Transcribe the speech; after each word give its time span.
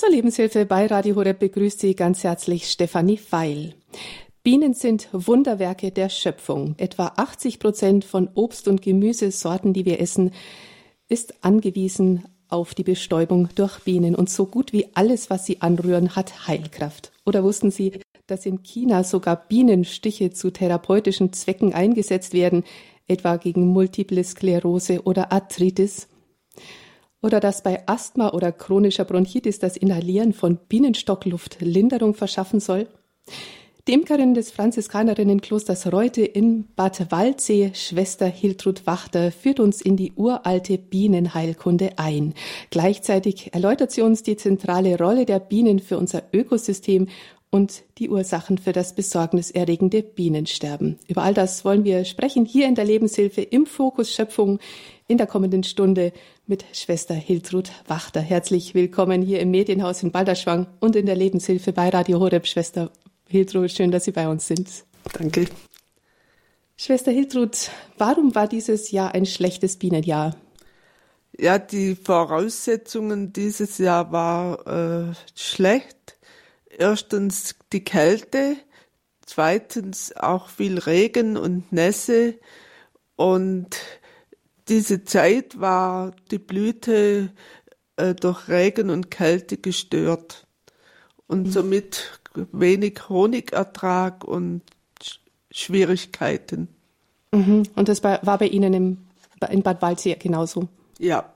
Zur 0.00 0.08
Lebenshilfe 0.08 0.64
bei 0.64 0.86
Radio 0.86 1.14
Horeb 1.14 1.40
begrüßt 1.40 1.78
Sie 1.78 1.94
ganz 1.94 2.24
herzlich 2.24 2.70
Stefanie 2.70 3.18
Feil. 3.18 3.74
Bienen 4.42 4.72
sind 4.72 5.10
Wunderwerke 5.12 5.90
der 5.90 6.08
Schöpfung. 6.08 6.74
Etwa 6.78 7.12
80 7.18 7.58
Prozent 7.58 8.06
von 8.06 8.30
Obst- 8.34 8.66
und 8.66 8.80
Gemüsesorten, 8.80 9.74
die 9.74 9.84
wir 9.84 10.00
essen, 10.00 10.30
ist 11.10 11.44
angewiesen 11.44 12.24
auf 12.48 12.74
die 12.74 12.82
Bestäubung 12.82 13.50
durch 13.56 13.80
Bienen. 13.80 14.14
Und 14.14 14.30
so 14.30 14.46
gut 14.46 14.72
wie 14.72 14.86
alles, 14.94 15.28
was 15.28 15.44
sie 15.44 15.60
anrühren, 15.60 16.16
hat 16.16 16.48
Heilkraft. 16.48 17.12
Oder 17.26 17.44
wussten 17.44 17.70
Sie, 17.70 18.00
dass 18.26 18.46
in 18.46 18.62
China 18.62 19.04
sogar 19.04 19.36
Bienenstiche 19.36 20.30
zu 20.30 20.50
therapeutischen 20.50 21.34
Zwecken 21.34 21.74
eingesetzt 21.74 22.32
werden, 22.32 22.64
etwa 23.06 23.36
gegen 23.36 23.66
Multiple 23.66 24.24
Sklerose 24.24 25.02
oder 25.02 25.30
Arthritis? 25.30 26.08
Oder 27.22 27.40
dass 27.40 27.62
bei 27.62 27.86
Asthma 27.86 28.30
oder 28.30 28.52
chronischer 28.52 29.04
Bronchitis 29.04 29.58
das 29.58 29.76
Inhalieren 29.76 30.32
von 30.32 30.58
Bienenstockluft 30.68 31.58
Linderung 31.60 32.14
verschaffen 32.14 32.60
soll? 32.60 32.88
Die 33.88 33.94
Imkerin 33.94 34.34
des 34.34 34.50
Franziskanerinnenklosters 34.50 35.92
Reute 35.92 36.22
in 36.22 36.66
Bad 36.76 37.10
Waldsee, 37.10 37.72
Schwester 37.74 38.26
Hiltrud 38.26 38.86
Wachter, 38.86 39.32
führt 39.32 39.58
uns 39.58 39.80
in 39.80 39.96
die 39.96 40.12
uralte 40.12 40.78
Bienenheilkunde 40.78 41.98
ein. 41.98 42.34
Gleichzeitig 42.70 43.52
erläutert 43.52 43.90
sie 43.90 44.02
uns 44.02 44.22
die 44.22 44.36
zentrale 44.36 44.98
Rolle 44.98 45.24
der 45.24 45.40
Bienen 45.40 45.78
für 45.78 45.98
unser 45.98 46.22
Ökosystem 46.32 47.08
und 47.50 47.82
die 47.98 48.08
Ursachen 48.08 48.58
für 48.58 48.72
das 48.72 48.94
besorgniserregende 48.94 50.02
Bienensterben. 50.02 50.98
Über 51.08 51.22
all 51.22 51.34
das 51.34 51.64
wollen 51.64 51.84
wir 51.84 52.04
sprechen 52.04 52.44
hier 52.44 52.68
in 52.68 52.76
der 52.76 52.84
Lebenshilfe 52.84 53.40
im 53.42 53.66
Fokus 53.66 54.12
Schöpfung 54.12 54.60
in 55.10 55.18
der 55.18 55.26
kommenden 55.26 55.64
Stunde 55.64 56.12
mit 56.46 56.64
Schwester 56.72 57.14
Hiltrud 57.14 57.72
Wachter. 57.88 58.20
Herzlich 58.20 58.74
willkommen 58.76 59.22
hier 59.22 59.40
im 59.40 59.50
Medienhaus 59.50 60.04
in 60.04 60.12
Balderschwang 60.12 60.68
und 60.78 60.94
in 60.94 61.04
der 61.04 61.16
Lebenshilfe 61.16 61.72
bei 61.72 61.88
Radio 61.88 62.20
Horeb. 62.20 62.46
Schwester 62.46 62.92
Hiltrud, 63.26 63.72
schön, 63.72 63.90
dass 63.90 64.04
Sie 64.04 64.12
bei 64.12 64.28
uns 64.28 64.46
sind. 64.46 64.84
Danke. 65.12 65.46
Schwester 66.76 67.10
Hiltrud, 67.10 67.72
warum 67.98 68.36
war 68.36 68.46
dieses 68.46 68.92
Jahr 68.92 69.12
ein 69.12 69.26
schlechtes 69.26 69.78
Bienenjahr? 69.78 70.36
Ja, 71.36 71.58
die 71.58 71.96
Voraussetzungen 71.96 73.32
dieses 73.32 73.78
Jahr 73.78 74.12
war 74.12 75.10
äh, 75.10 75.14
schlecht. 75.34 76.20
Erstens 76.78 77.56
die 77.72 77.82
Kälte, 77.82 78.58
zweitens 79.26 80.14
auch 80.14 80.48
viel 80.48 80.78
Regen 80.78 81.36
und 81.36 81.72
Nässe 81.72 82.38
und 83.16 83.76
diese 84.70 85.04
Zeit 85.04 85.60
war 85.60 86.12
die 86.30 86.38
Blüte 86.38 87.30
äh, 87.96 88.14
durch 88.14 88.48
Regen 88.48 88.88
und 88.88 89.10
Kälte 89.10 89.56
gestört 89.56 90.46
und 91.26 91.48
mhm. 91.48 91.50
somit 91.50 92.20
wenig 92.52 93.08
Honigertrag 93.08 94.24
und 94.24 94.62
Schwierigkeiten. 95.50 96.68
Mhm. 97.32 97.64
Und 97.74 97.88
das 97.88 98.02
war 98.04 98.38
bei 98.38 98.46
Ihnen 98.46 98.72
im, 98.72 98.98
in 99.50 99.62
Bad 99.62 99.82
Waldsee 99.82 100.14
genauso? 100.14 100.68
Ja. 100.98 101.34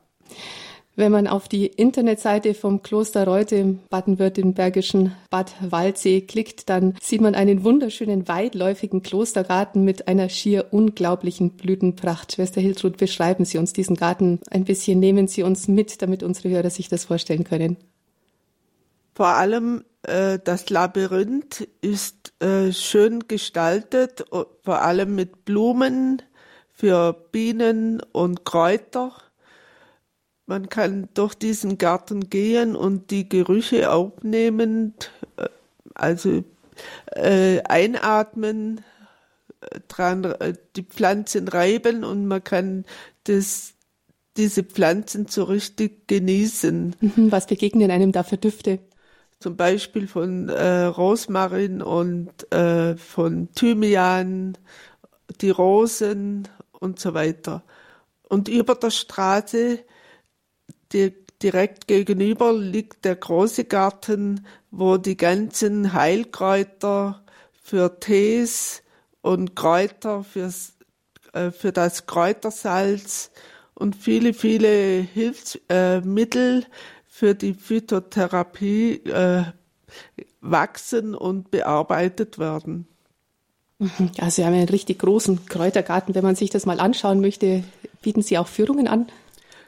Wenn 0.97 1.11
man 1.11 1.27
auf 1.27 1.49
die 1.49 1.67
Internetseite 1.67 2.55
vom 2.55 2.83
Kloster 2.83 3.25
Reute 3.25 3.57
im 3.57 3.81
baden-württembergischen 3.91 5.13
Bad 5.29 5.53
Waldsee 5.61 6.21
klickt, 6.21 6.71
dann 6.71 6.95
sieht 7.03 7.21
man 7.21 7.35
einen 7.35 7.65
wunderschönen 7.65 8.29
weitläufigen 8.29 9.03
Klostergarten 9.03 9.83
mit 9.85 10.07
einer 10.07 10.29
schier 10.29 10.67
unglaublichen 10.71 11.51
Blütenpracht. 11.51 12.33
Schwester 12.33 12.61
Hiltrud, 12.61 12.97
beschreiben 12.97 13.45
Sie 13.45 13.59
uns 13.59 13.73
diesen 13.73 13.97
Garten 13.97 14.39
ein 14.51 14.65
bisschen, 14.65 15.01
nehmen 15.01 15.27
Sie 15.27 15.43
uns 15.43 15.67
mit, 15.67 16.01
damit 16.01 16.23
unsere 16.23 16.51
Hörer 16.51 16.71
sich 16.71 16.89
das 16.89 17.07
vorstellen 17.07 17.43
können. 17.43 17.77
Vor 19.17 19.29
allem 19.29 19.85
äh, 20.03 20.39
das 20.45 20.71
Labyrinth 20.71 21.67
ist 21.81 22.41
äh, 22.41 22.73
schön 22.73 23.27
gestaltet, 23.27 24.25
vor 24.31 24.83
allem 24.83 25.17
mit 25.17 25.45
Blumen 25.45 26.23
für 26.69 27.15
Bienen 27.33 28.01
und 28.13 28.45
Kräuter 28.45 29.13
man 30.47 30.69
kann 30.69 31.09
durch 31.15 31.35
diesen 31.35 31.79
Garten 31.79 32.29
gehen 32.29 32.77
und 32.77 33.11
die 33.11 33.29
Gerüche 33.29 33.91
aufnehmen, 33.91 34.95
äh, 35.37 35.49
also 35.95 36.45
äh, 37.15 37.63
einatmen, 37.63 38.83
äh, 39.61 39.81
dran 39.89 40.25
äh, 40.25 40.55
die 40.77 40.83
Pflanzen 40.83 41.49
reiben 41.49 42.05
und 42.05 42.27
man 42.27 42.45
kann 42.45 42.85
das, 43.25 43.75
diese 44.37 44.65
Pflanzen 44.65 45.27
so 45.29 45.45
richtig 45.45 46.07
genießen. 46.09 46.97
Mhm, 47.01 47.33
was 47.33 47.47
begegnen 47.47 47.91
einem 47.91 48.13
da 48.13 48.23
für 48.23 48.37
Düfte? 48.37 48.81
Zum 49.41 49.57
Beispiel 49.57 50.09
von 50.09 50.49
äh, 50.49 50.85
Rosmarin 50.85 51.83
und 51.83 52.51
äh, 52.53 52.97
von 52.97 53.49
Thymian, 53.55 54.57
die 55.41 55.51
Rosen 55.51 56.49
und 56.73 56.99
so 56.99 57.15
weiter. 57.15 57.63
Und 58.29 58.49
über 58.49 58.75
der 58.75 58.91
Straße 58.91 59.81
direkt 61.43 61.87
gegenüber 61.89 62.53
liegt 62.53 63.05
der 63.05 63.17
große 63.17 63.65
Garten, 63.65 64.47
wo 64.71 64.97
die 64.97 65.17
ganzen 65.17 65.93
Heilkräuter 65.93 67.23
für 67.63 68.01
Tees 68.01 68.83
und 69.21 69.57
Kräuter 69.57 70.25
fürs, 70.25 70.75
äh, 71.33 71.51
für 71.51 71.73
das 71.73 72.07
Kräutersalz 72.07 73.31
und 73.75 73.97
viele, 73.97 74.35
viele 74.35 75.01
Hilfsmittel 75.01 76.61
äh, 76.61 76.67
für 77.07 77.35
die 77.35 77.55
Phytotherapie 77.55 79.05
äh, 79.05 79.45
wachsen 80.41 81.15
und 81.15 81.51
bearbeitet 81.51 82.39
werden. 82.39 82.87
Also 84.19 84.37
Sie 84.37 84.45
haben 84.45 84.55
einen 84.55 84.69
richtig 84.69 85.01
großen 85.01 85.47
Kräutergarten. 85.47 86.15
Wenn 86.15 86.25
man 86.25 86.37
sich 86.37 86.51
das 86.51 86.67
mal 86.67 86.81
anschauen 86.81 87.21
möchte, 87.21 87.65
bieten 88.03 88.23
Sie 88.23 88.39
auch 88.39 88.47
Führungen 88.47 88.89
an? 88.89 89.07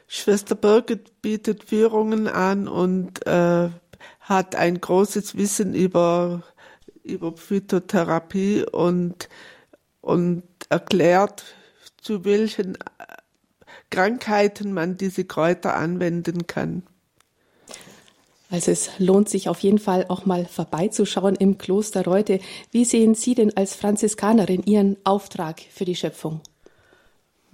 Schwester 0.07 0.55
Birgit 0.55 1.21
bietet 1.21 1.65
Führungen 1.65 2.27
an 2.27 2.67
und 2.67 3.25
äh, 3.27 3.69
hat 4.21 4.55
ein 4.55 4.79
großes 4.79 5.35
Wissen 5.35 5.73
über, 5.75 6.43
über 7.03 7.35
Phytotherapie 7.35 8.65
und, 8.71 9.27
und 10.01 10.43
erklärt, 10.69 11.43
zu 12.01 12.23
welchen 12.23 12.75
äh, 12.75 12.79
Krankheiten 13.89 14.73
man 14.73 14.97
diese 14.97 15.25
Kräuter 15.25 15.75
anwenden 15.75 16.47
kann. 16.47 16.83
Also 18.49 18.71
es 18.71 18.91
lohnt 18.97 19.27
sich 19.27 19.49
auf 19.49 19.59
jeden 19.59 19.79
Fall 19.79 20.05
auch 20.07 20.25
mal 20.25 20.45
vorbeizuschauen 20.45 21.35
im 21.35 21.57
Kloster 21.57 22.05
Reute. 22.05 22.39
Wie 22.71 22.85
sehen 22.85 23.13
Sie 23.13 23.35
denn 23.35 23.55
als 23.57 23.75
Franziskanerin 23.75 24.63
Ihren 24.63 24.95
Auftrag 25.03 25.59
für 25.69 25.83
die 25.83 25.95
Schöpfung? 25.95 26.39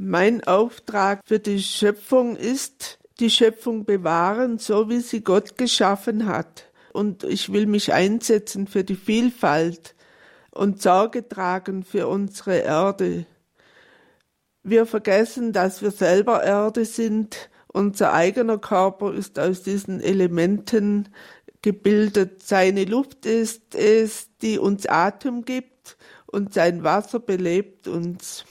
Mein 0.06 0.44
Auftrag 0.44 1.22
für 1.24 1.40
die 1.40 1.62
Schöpfung 1.62 2.36
ist, 2.36 3.00
die 3.22 3.30
Schöpfung 3.30 3.86
bewahren, 3.86 4.58
so 4.58 4.90
wie 4.90 5.00
sie 5.00 5.24
Gott 5.24 5.58
geschaffen 5.58 6.26
hat. 6.26 6.70
Und 6.92 7.24
ich 7.24 7.54
will 7.54 7.68
mich 7.68 7.94
einsetzen 7.94 8.68
für 8.68 8.84
die 8.84 8.98
Vielfalt 8.98 9.96
und 10.52 10.82
Sorge 10.82 11.30
tragen 11.30 11.86
für 11.86 12.10
unsere 12.10 12.58
Erde. 12.58 13.26
Wir 14.62 14.86
vergessen, 14.86 15.54
dass 15.54 15.82
wir 15.82 15.92
selber 15.92 16.44
Erde 16.44 16.84
sind. 16.84 17.50
Unser 17.68 18.12
eigener 18.12 18.58
Körper 18.58 19.14
ist 19.14 19.40
aus 19.40 19.64
diesen 19.64 20.02
Elementen 20.02 21.08
gebildet. 21.62 22.44
Seine 22.44 22.84
Luft 22.84 23.26
ist 23.26 23.74
es, 23.74 24.28
die 24.42 24.60
uns 24.60 24.86
Atem 24.86 25.46
gibt 25.46 25.96
und 26.26 26.54
sein 26.54 26.84
Wasser 26.84 27.22
belebt 27.22 27.88
uns 27.88 28.44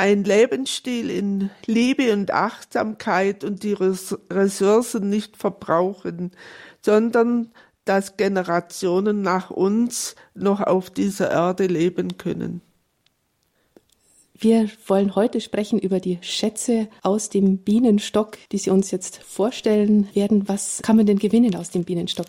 ein 0.00 0.24
Lebensstil 0.24 1.10
in 1.10 1.50
Liebe 1.66 2.14
und 2.14 2.30
Achtsamkeit 2.30 3.44
und 3.44 3.62
die 3.62 3.74
Ressourcen 3.74 5.10
nicht 5.10 5.36
verbrauchen, 5.36 6.30
sondern 6.80 7.50
dass 7.84 8.16
Generationen 8.16 9.20
nach 9.20 9.50
uns 9.50 10.16
noch 10.34 10.62
auf 10.62 10.88
dieser 10.88 11.30
Erde 11.30 11.66
leben 11.66 12.16
können. 12.16 12.62
Wir 14.38 14.70
wollen 14.86 15.16
heute 15.16 15.38
sprechen 15.42 15.78
über 15.78 16.00
die 16.00 16.16
Schätze 16.22 16.88
aus 17.02 17.28
dem 17.28 17.58
Bienenstock, 17.58 18.38
die 18.52 18.58
Sie 18.58 18.70
uns 18.70 18.90
jetzt 18.90 19.18
vorstellen 19.22 20.08
werden. 20.14 20.48
Was 20.48 20.80
kann 20.80 20.96
man 20.96 21.04
denn 21.04 21.18
gewinnen 21.18 21.54
aus 21.56 21.68
dem 21.68 21.84
Bienenstock? 21.84 22.28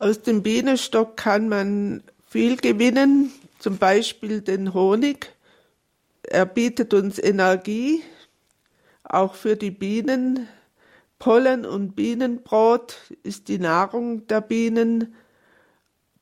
Aus 0.00 0.22
dem 0.22 0.42
Bienenstock 0.42 1.16
kann 1.16 1.48
man 1.48 2.02
viel 2.26 2.56
gewinnen, 2.56 3.30
zum 3.60 3.78
Beispiel 3.78 4.40
den 4.40 4.74
Honig, 4.74 5.36
er 6.22 6.46
bietet 6.46 6.94
uns 6.94 7.18
Energie, 7.18 8.02
auch 9.04 9.34
für 9.34 9.56
die 9.56 9.70
Bienen. 9.70 10.48
Pollen 11.18 11.66
und 11.66 11.96
Bienenbrot 11.96 12.96
ist 13.22 13.48
die 13.48 13.58
Nahrung 13.58 14.26
der 14.26 14.40
Bienen. 14.40 15.14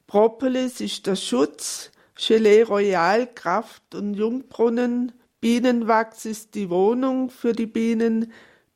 Propolis 0.07 0.81
ist 0.81 1.07
der 1.07 1.17
Schutz. 1.17 1.91
Gelee 2.17 2.63
Royal 2.63 3.33
Kraft 3.33 3.95
und 3.95 4.15
Jungbrunnen. 4.15 5.13
Bienenwachs 5.41 6.25
ist 6.25 6.57
die 6.57 6.69
Wohnung 6.69 7.31
für 7.31 7.53
die 7.53 7.67
Bienen. 7.67 8.33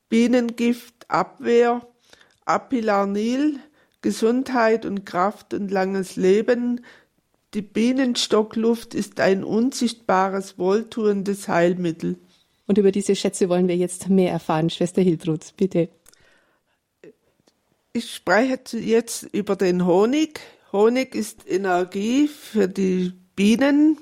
Bienengift 0.08 1.10
Abwehr. 1.10 1.86
Apilarnil, 2.44 3.60
Gesundheit 4.00 4.84
und 4.84 5.06
Kraft 5.06 5.54
und 5.54 5.70
langes 5.70 6.16
Leben. 6.16 6.84
Die 7.54 7.62
Bienenstockluft 7.62 8.94
ist 8.94 9.20
ein 9.20 9.44
unsichtbares, 9.44 10.58
wohltuendes 10.58 11.48
Heilmittel. 11.48 12.16
Und 12.66 12.78
über 12.78 12.92
diese 12.92 13.14
Schätze 13.14 13.50
wollen 13.50 13.68
wir 13.68 13.76
jetzt 13.76 14.08
mehr 14.08 14.32
erfahren. 14.32 14.70
Schwester 14.70 15.02
Hiltrud, 15.02 15.52
bitte. 15.58 15.90
Ich 17.92 18.14
spreche 18.14 18.78
jetzt 18.78 19.24
über 19.24 19.56
den 19.56 19.84
Honig. 19.84 20.40
Honig 20.72 21.14
ist 21.14 21.46
Energie 21.46 22.26
für 22.26 22.68
die 22.68 23.12
Bienen. 23.36 23.98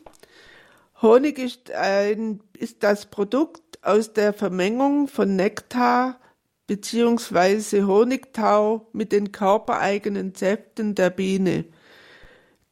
Honig 1.03 1.41
ist, 1.41 1.73
ein, 1.73 2.41
ist 2.57 2.85
das 2.85 3.07
Produkt 3.07 3.81
aus 3.83 4.13
der 4.13 4.33
Vermengung 4.33 5.09
von 5.09 5.35
Nektar 5.35 6.21
bzw. 6.69 7.83
Honigtau 7.83 8.87
mit 8.93 9.11
den 9.11 9.33
körpereigenen 9.33 10.37
Säften 10.37 10.95
der 10.95 11.11
Biene. 11.11 11.65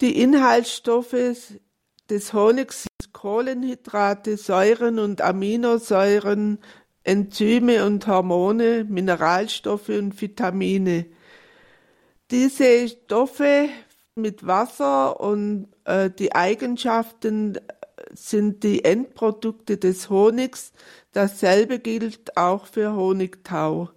Die 0.01 0.21
Inhaltsstoffe 0.21 1.59
des 2.09 2.33
Honigs 2.33 2.83
sind 2.83 3.13
Kohlenhydrate, 3.13 4.37
Säuren 4.37 5.01
und 5.01 5.21
Aminosäuren, 5.21 6.59
Enzyme 7.03 7.85
und 7.85 8.07
Hormone, 8.07 8.85
Mineralstoffe 8.85 9.89
und 9.89 10.21
Vitamine. 10.21 11.07
Diese 12.31 12.89
Stoffe 12.89 13.69
mit 14.15 14.47
Wasser 14.47 15.19
und 15.19 15.69
äh, 15.85 16.11
die 16.11 16.35
Eigenschaften 16.35 17.59
sind 18.13 18.63
die 18.63 18.85
Endprodukte 18.85 19.79
des 19.79 20.11
Honigs. 20.11 20.73
Dasselbe 21.13 21.81
gilt 21.81 22.37
auch 22.37 22.67
für 22.67 22.95
Honigtau. 22.95 23.91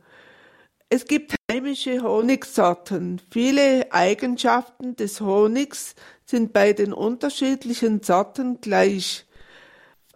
Es 0.93 1.05
gibt 1.05 1.35
heimische 1.49 2.03
Honigsorten. 2.03 3.21
Viele 3.31 3.93
Eigenschaften 3.93 4.97
des 4.97 5.21
Honigs 5.21 5.95
sind 6.25 6.51
bei 6.51 6.73
den 6.73 6.91
unterschiedlichen 6.91 8.03
Sorten 8.03 8.59
gleich. 8.59 9.25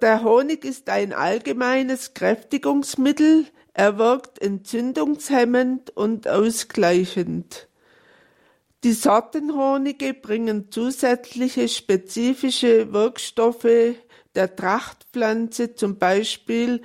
Der 0.01 0.21
Honig 0.25 0.65
ist 0.65 0.89
ein 0.89 1.13
allgemeines 1.13 2.13
Kräftigungsmittel. 2.13 3.45
Er 3.73 3.97
wirkt 3.97 4.41
entzündungshemmend 4.41 5.95
und 5.95 6.27
ausgleichend. 6.27 7.69
Die 8.83 8.91
Sortenhonige 8.91 10.13
bringen 10.13 10.71
zusätzliche 10.71 11.69
spezifische 11.69 12.91
Wirkstoffe 12.91 13.95
der 14.35 14.53
Trachtpflanze, 14.53 15.75
zum 15.75 15.99
Beispiel 15.99 16.81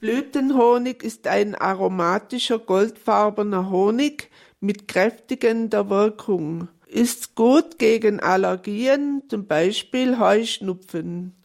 Blütenhonig 0.00 1.02
ist 1.02 1.26
ein 1.26 1.54
aromatischer 1.54 2.58
goldfarbener 2.58 3.70
Honig 3.70 4.30
mit 4.58 4.88
kräftigender 4.88 5.90
Wirkung, 5.90 6.68
ist 6.86 7.34
gut 7.34 7.78
gegen 7.78 8.18
Allergien, 8.18 9.22
zum 9.28 9.46
Beispiel 9.46 10.18
Heuschnupfen. 10.18 11.36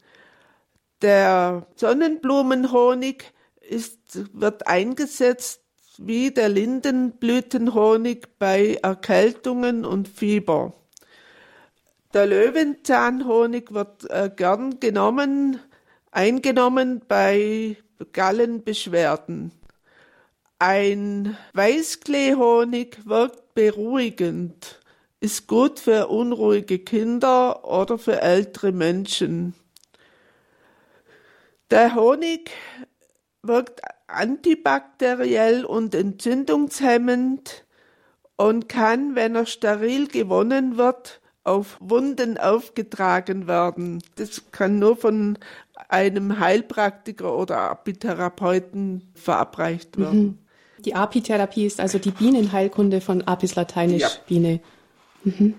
Der 1.02 1.68
Sonnenblumenhonig 1.75 3.25
ist, 3.60 4.00
wird 4.40 4.68
eingesetzt 4.68 5.62
wie 5.98 6.31
der 6.31 6.48
Lindenblütenhonig 6.48 8.25
bei 8.40 8.80
Erkältungen 8.81 9.84
und 9.84 10.07
Fieber. 10.07 10.74
Der 12.13 12.25
Löwenzahnhonig 12.25 13.74
wird 13.74 14.10
äh, 14.10 14.30
gern 14.34 14.80
genommen, 14.80 15.60
eingenommen 16.15 17.01
bei 17.07 17.77
Gallenbeschwerden. 18.13 19.51
Ein 20.59 21.38
Weißkleehonig 21.53 23.06
wirkt 23.06 23.53
beruhigend, 23.53 24.79
ist 25.19 25.47
gut 25.47 25.79
für 25.79 26.07
unruhige 26.07 26.79
Kinder 26.79 27.65
oder 27.65 27.97
für 27.97 28.21
ältere 28.21 28.71
Menschen. 28.71 29.56
Der 31.69 31.95
Honig 31.95 32.51
wirkt 33.44 33.81
antibakteriell 34.07 35.65
und 35.65 35.94
entzündungshemmend 35.94 37.65
und 38.38 38.69
kann, 38.69 39.15
wenn 39.15 39.35
er 39.35 39.45
steril 39.45 40.07
gewonnen 40.07 40.77
wird, 40.77 41.19
auf 41.45 41.77
Wunden 41.79 42.38
aufgetragen 42.38 43.47
werden. 43.47 44.01
Das 44.15 44.51
kann 44.51 44.79
nur 44.79 44.97
von 44.97 45.38
einem 45.89 46.39
Heilpraktiker 46.39 47.36
oder 47.38 47.69
Apitherapeuten 47.69 49.12
verabreicht 49.13 49.98
werden. 49.98 50.24
Mhm. 50.24 50.38
Die 50.80 50.95
Apitherapie 50.95 51.66
ist 51.66 51.80
also 51.80 52.00
die 52.00 52.12
Bienenheilkunde 52.12 53.01
von 53.01 53.24
Apis 53.27 53.56
lateinisch 53.56 54.01
ja. 54.01 54.10
Biene. 54.27 54.62
Mhm. 55.24 55.56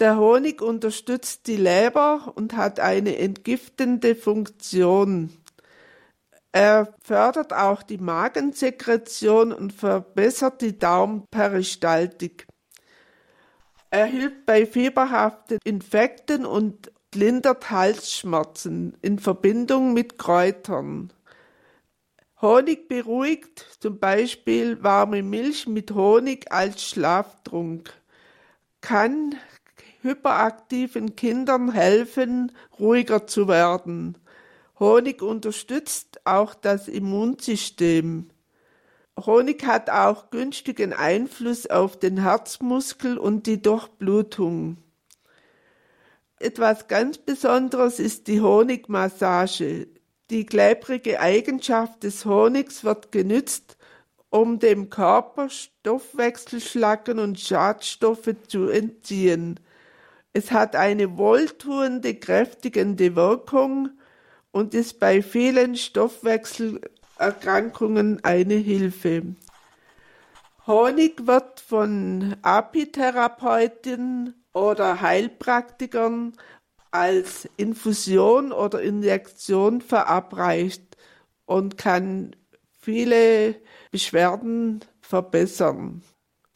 Der 0.00 0.18
Honig 0.18 0.60
unterstützt 0.60 1.46
die 1.46 1.56
Leber 1.56 2.32
und 2.34 2.56
hat 2.56 2.80
eine 2.80 3.16
entgiftende 3.16 4.14
Funktion. 4.16 5.30
Er 6.50 6.94
fördert 7.02 7.52
auch 7.52 7.82
die 7.82 7.98
Magensekretion 7.98 9.52
und 9.52 9.72
verbessert 9.72 10.62
die 10.62 10.78
Darmperistaltik. 10.78 12.46
Er 13.90 14.06
hilft 14.06 14.46
bei 14.46 14.66
fieberhaften 14.66 15.58
Infekten 15.64 16.44
und 16.44 16.90
lindert 17.14 17.70
Halsschmerzen 17.70 18.96
in 19.02 19.18
Verbindung 19.18 19.92
mit 19.92 20.18
Kräutern. 20.18 21.12
Honig 22.40 22.88
beruhigt, 22.88 23.78
zum 23.80 23.98
Beispiel 23.98 24.82
warme 24.82 25.22
Milch 25.22 25.66
mit 25.66 25.92
Honig 25.92 26.52
als 26.52 26.82
Schlaftrunk, 26.82 27.92
kann 28.80 29.34
hyperaktiven 30.02 31.16
Kindern 31.16 31.72
helfen, 31.72 32.52
ruhiger 32.78 33.26
zu 33.26 33.48
werden. 33.48 34.18
Honig 34.78 35.22
unterstützt 35.22 36.20
auch 36.26 36.54
das 36.54 36.88
Immunsystem. 36.88 38.30
Honig 39.18 39.64
hat 39.64 39.88
auch 39.88 40.30
günstigen 40.30 40.92
Einfluss 40.92 41.66
auf 41.66 41.98
den 41.98 42.18
Herzmuskel 42.18 43.16
und 43.16 43.46
die 43.46 43.62
Durchblutung. 43.62 44.83
Etwas 46.44 46.86
ganz 46.88 47.16
Besonderes 47.16 47.98
ist 47.98 48.26
die 48.26 48.42
Honigmassage. 48.42 49.86
Die 50.28 50.44
klebrige 50.44 51.18
Eigenschaft 51.18 52.02
des 52.02 52.26
Honigs 52.26 52.84
wird 52.84 53.12
genützt, 53.12 53.78
um 54.28 54.58
dem 54.58 54.90
Körper 54.90 55.48
Stoffwechselschlacken 55.48 57.18
und 57.18 57.40
Schadstoffe 57.40 58.34
zu 58.46 58.68
entziehen. 58.68 59.58
Es 60.34 60.50
hat 60.50 60.76
eine 60.76 61.16
wohltuende, 61.16 62.14
kräftigende 62.14 63.16
Wirkung 63.16 63.88
und 64.52 64.74
ist 64.74 65.00
bei 65.00 65.22
vielen 65.22 65.76
Stoffwechselerkrankungen 65.76 68.22
eine 68.22 68.56
Hilfe. 68.56 69.34
Honig 70.66 71.26
wird 71.26 71.60
von 71.60 72.36
Apitherapeuten 72.40 74.34
oder 74.54 75.02
Heilpraktikern 75.02 76.32
als 76.90 77.46
Infusion 77.56 78.50
oder 78.52 78.80
Injektion 78.80 79.82
verabreicht 79.82 80.96
und 81.44 81.76
kann 81.76 82.34
viele 82.78 83.56
Beschwerden 83.90 84.80
verbessern. 85.02 86.02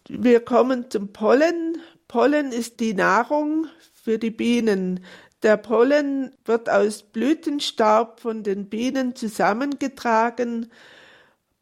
Wir 0.09 0.41
kommen 0.41 0.91
zum 0.91 1.13
Pollen. 1.13 1.83
Pollen 2.07 2.53
ist 2.53 2.81
die 2.81 2.95
Nahrung 2.95 3.67
für 3.93 4.19
die 4.19 4.31
Bienen. 4.31 5.05
Der 5.43 5.59
Pollen 5.59 6.33
wird 6.47 6.71
aus 6.71 7.03
Blütenstaub 7.03 8.21
von 8.21 8.43
den 8.43 8.71
Bienen 8.71 9.15
zusammengetragen. 9.15 10.71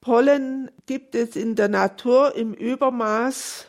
Pollen 0.07 0.71
gibt 0.87 1.17
es 1.17 1.35
in 1.35 1.57
der 1.57 1.67
Natur 1.67 2.37
im 2.37 2.55
Übermaß 2.55 3.67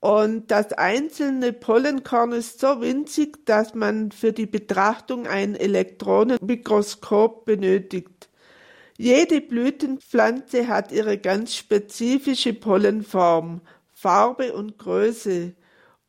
und 0.00 0.50
das 0.50 0.72
einzelne 0.72 1.52
Pollenkorn 1.52 2.32
ist 2.32 2.60
so 2.60 2.80
winzig, 2.80 3.44
dass 3.44 3.74
man 3.74 4.10
für 4.10 4.32
die 4.32 4.46
Betrachtung 4.46 5.26
ein 5.26 5.54
Elektronenmikroskop 5.54 7.44
benötigt. 7.44 8.30
Jede 8.96 9.42
Blütenpflanze 9.42 10.66
hat 10.66 10.92
ihre 10.92 11.18
ganz 11.18 11.54
spezifische 11.54 12.54
Pollenform, 12.54 13.60
Farbe 13.92 14.54
und 14.54 14.78
Größe 14.78 15.52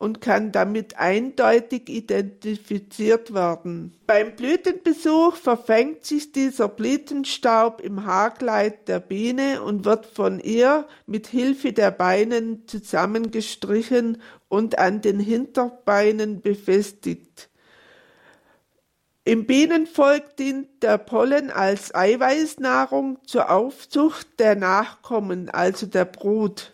und 0.00 0.22
kann 0.22 0.50
damit 0.50 0.98
eindeutig 0.98 1.90
identifiziert 1.90 3.34
werden. 3.34 3.92
Beim 4.06 4.34
Blütenbesuch 4.34 5.36
verfängt 5.36 6.06
sich 6.06 6.32
dieser 6.32 6.68
Blütenstaub 6.68 7.82
im 7.82 8.06
Haarkleid 8.06 8.88
der 8.88 8.98
Biene 8.98 9.62
und 9.62 9.84
wird 9.84 10.06
von 10.06 10.40
ihr 10.40 10.88
mit 11.04 11.26
Hilfe 11.26 11.74
der 11.74 11.90
Beinen 11.90 12.66
zusammengestrichen 12.66 14.22
und 14.48 14.78
an 14.78 15.02
den 15.02 15.20
Hinterbeinen 15.20 16.40
befestigt. 16.40 17.50
Im 19.24 19.44
Bienenvolk 19.44 20.34
dient 20.38 20.82
der 20.82 20.96
Pollen 20.96 21.50
als 21.50 21.94
Eiweißnahrung 21.94 23.18
zur 23.26 23.50
Aufzucht 23.50 24.40
der 24.40 24.56
Nachkommen, 24.56 25.50
also 25.50 25.84
der 25.84 26.06
Brut. 26.06 26.72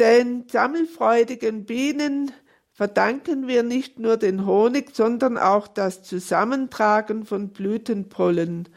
Den 0.00 0.48
sammelfreudigen 0.48 1.66
Bienen 1.66 2.32
verdanken 2.72 3.46
wir 3.46 3.62
nicht 3.62 4.00
nur 4.00 4.16
den 4.16 4.44
Honig, 4.44 4.94
sondern 4.94 5.38
auch 5.38 5.68
das 5.68 6.02
Zusammentragen 6.02 7.24
von 7.24 7.50
Blütenpollen. 7.50 8.68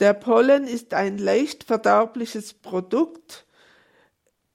Der 0.00 0.12
Pollen 0.12 0.66
ist 0.68 0.92
ein 0.92 1.16
leicht 1.16 1.64
verdauliches 1.64 2.52
Produkt. 2.52 3.46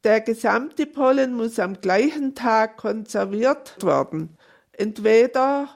Der 0.03 0.22
gesamte 0.22 0.86
Pollen 0.86 1.34
muss 1.34 1.58
am 1.58 1.82
gleichen 1.82 2.36
Tag 2.36 2.77
konserviert 2.77 3.84
werden, 3.84 4.38
entweder 4.72 5.70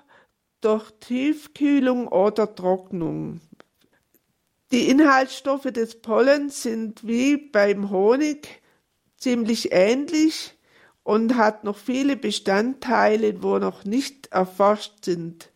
durch 0.61 0.91
Tiefkühlung 0.99 2.07
oder 2.07 2.53
Trocknung. 2.53 3.41
Die 4.71 4.89
Inhaltsstoffe 4.89 5.71
des 5.71 6.01
Pollens 6.01 6.61
sind 6.61 7.07
wie 7.07 7.37
beim 7.37 7.89
Honig 7.89 8.61
ziemlich 9.17 9.71
ähnlich 9.71 10.57
und 11.03 11.35
hat 11.35 11.63
noch 11.63 11.77
viele 11.77 12.15
Bestandteile, 12.15 13.41
wo 13.41 13.59
noch 13.59 13.85
nicht 13.85 14.27
erforscht 14.27 15.05
sind. 15.05 15.51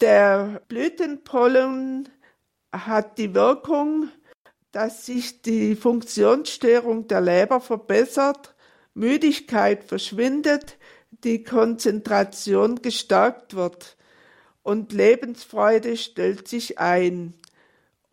Der 0.00 0.62
Blütenpollen 0.68 2.08
hat 2.72 3.18
die 3.18 3.34
Wirkung, 3.34 4.08
dass 4.72 5.06
sich 5.06 5.42
die 5.42 5.74
Funktionsstörung 5.74 7.08
der 7.08 7.22
Leber 7.22 7.60
verbessert, 7.60 8.54
Müdigkeit 8.94 9.84
verschwindet, 9.84 10.76
die 11.10 11.42
Konzentration 11.44 12.82
gestärkt 12.82 13.54
wird 13.54 13.96
und 14.62 14.92
Lebensfreude 14.92 15.96
stellt 15.96 16.46
sich 16.48 16.78
ein. 16.78 17.34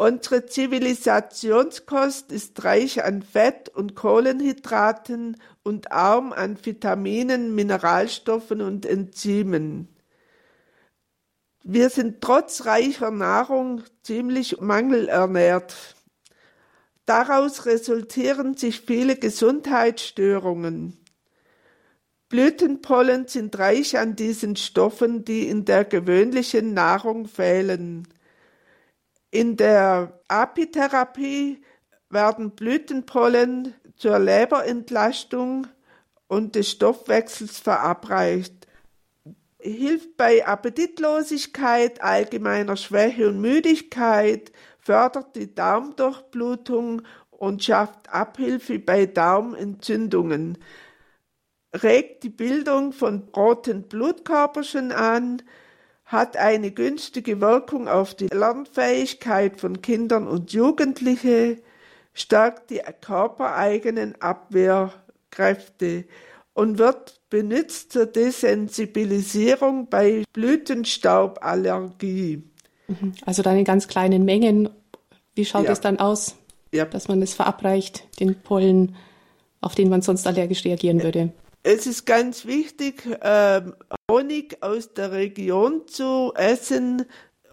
Unsere 0.04 0.46
Zivilisationskost 0.46 2.34
ist 2.34 2.66
reich 2.66 3.06
an 3.06 3.22
Fett 3.22 3.70
und 3.70 3.96
Kohlenhydraten 3.96 5.38
und 5.64 5.94
arm 5.94 6.34
an 6.34 6.58
Vitaminen, 6.62 7.56
Mineralstoffen 7.56 8.60
und 8.60 8.86
Enzymen. 8.86 9.88
Wir 11.64 11.90
sind 11.90 12.20
trotz 12.20 12.66
reicher 12.66 13.12
Nahrung 13.12 13.82
ziemlich 14.02 14.60
mangelernährt. 14.60 15.74
Daraus 17.06 17.66
resultieren 17.66 18.58
sich 18.58 18.82
viele 18.82 19.16
Gesundheitsstörungen. 19.16 20.98
Blütenpollen 22.28 23.30
sind 23.30 23.58
reich 23.58 23.98
an 23.98 24.18
diesen 24.18 24.58
Stoffen, 24.58 25.24
die 25.24 25.48
in 25.48 25.64
der 25.64 25.86
gewöhnlichen 25.86 26.74
Nahrung 26.74 27.26
fehlen. 27.26 28.06
In 29.34 29.58
der 29.58 30.22
Apitherapie 30.28 31.60
werden 32.12 32.52
Blütenpollen 32.52 33.74
zur 33.96 34.20
Leberentlastung 34.20 35.66
und 36.28 36.54
des 36.54 36.70
Stoffwechsels 36.70 37.58
verabreicht. 37.58 38.68
Hilft 39.58 40.18
bei 40.18 40.46
Appetitlosigkeit, 40.46 42.00
allgemeiner 42.04 42.78
Schwäche 42.78 43.30
und 43.30 43.42
Müdigkeit, 43.42 44.52
fördert 44.78 45.36
die 45.36 45.56
Darmdurchblutung 45.56 47.02
und 47.32 47.64
schafft 47.64 48.14
Abhilfe 48.14 48.78
bei 48.78 49.08
Darmentzündungen, 49.08 50.60
regt 51.74 52.22
die 52.22 52.30
Bildung 52.30 52.94
von 52.94 53.30
roten 53.36 53.88
Blutkörperchen 53.88 54.92
an, 54.92 55.42
hat 56.14 56.38
eine 56.38 56.72
günstige 56.72 57.42
Wirkung 57.42 57.90
auf 57.90 58.16
die 58.16 58.28
Lernfähigkeit 58.28 59.60
von 59.60 59.82
Kindern 59.82 60.28
und 60.28 60.54
Jugendlichen, 60.54 61.60
stärkt 62.14 62.70
die 62.70 62.80
körpereigenen 63.02 64.22
Abwehrkräfte 64.22 66.06
und 66.54 66.78
wird 66.78 67.20
benutzt 67.30 67.92
zur 67.92 68.06
Desensibilisierung 68.06 69.90
bei 69.90 70.24
Blütenstauballergie. 70.34 72.44
Mhm. 72.88 73.14
Also 73.26 73.42
dann 73.42 73.58
in 73.58 73.66
ganz 73.66 73.88
kleinen 73.88 74.24
Mengen. 74.24 74.70
Wie 75.36 75.46
schaut 75.46 75.66
ja. 75.66 75.72
es 75.72 75.82
dann 75.82 75.98
aus, 75.98 76.36
ja. 76.72 76.86
dass 76.86 77.08
man 77.08 77.24
es 77.24 77.34
verabreicht, 77.34 78.08
den 78.20 78.40
Pollen, 78.40 78.96
auf 79.62 79.74
den 79.74 79.90
man 79.90 80.04
sonst 80.04 80.28
allergisch 80.28 80.64
reagieren 80.64 81.02
würde? 81.02 81.34
Es 81.64 81.88
ist 81.88 82.06
ganz 82.06 82.46
wichtig, 82.46 83.04
ähm, 83.22 83.74
Honig 84.12 84.62
aus 84.62 84.94
der 84.94 85.14
Region 85.14 85.88
zu 85.88 86.34
essen 86.36 87.06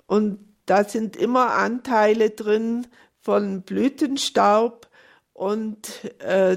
und 0.07 0.41
da 0.67 0.85
sind 0.85 1.17
immer 1.17 1.53
Anteile 1.55 2.31
drin 2.31 2.89
von 3.21 3.63
Blütenstaub 3.63 4.89
und 5.33 6.05
äh, 6.19 6.57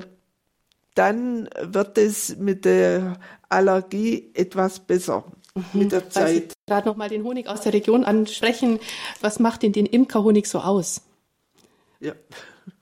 dann 0.95 1.47
wird 1.61 1.97
es 1.97 2.37
mit 2.37 2.65
der 2.65 3.19
Allergie 3.49 4.31
etwas 4.33 4.79
besser 4.79 5.23
mhm. 5.53 5.63
mit 5.73 5.91
der 5.91 6.09
Zeit. 6.09 6.23
Weil 6.23 6.35
Sie 6.35 6.47
gerade 6.67 6.87
noch 6.87 6.95
mal 6.95 7.09
den 7.09 7.23
Honig 7.23 7.47
aus 7.47 7.61
der 7.61 7.73
Region 7.73 8.03
ansprechen. 8.03 8.79
Was 9.21 9.39
macht 9.39 9.61
denn 9.63 9.73
den 9.73 9.85
Imkerhonig 9.85 10.47
so 10.47 10.59
aus? 10.59 11.01
Ja, 11.99 12.13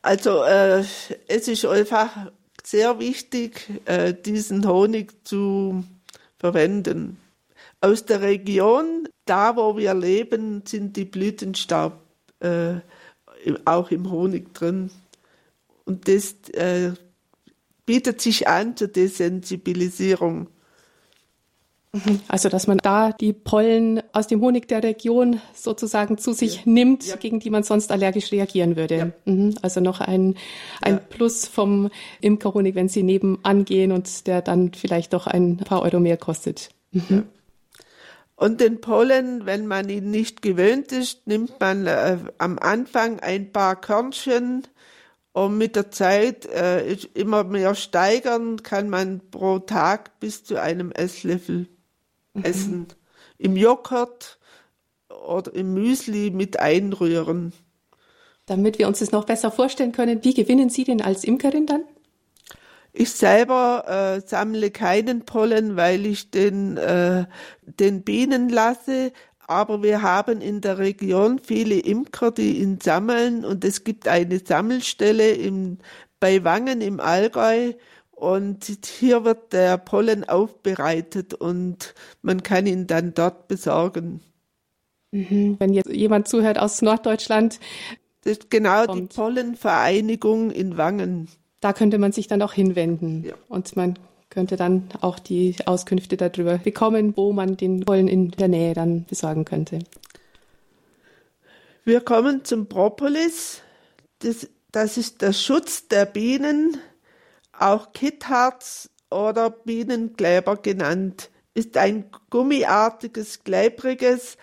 also 0.01 0.43
äh, 0.43 0.83
es 1.27 1.47
ist 1.47 1.65
einfach 1.65 2.31
sehr 2.71 2.99
wichtig, 2.99 3.67
äh, 3.83 4.13
diesen 4.13 4.65
Honig 4.65 5.27
zu 5.27 5.83
verwenden. 6.39 7.17
Aus 7.81 8.05
der 8.05 8.21
Region, 8.21 9.09
da 9.25 9.57
wo 9.57 9.75
wir 9.75 9.93
leben, 9.93 10.63
sind 10.65 10.95
die 10.95 11.03
Blütenstaub 11.03 11.99
äh, 12.39 12.75
auch 13.65 13.91
im 13.91 14.09
Honig 14.09 14.53
drin. 14.53 14.89
Und 15.83 16.07
das 16.07 16.35
äh, 16.53 16.93
bietet 17.85 18.21
sich 18.21 18.47
an 18.47 18.77
zur 18.77 18.87
Desensibilisierung. 18.87 20.47
Also, 22.29 22.47
dass 22.47 22.67
man 22.67 22.77
da 22.77 23.11
die 23.11 23.33
Pollen 23.33 24.01
aus 24.13 24.27
dem 24.27 24.39
Honig 24.39 24.69
der 24.69 24.81
Region 24.81 25.41
sozusagen 25.53 26.17
zu 26.17 26.31
sich 26.31 26.57
ja. 26.57 26.61
nimmt, 26.65 27.05
ja. 27.05 27.17
gegen 27.17 27.41
die 27.41 27.49
man 27.49 27.63
sonst 27.63 27.91
allergisch 27.91 28.31
reagieren 28.31 28.77
würde. 28.77 28.97
Ja. 28.97 29.11
Mhm. 29.25 29.55
Also 29.61 29.81
noch 29.81 29.99
ein, 29.99 30.35
ein 30.81 31.01
Plus 31.09 31.45
vom 31.47 31.89
Imkerhonig, 32.21 32.75
wenn 32.75 32.87
Sie 32.87 33.03
nebenan 33.03 33.65
gehen 33.65 33.91
und 33.91 34.25
der 34.25 34.41
dann 34.41 34.73
vielleicht 34.73 35.11
doch 35.11 35.27
ein 35.27 35.57
paar 35.57 35.81
Euro 35.81 35.99
mehr 35.99 36.15
kostet. 36.15 36.69
Mhm. 36.91 37.25
Und 38.37 38.61
den 38.61 38.79
Pollen, 38.79 39.45
wenn 39.45 39.67
man 39.67 39.89
ihn 39.89 40.09
nicht 40.09 40.41
gewöhnt 40.41 40.93
ist, 40.93 41.27
nimmt 41.27 41.59
man 41.59 41.87
äh, 41.87 42.17
am 42.37 42.57
Anfang 42.57 43.19
ein 43.19 43.51
paar 43.51 43.75
Körnchen 43.75 44.65
und 45.33 45.57
mit 45.57 45.75
der 45.75 45.91
Zeit 45.91 46.45
äh, 46.45 46.93
immer 47.13 47.43
mehr 47.43 47.75
steigern 47.75 48.63
kann 48.63 48.89
man 48.89 49.21
pro 49.29 49.59
Tag 49.59 50.19
bis 50.21 50.43
zu 50.45 50.59
einem 50.59 50.91
Esslöffel 50.91 51.67
mhm. 52.33 52.43
essen. 52.43 52.87
Im 53.37 53.55
Joghurt 53.55 54.39
oder 55.27 55.53
im 55.53 55.73
Müsli 55.73 56.31
mit 56.31 56.59
einrühren. 56.59 57.53
Damit 58.45 58.79
wir 58.79 58.87
uns 58.87 58.99
das 58.99 59.11
noch 59.11 59.25
besser 59.25 59.51
vorstellen 59.51 59.91
können, 59.91 60.23
wie 60.23 60.33
gewinnen 60.33 60.69
Sie 60.69 60.83
denn 60.83 61.01
als 61.01 61.23
Imkerin 61.23 61.65
dann? 61.65 61.83
Ich 62.93 63.11
selber 63.11 63.85
äh, 63.87 64.27
sammle 64.27 64.69
keinen 64.69 65.23
Pollen, 65.23 65.77
weil 65.77 66.05
ich 66.05 66.29
den, 66.29 66.75
äh, 66.75 67.25
den 67.63 68.03
Bienen 68.03 68.49
lasse, 68.49 69.13
aber 69.47 69.81
wir 69.81 70.01
haben 70.01 70.41
in 70.41 70.61
der 70.61 70.77
Region 70.77 71.39
viele 71.39 71.75
Imker, 71.75 72.31
die 72.31 72.59
ihn 72.59 72.79
sammeln 72.81 73.45
und 73.45 73.63
es 73.63 73.83
gibt 73.83 74.07
eine 74.07 74.39
Sammelstelle 74.39 75.31
im, 75.31 75.77
bei 76.19 76.43
Wangen 76.43 76.81
im 76.81 76.99
Allgäu 76.99 77.73
und 78.21 78.65
hier 78.99 79.25
wird 79.25 79.51
der 79.51 79.79
Pollen 79.79 80.29
aufbereitet 80.29 81.33
und 81.33 81.95
man 82.21 82.43
kann 82.43 82.67
ihn 82.67 82.85
dann 82.85 83.15
dort 83.15 83.47
besorgen. 83.47 84.21
Mhm. 85.09 85.55
Wenn 85.57 85.73
jetzt 85.73 85.89
jemand 85.89 86.27
zuhört 86.27 86.59
aus 86.59 86.83
Norddeutschland. 86.83 87.59
Das 88.23 88.33
ist 88.33 88.51
genau 88.51 88.85
kommt. 88.85 89.13
die 89.13 89.15
Pollenvereinigung 89.15 90.51
in 90.51 90.77
Wangen. 90.77 91.29
Da 91.61 91.73
könnte 91.73 91.97
man 91.97 92.11
sich 92.11 92.27
dann 92.27 92.43
auch 92.43 92.53
hinwenden. 92.53 93.23
Ja. 93.23 93.33
Und 93.49 93.75
man 93.75 93.97
könnte 94.29 94.55
dann 94.55 94.89
auch 95.01 95.17
die 95.17 95.55
Auskünfte 95.65 96.15
darüber 96.15 96.59
bekommen, 96.59 97.17
wo 97.17 97.33
man 97.33 97.57
den 97.57 97.79
Pollen 97.81 98.07
in 98.07 98.29
der 98.29 98.49
Nähe 98.49 98.75
dann 98.75 99.05
besorgen 99.05 99.45
könnte. 99.45 99.79
Wir 101.85 102.01
kommen 102.01 102.45
zum 102.45 102.67
Propolis. 102.67 103.63
Das, 104.19 104.47
das 104.71 104.97
ist 104.97 105.23
der 105.23 105.33
Schutz 105.33 105.87
der 105.87 106.05
Bienen 106.05 106.77
auch 107.53 107.93
Kittharz 107.93 108.89
oder 109.09 109.49
Bienenkleber 109.49 110.57
genannt, 110.57 111.29
ist 111.53 111.77
ein 111.77 112.09
gummiartiges, 112.29 113.43
klebriges, 113.43 114.37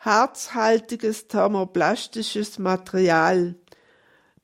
harzhaltiges 0.00 1.28
thermoplastisches 1.28 2.58
Material. 2.58 3.54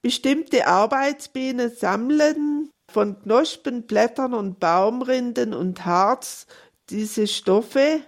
Bestimmte 0.00 0.66
Arbeitsbienen 0.66 1.74
sammeln 1.74 2.70
von 2.88 3.20
Knospen, 3.20 3.86
Blättern 3.86 4.32
und 4.32 4.60
Baumrinden 4.60 5.52
und 5.52 5.84
Harz 5.84 6.46
diese 6.88 7.26
Stoffe 7.26 8.00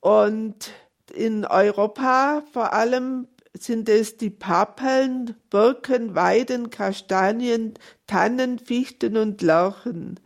und 0.00 0.72
in 1.14 1.44
Europa 1.44 2.42
vor 2.52 2.72
allem 2.72 3.28
sind 3.58 3.88
es 3.88 4.16
die 4.16 4.30
Pappeln, 4.30 5.36
Birken, 5.50 6.14
Weiden, 6.14 6.70
Kastanien, 6.70 7.74
Tannen, 8.06 8.58
Fichten 8.58 9.16
und 9.16 9.42
Lärchen. 9.42 10.18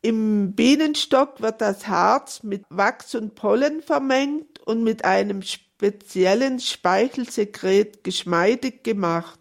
Im 0.00 0.54
Bienenstock 0.54 1.40
wird 1.40 1.60
das 1.60 1.86
Harz 1.86 2.42
mit 2.42 2.64
Wachs 2.68 3.14
und 3.14 3.36
Pollen 3.36 3.82
vermengt 3.82 4.58
und 4.66 4.82
mit 4.82 5.04
einem 5.04 5.42
speziellen 5.42 6.58
Speichelsekret 6.58 8.02
geschmeidig 8.02 8.82
gemacht. 8.82 9.38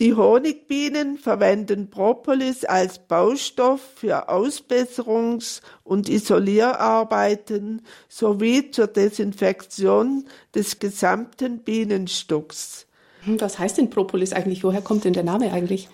Die 0.00 0.14
Honigbienen 0.14 1.18
verwenden 1.18 1.90
Propolis 1.90 2.64
als 2.64 3.00
Baustoff 3.00 3.80
für 3.96 4.28
Ausbesserungs- 4.28 5.60
und 5.82 6.08
Isolierarbeiten 6.08 7.82
sowie 8.08 8.70
zur 8.70 8.86
Desinfektion 8.86 10.26
des 10.54 10.78
gesamten 10.78 11.64
Bienenstocks. 11.64 12.86
Hm, 13.22 13.40
was 13.40 13.58
heißt 13.58 13.78
denn 13.78 13.90
Propolis 13.90 14.32
eigentlich? 14.32 14.62
Woher 14.62 14.82
kommt 14.82 15.02
denn 15.02 15.14
der 15.14 15.24
Name 15.24 15.52
eigentlich? 15.52 15.88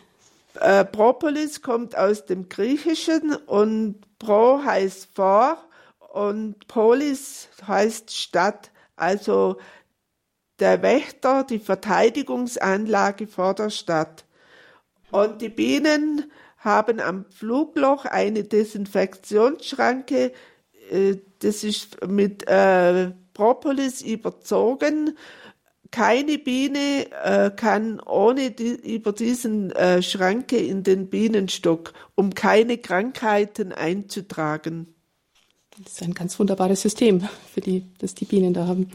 Äh, 0.61 0.85
Propolis 0.85 1.63
kommt 1.63 1.97
aus 1.97 2.27
dem 2.27 2.51
Griechischen 2.51 3.35
und 3.35 4.01
Pro 4.19 4.63
heißt 4.63 5.09
vor 5.15 5.57
und 6.13 6.67
Polis 6.69 7.49
heißt 7.67 8.15
Stadt. 8.15 8.71
Also 8.97 9.57
der 10.61 10.83
Wächter, 10.83 11.45
die 11.45 11.59
Verteidigungsanlage 11.59 13.27
vor 13.27 13.55
der 13.55 13.71
Stadt. 13.71 14.25
Und 15.11 15.43
die 15.43 15.49
Bienen 15.49 16.31
haben 16.59 17.01
am 17.01 17.27
Flugloch 17.31 18.05
eine 18.05 18.45
Desinfektionsschranke, 18.45 20.33
äh, 20.91 21.17
das 21.41 21.65
ist 21.65 22.07
mit 22.07 22.49
äh, 22.49 23.13
Propolis 23.35 24.01
überzogen. 24.03 25.17
Keine 25.91 26.39
Biene 26.39 27.07
äh, 27.23 27.51
kann 27.51 28.01
ohne 28.01 28.51
die, 28.51 28.95
über 28.97 29.13
diesen 29.13 29.73
Schranke 30.03 30.57
in 30.57 30.83
den 30.83 31.09
Bienenstock, 31.09 31.93
um 32.15 32.35
keine 32.35 32.79
Krankheiten 32.79 33.73
einzutragen. 33.73 34.95
Das 35.83 35.93
ist 35.93 36.03
ein 36.03 36.15
ganz 36.15 36.39
wunderbares 36.39 36.83
System, 36.83 37.29
für 37.53 37.61
die, 37.61 37.85
das 37.99 38.15
die 38.15 38.25
Bienen 38.25 38.55
da 38.55 38.67
haben. 38.67 38.91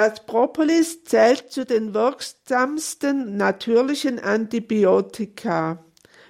Das 0.00 0.24
Propolis 0.26 1.02
zählt 1.02 1.50
zu 1.50 1.66
den 1.66 1.92
wirksamsten 1.92 3.36
natürlichen 3.36 4.20
Antibiotika. 4.20 5.84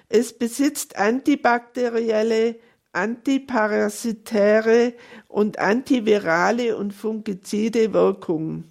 Es 0.07 0.35
besitzt 0.35 0.97
antibakterielle, 0.97 2.55
antiparasitäre 2.93 4.95
und 5.27 5.59
antivirale 5.59 6.77
und 6.77 6.95
fungizide 6.95 7.93
Wirkung. 7.93 8.63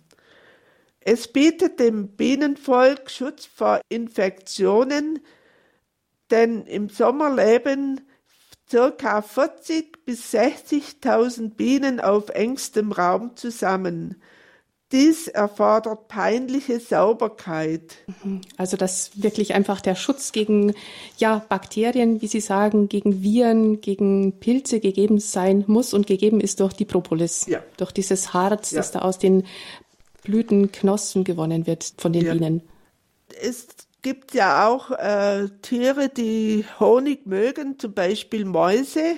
Es 0.99 1.29
bietet 1.29 1.79
dem 1.79 2.17
Bienenvolk 2.17 3.09
Schutz 3.09 3.47
vor 3.47 3.81
Infektionen, 3.89 5.21
denn 6.33 6.67
im 6.67 6.89
Sommer 6.89 7.33
leben 7.33 8.01
circa 8.69 9.23
40 9.23 10.05
bis 10.05 10.35
60.000 10.35 11.55
Bienen 11.55 12.01
auf 12.01 12.31
engstem 12.31 12.91
Raum 12.91 13.37
zusammen. 13.37 14.21
Dies 14.91 15.29
erfordert 15.29 16.09
peinliche 16.09 16.81
Sauberkeit. 16.81 17.97
Also 18.57 18.79
dass 18.79 19.23
wirklich 19.23 19.55
einfach 19.55 19.83
der 19.83 19.95
Schutz 19.95 20.33
gegen 20.33 20.75
ja, 21.19 21.45
Bakterien, 21.47 22.23
wie 22.23 22.27
Sie 22.27 22.41
sagen, 22.41 22.89
gegen 22.89 23.23
Viren, 23.23 23.83
gegen 23.83 24.39
Pilze 24.41 24.81
gegeben 24.81 25.21
sein 25.21 25.65
muss 25.67 25.93
und 25.93 26.07
gegeben 26.07 26.41
ist 26.41 26.61
durch 26.61 26.73
die 26.73 26.87
Propolis, 26.87 27.47
ja. 27.47 27.63
durch 27.77 27.93
dieses 27.93 28.33
Harz, 28.33 28.71
ja. 28.71 28.79
das 28.79 28.91
da 28.93 29.01
aus 29.01 29.19
den 29.19 29.45
Blütenknospen 30.23 31.25
gewonnen 31.25 31.67
wird 31.67 31.93
von 31.99 32.15
den 32.15 32.25
ja. 32.25 32.33
Bienen. 32.33 32.63
Es 33.43 33.67
gibt 34.01 34.33
ja 34.33 34.69
auch 34.69 34.91
äh, 34.91 35.49
Tiere, 35.61 36.09
die 36.09 36.65
Honig 36.81 37.27
mögen, 37.27 37.79
zum 37.79 37.93
Beispiel 37.93 38.47
Mäuse, 38.47 39.17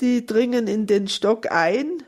die 0.00 0.26
dringen 0.26 0.68
in 0.68 0.86
den 0.86 1.08
Stock 1.08 1.50
ein 1.50 2.04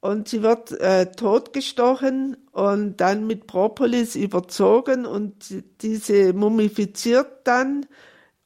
und 0.00 0.28
sie 0.28 0.42
wird 0.42 0.72
äh, 0.72 1.10
totgestochen 1.12 2.36
und 2.52 2.98
dann 2.98 3.26
mit 3.26 3.46
Propolis 3.46 4.14
überzogen 4.14 5.06
und 5.06 5.34
diese 5.82 6.32
mumifiziert 6.32 7.28
dann 7.44 7.86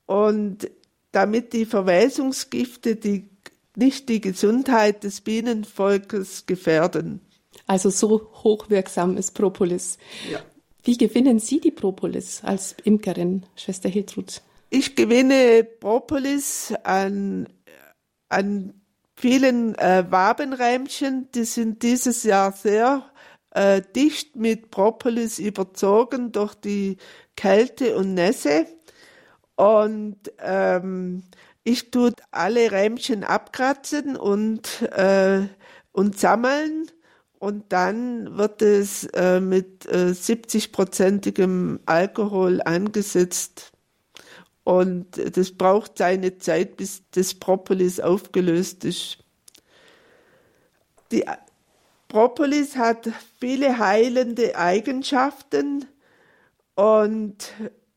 und 0.06 0.70
damit 1.12 1.52
die 1.52 1.66
Verwesungsgifte 1.66 2.96
die 2.96 3.32
nicht 3.76 4.08
die 4.08 4.20
Gesundheit 4.20 5.02
des 5.04 5.22
Bienenvolkes 5.22 6.46
gefährden. 6.46 7.20
Also 7.66 7.90
so 7.90 8.30
hochwirksam 8.42 9.16
ist 9.16 9.32
Propolis. 9.32 9.98
Ja. 10.30 10.40
Wie 10.82 10.98
gewinnen 10.98 11.38
Sie 11.38 11.60
die 11.60 11.70
Propolis 11.70 12.42
als 12.44 12.74
Imkerin, 12.84 13.46
Schwester 13.56 13.88
Hiltrud? 13.88 14.42
Ich 14.68 14.96
gewinne 14.96 15.64
Propolis 15.64 16.74
an, 16.82 17.48
an 18.28 18.81
vielen 19.22 19.76
äh, 19.76 20.04
Wabenräumchen, 20.10 21.28
die 21.32 21.44
sind 21.44 21.84
dieses 21.84 22.24
Jahr 22.24 22.50
sehr 22.50 23.04
äh, 23.52 23.80
dicht 23.94 24.34
mit 24.34 24.72
Propolis 24.72 25.38
überzogen 25.38 26.32
durch 26.32 26.56
die 26.56 26.96
Kälte 27.36 27.96
und 27.96 28.14
Nässe. 28.14 28.66
Und 29.54 30.16
ähm, 30.40 31.22
ich 31.62 31.92
tue 31.92 32.12
alle 32.32 32.72
Räumchen 32.72 33.22
abkratzen 33.22 34.16
und, 34.16 34.82
äh, 34.90 35.42
und 35.92 36.18
sammeln. 36.18 36.90
Und 37.38 37.72
dann 37.72 38.36
wird 38.36 38.60
es 38.60 39.04
äh, 39.04 39.38
mit 39.38 39.86
äh, 39.86 40.10
70-prozentigem 40.10 41.78
Alkohol 41.86 42.60
angesetzt 42.60 43.71
und 44.64 45.36
das 45.36 45.52
braucht 45.52 45.98
seine 45.98 46.38
Zeit, 46.38 46.76
bis 46.76 47.02
das 47.10 47.34
Propolis 47.34 48.00
aufgelöst 48.00 48.84
ist. 48.84 49.18
Die 51.10 51.24
Propolis 52.08 52.76
hat 52.76 53.08
viele 53.40 53.78
heilende 53.78 54.56
Eigenschaften 54.56 55.86
und 56.74 57.52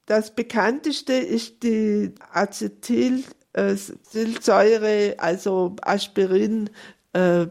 das 0.05 0.35
bekannteste 0.35 1.13
ist 1.13 1.63
die 1.63 2.13
Acetylsäure, 2.31 5.15
also 5.17 5.75
Aspirin, 5.81 6.69
äh, 7.13 7.47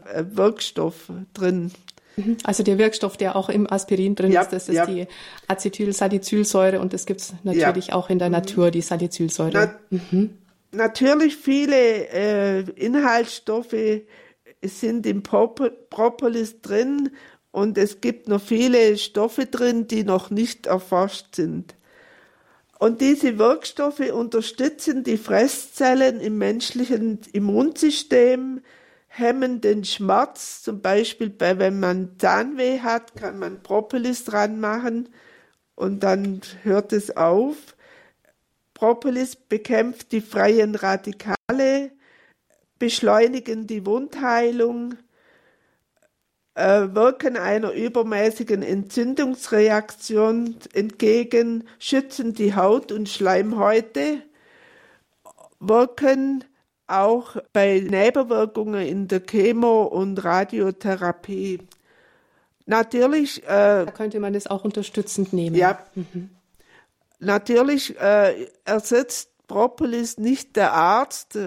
drin. 1.33 1.71
Mhm. 2.15 2.37
Also 2.43 2.63
der 2.63 2.77
Wirkstoff, 2.77 3.17
der 3.17 3.35
auch 3.35 3.49
im 3.49 3.71
Aspirin 3.71 4.15
drin 4.15 4.31
ja, 4.31 4.41
ist, 4.41 4.51
das 4.51 4.69
ist 4.69 4.75
ja. 4.75 4.85
die 4.85 5.07
Acetylsalicylsäure 5.47 6.79
und 6.79 6.93
das 6.93 7.05
gibt 7.05 7.21
es 7.21 7.33
natürlich 7.43 7.87
ja. 7.87 7.95
auch 7.95 8.09
in 8.09 8.19
der 8.19 8.29
Natur, 8.29 8.71
die 8.71 8.81
Salicylsäure. 8.81 9.51
Na, 9.89 9.99
mhm. 10.11 10.37
Natürlich 10.71 11.37
viele 11.37 12.07
äh, 12.09 12.61
Inhaltsstoffe 12.75 14.01
sind 14.61 15.05
im 15.05 15.23
Propolis 15.23 16.61
drin 16.61 17.11
und 17.51 17.77
es 17.77 18.01
gibt 18.01 18.27
noch 18.27 18.41
viele 18.41 18.97
Stoffe 18.97 19.45
drin, 19.45 19.87
die 19.87 20.03
noch 20.03 20.29
nicht 20.29 20.65
erforscht 20.65 21.35
sind. 21.35 21.75
Und 22.77 22.99
diese 22.99 23.37
Wirkstoffe 23.37 24.11
unterstützen 24.11 25.03
die 25.03 25.17
Fresszellen 25.17 26.19
im 26.19 26.37
menschlichen 26.37 27.19
Immunsystem, 27.31 28.59
hemmen 29.17 29.61
den 29.61 29.85
Schmerz. 29.85 30.61
Zum 30.61 30.81
Beispiel, 30.81 31.29
bei, 31.29 31.57
wenn 31.57 31.79
man 31.79 32.19
Zahnweh 32.19 32.79
hat, 32.81 33.15
kann 33.15 33.39
man 33.39 33.63
Propolis 33.63 34.25
dran 34.25 34.59
machen 34.59 35.09
und 35.75 36.03
dann 36.03 36.41
hört 36.63 36.93
es 36.93 37.15
auf. 37.15 37.75
Propolis 38.73 39.35
bekämpft 39.35 40.11
die 40.11 40.21
freien 40.21 40.75
Radikale, 40.75 41.91
beschleunigen 42.77 43.67
die 43.67 43.85
Wundheilung, 43.85 44.95
äh, 46.55 46.87
wirken 46.93 47.37
einer 47.37 47.71
übermäßigen 47.71 48.63
Entzündungsreaktion 48.63 50.57
entgegen, 50.73 51.63
schützen 51.79 52.33
die 52.33 52.53
Haut 52.55 52.91
und 52.91 53.07
Schleimhäute, 53.07 54.21
wirken 55.59 56.43
auch 56.87 57.37
bei 57.53 57.79
Nebenwirkungen 57.79 58.85
in 58.85 59.07
der 59.07 59.21
Chemo- 59.21 59.85
und 59.85 60.23
Radiotherapie. 60.23 61.59
Natürlich. 62.65 63.43
Äh, 63.43 63.85
da 63.85 63.91
könnte 63.91 64.19
man 64.19 64.33
das 64.33 64.47
auch 64.47 64.63
unterstützend 64.63 65.33
nehmen. 65.33 65.55
Ja. 65.55 65.79
Mhm. 65.95 66.29
Natürlich 67.19 67.99
äh, 67.99 68.47
ersetzt 68.65 69.29
Propolis 69.47 70.17
nicht 70.17 70.55
der 70.55 70.73
Arzt. 70.73 71.37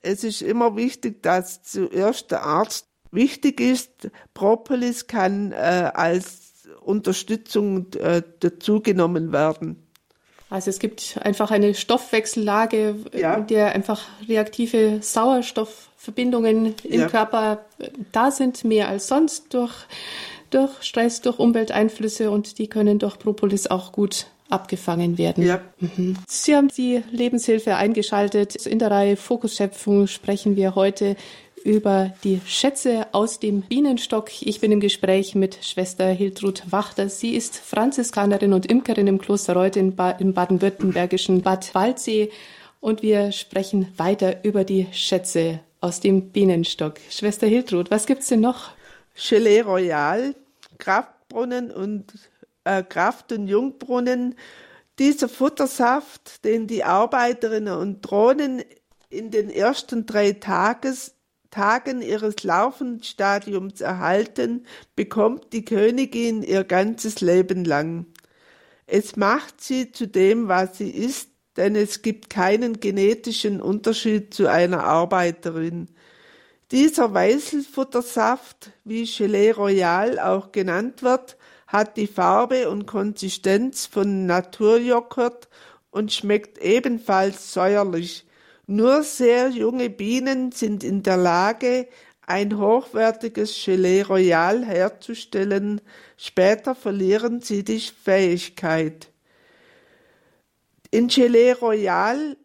Es 0.00 0.24
ist 0.24 0.42
immer 0.42 0.76
wichtig, 0.76 1.22
dass 1.22 1.62
zuerst 1.62 2.30
der 2.30 2.42
Arzt 2.42 2.86
wichtig 3.10 3.60
ist. 3.60 4.10
Propolis 4.34 5.06
kann 5.06 5.52
äh, 5.52 5.90
als 5.94 6.68
Unterstützung 6.80 7.92
äh, 7.94 8.22
dazugenommen 8.40 9.32
werden. 9.32 9.86
Also 10.52 10.68
es 10.68 10.78
gibt 10.78 11.18
einfach 11.22 11.50
eine 11.50 11.74
Stoffwechsellage, 11.74 12.96
ja. 13.16 13.36
in 13.36 13.46
der 13.46 13.72
einfach 13.74 14.02
reaktive 14.28 14.98
Sauerstoffverbindungen 15.00 16.74
im 16.84 17.00
ja. 17.00 17.08
Körper 17.08 17.64
da 18.12 18.30
sind, 18.30 18.62
mehr 18.62 18.88
als 18.88 19.08
sonst 19.08 19.54
durch 19.54 19.72
durch 20.50 20.70
Stress, 20.82 21.22
durch 21.22 21.38
Umwelteinflüsse 21.38 22.30
und 22.30 22.58
die 22.58 22.66
können 22.66 22.98
durch 22.98 23.18
Propolis 23.18 23.66
auch 23.66 23.92
gut 23.92 24.26
abgefangen 24.50 25.16
werden. 25.16 25.46
Ja. 25.46 25.62
Mhm. 25.80 26.16
Sie 26.28 26.54
haben 26.54 26.68
die 26.68 27.02
Lebenshilfe 27.10 27.76
eingeschaltet. 27.76 28.66
In 28.66 28.78
der 28.78 28.90
Reihe 28.90 29.16
Fokusschöpfung 29.16 30.06
sprechen 30.06 30.54
wir 30.56 30.74
heute 30.74 31.16
über 31.64 32.12
die 32.24 32.40
Schätze 32.46 33.06
aus 33.12 33.38
dem 33.38 33.62
Bienenstock. 33.62 34.30
Ich 34.42 34.60
bin 34.60 34.72
im 34.72 34.80
Gespräch 34.80 35.34
mit 35.34 35.64
Schwester 35.64 36.06
Hiltrud 36.06 36.64
Wachter. 36.70 37.08
Sie 37.08 37.34
ist 37.34 37.56
Franziskanerin 37.56 38.52
und 38.52 38.66
Imkerin 38.66 39.06
im 39.06 39.18
Kloster 39.18 39.54
Reuth 39.54 39.76
im 39.76 39.94
baden-württembergischen 39.94 41.42
Bad 41.42 41.74
Waldsee. 41.74 42.30
Und 42.80 43.02
wir 43.02 43.32
sprechen 43.32 43.92
weiter 43.96 44.44
über 44.44 44.64
die 44.64 44.88
Schätze 44.92 45.60
aus 45.80 46.00
dem 46.00 46.30
Bienenstock. 46.30 46.94
Schwester 47.10 47.46
Hiltrud, 47.46 47.90
was 47.90 48.06
gibt's 48.06 48.28
denn 48.28 48.40
noch? 48.40 48.70
Gelee 49.14 49.60
Royal, 49.60 50.34
Kraftbrunnen 50.78 51.70
und 51.70 52.12
äh, 52.64 52.82
Kraft- 52.82 53.32
und 53.32 53.48
Jungbrunnen. 53.48 54.36
Dieser 54.98 55.28
Futtersaft, 55.28 56.44
den 56.44 56.66
die 56.66 56.84
Arbeiterinnen 56.84 57.74
und 57.74 58.02
Drohnen 58.02 58.62
in 59.10 59.30
den 59.30 59.50
ersten 59.50 60.06
drei 60.06 60.32
Tages, 60.32 61.14
Tagen 61.52 62.02
ihres 62.02 62.42
Larvenstadiums 62.42 63.80
erhalten, 63.80 64.66
bekommt 64.96 65.52
die 65.52 65.64
Königin 65.64 66.42
ihr 66.42 66.64
ganzes 66.64 67.20
Leben 67.20 67.64
lang. 67.64 68.06
Es 68.86 69.16
macht 69.16 69.60
sie 69.60 69.92
zu 69.92 70.08
dem, 70.08 70.48
was 70.48 70.78
sie 70.78 70.90
ist, 70.90 71.28
denn 71.56 71.76
es 71.76 72.02
gibt 72.02 72.30
keinen 72.30 72.80
genetischen 72.80 73.60
Unterschied 73.60 74.34
zu 74.34 74.50
einer 74.50 74.84
Arbeiterin. 74.84 75.88
Dieser 76.70 77.12
Weißelfuttersaft, 77.12 78.70
wie 78.84 79.04
Gelee 79.04 79.50
Royal 79.50 80.18
auch 80.18 80.52
genannt 80.52 81.02
wird, 81.02 81.36
hat 81.66 81.98
die 81.98 82.06
Farbe 82.06 82.70
und 82.70 82.86
Konsistenz 82.86 83.84
von 83.84 84.24
Naturjoghurt 84.24 85.48
und 85.90 86.12
schmeckt 86.12 86.56
ebenfalls 86.58 87.52
säuerlich. 87.52 88.24
Nur 88.66 89.02
sehr 89.02 89.48
junge 89.48 89.90
Bienen 89.90 90.52
sind 90.52 90.84
in 90.84 91.02
der 91.02 91.16
Lage, 91.16 91.88
ein 92.26 92.58
hochwertiges 92.58 93.60
Gelee 93.64 94.02
Royal 94.02 94.64
herzustellen, 94.64 95.80
später 96.16 96.74
verlieren 96.74 97.42
sie 97.42 97.64
die 97.64 97.80
Fähigkeit. 97.80 99.10
In 100.90 101.08
Gelee 101.08 101.52
Royal 101.52 102.36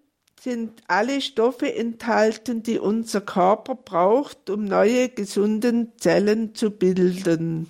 sind 0.42 0.82
alle 0.88 1.22
Stoffe 1.22 1.74
enthalten, 1.76 2.64
die 2.64 2.80
unser 2.80 3.22
Körper 3.22 3.76
braucht, 3.76 4.50
um 4.50 4.66
neue 4.66 5.10
gesunde 5.10 5.88
Zellen 5.98 6.56
zu 6.56 6.72
bilden. 6.72 7.68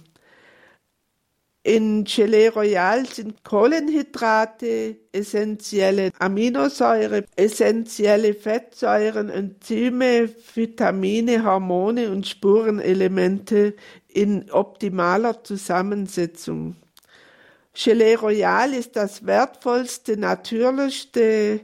In 1.67 2.05
Gelee 2.05 2.47
Royal 2.47 3.05
sind 3.05 3.43
Kohlenhydrate, 3.43 4.95
essentielle 5.11 6.11
Aminosäure, 6.17 7.25
essentielle 7.35 8.33
Fettsäuren, 8.33 9.29
Enzyme, 9.29 10.29
Vitamine, 10.55 11.43
Hormone 11.43 12.09
und 12.09 12.25
Spurenelemente 12.25 13.75
in 14.07 14.49
optimaler 14.49 15.43
Zusammensetzung. 15.43 16.77
Gelee 17.73 18.15
Royal 18.15 18.73
ist 18.73 18.95
das 18.95 19.25
wertvollste, 19.25 20.15
natürlichste 20.15 21.59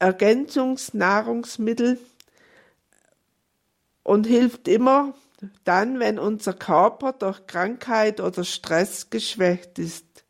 Ergänzungsnahrungsmittel 0.00 2.00
und 4.02 4.26
hilft 4.26 4.66
immer 4.66 5.14
dann, 5.64 6.00
wenn 6.00 6.18
unser 6.18 6.52
Körper 6.52 7.12
durch 7.12 7.46
Krankheit 7.46 8.20
oder 8.20 8.44
Stress 8.44 9.10
geschwächt 9.10 9.78
ist. 9.78 10.24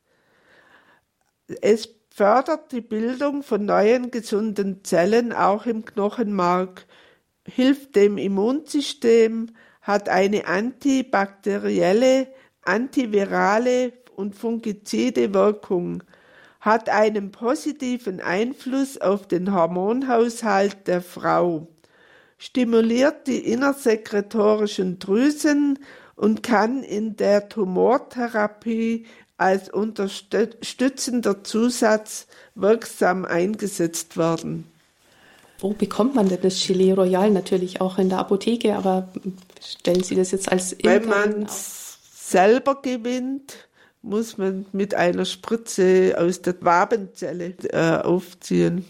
Es 1.63 1.89
fördert 2.11 2.73
die 2.73 2.81
Bildung 2.81 3.43
von 3.43 3.65
neuen 3.65 4.11
gesunden 4.11 4.85
Zellen 4.85 5.33
auch 5.33 5.67
im 5.67 5.85
Knochenmark, 5.85 6.87
hilft 7.47 7.97
dem 7.97 8.19
Immunsystem, 8.19 9.55
hat 9.81 10.09
eine 10.09 10.47
antibakterielle, 10.47 12.29
antivirale 12.63 13.93
und 14.17 14.35
fungizide 14.35 15.33
Wirkung, 15.33 16.03
hat 16.61 16.91
einen 16.91 17.31
positiven 17.31 18.21
Einfluss 18.21 19.01
auf 19.01 19.27
den 19.27 19.55
Hormonhaushalt 19.55 20.87
der 20.87 21.01
Frau 21.01 21.69
stimuliert 22.39 23.27
die 23.27 23.39
innersekretorischen 23.39 24.99
Drüsen 24.99 25.79
und 26.15 26.43
kann 26.43 26.83
in 26.83 27.17
der 27.17 27.49
Tumortherapie 27.49 29.07
als 29.37 29.71
unterstützender 29.71 31.45
Zusatz 31.45 32.27
wirksam 32.55 33.25
eingesetzt 33.25 34.17
werden. 34.17 34.65
Wo 35.61 35.71
bekommt 35.71 36.15
man 36.15 36.29
denn 36.29 36.41
das 36.41 36.65
Gelee 36.65 36.93
Royal? 36.93 37.31
Natürlich 37.31 37.81
auch 37.81 37.99
in 37.99 38.09
der 38.09 38.19
Apotheke, 38.19 38.77
aber 38.77 39.09
stellen 39.61 40.05
Sie 40.05 40.15
das 40.15 40.31
jetzt 40.31 40.51
als 40.51 40.77
Wenn 40.83 41.07
man 41.07 41.43
es 41.43 41.99
selber 42.31 42.81
gewinnt, 42.81 43.69
muss 44.03 44.39
man 44.39 44.67
mit 44.73 44.95
einer 44.95 45.25
Spritze 45.25 46.15
aus 46.17 46.43
der 46.43 46.55
Wabenzelle 46.61 47.55
äh, 47.73 48.03
aufziehen. 48.03 48.85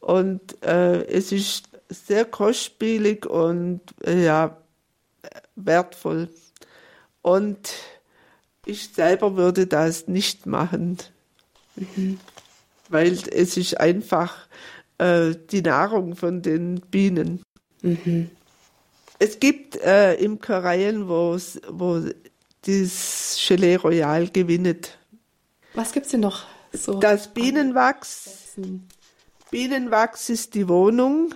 Und 0.00 0.62
äh, 0.62 1.04
es 1.06 1.32
ist 1.32 1.68
sehr 1.88 2.24
kostspielig 2.24 3.26
und 3.26 3.80
äh, 4.04 4.24
ja, 4.24 4.56
wertvoll. 5.54 6.28
Und 7.22 7.72
ich 8.64 8.88
selber 8.88 9.36
würde 9.36 9.66
das 9.66 10.08
nicht 10.08 10.46
machen, 10.46 10.98
mhm. 11.76 12.20
weil 12.88 13.12
es 13.12 13.56
ist 13.56 13.80
einfach 13.80 14.46
äh, 14.98 15.34
die 15.50 15.62
Nahrung 15.62 16.16
von 16.16 16.42
den 16.42 16.80
Bienen. 16.80 17.42
Mhm. 17.82 18.30
Es 19.18 19.40
gibt 19.40 19.76
äh, 19.76 20.14
Imkereien, 20.14 21.08
wo 21.08 21.38
das 22.62 23.46
Gelee 23.48 23.76
Royal 23.76 24.28
gewinnet. 24.28 24.98
Was 25.74 25.92
gibt 25.92 26.06
es 26.06 26.12
denn 26.12 26.20
noch 26.20 26.44
so? 26.72 26.98
Das 26.98 27.32
Bienenwachs. 27.32 28.54
Bienenwachs 29.50 30.28
ist 30.28 30.54
die 30.54 30.68
Wohnung 30.68 31.34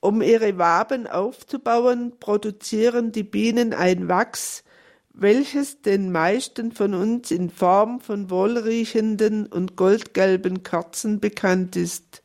um 0.00 0.22
ihre 0.22 0.58
Waben 0.58 1.06
aufzubauen, 1.06 2.14
produzieren 2.20 3.12
die 3.12 3.22
Bienen 3.22 3.74
ein 3.74 4.08
Wachs, 4.08 4.64
welches 5.12 5.80
den 5.80 6.12
meisten 6.12 6.72
von 6.72 6.94
uns 6.94 7.30
in 7.30 7.50
Form 7.50 8.00
von 8.00 8.30
wohlriechenden 8.30 9.46
und 9.46 9.76
goldgelben 9.76 10.62
Kerzen 10.62 11.20
bekannt 11.20 11.74
ist. 11.74 12.22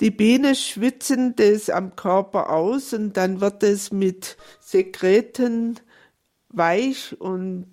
Die 0.00 0.10
Bienen 0.10 0.54
schwitzen 0.54 1.36
das 1.36 1.68
am 1.68 1.94
Körper 1.94 2.50
aus 2.50 2.94
und 2.94 3.18
dann 3.18 3.42
wird 3.42 3.62
es 3.62 3.92
mit 3.92 4.38
Sekreten 4.60 5.78
weich 6.48 7.20
und 7.20 7.66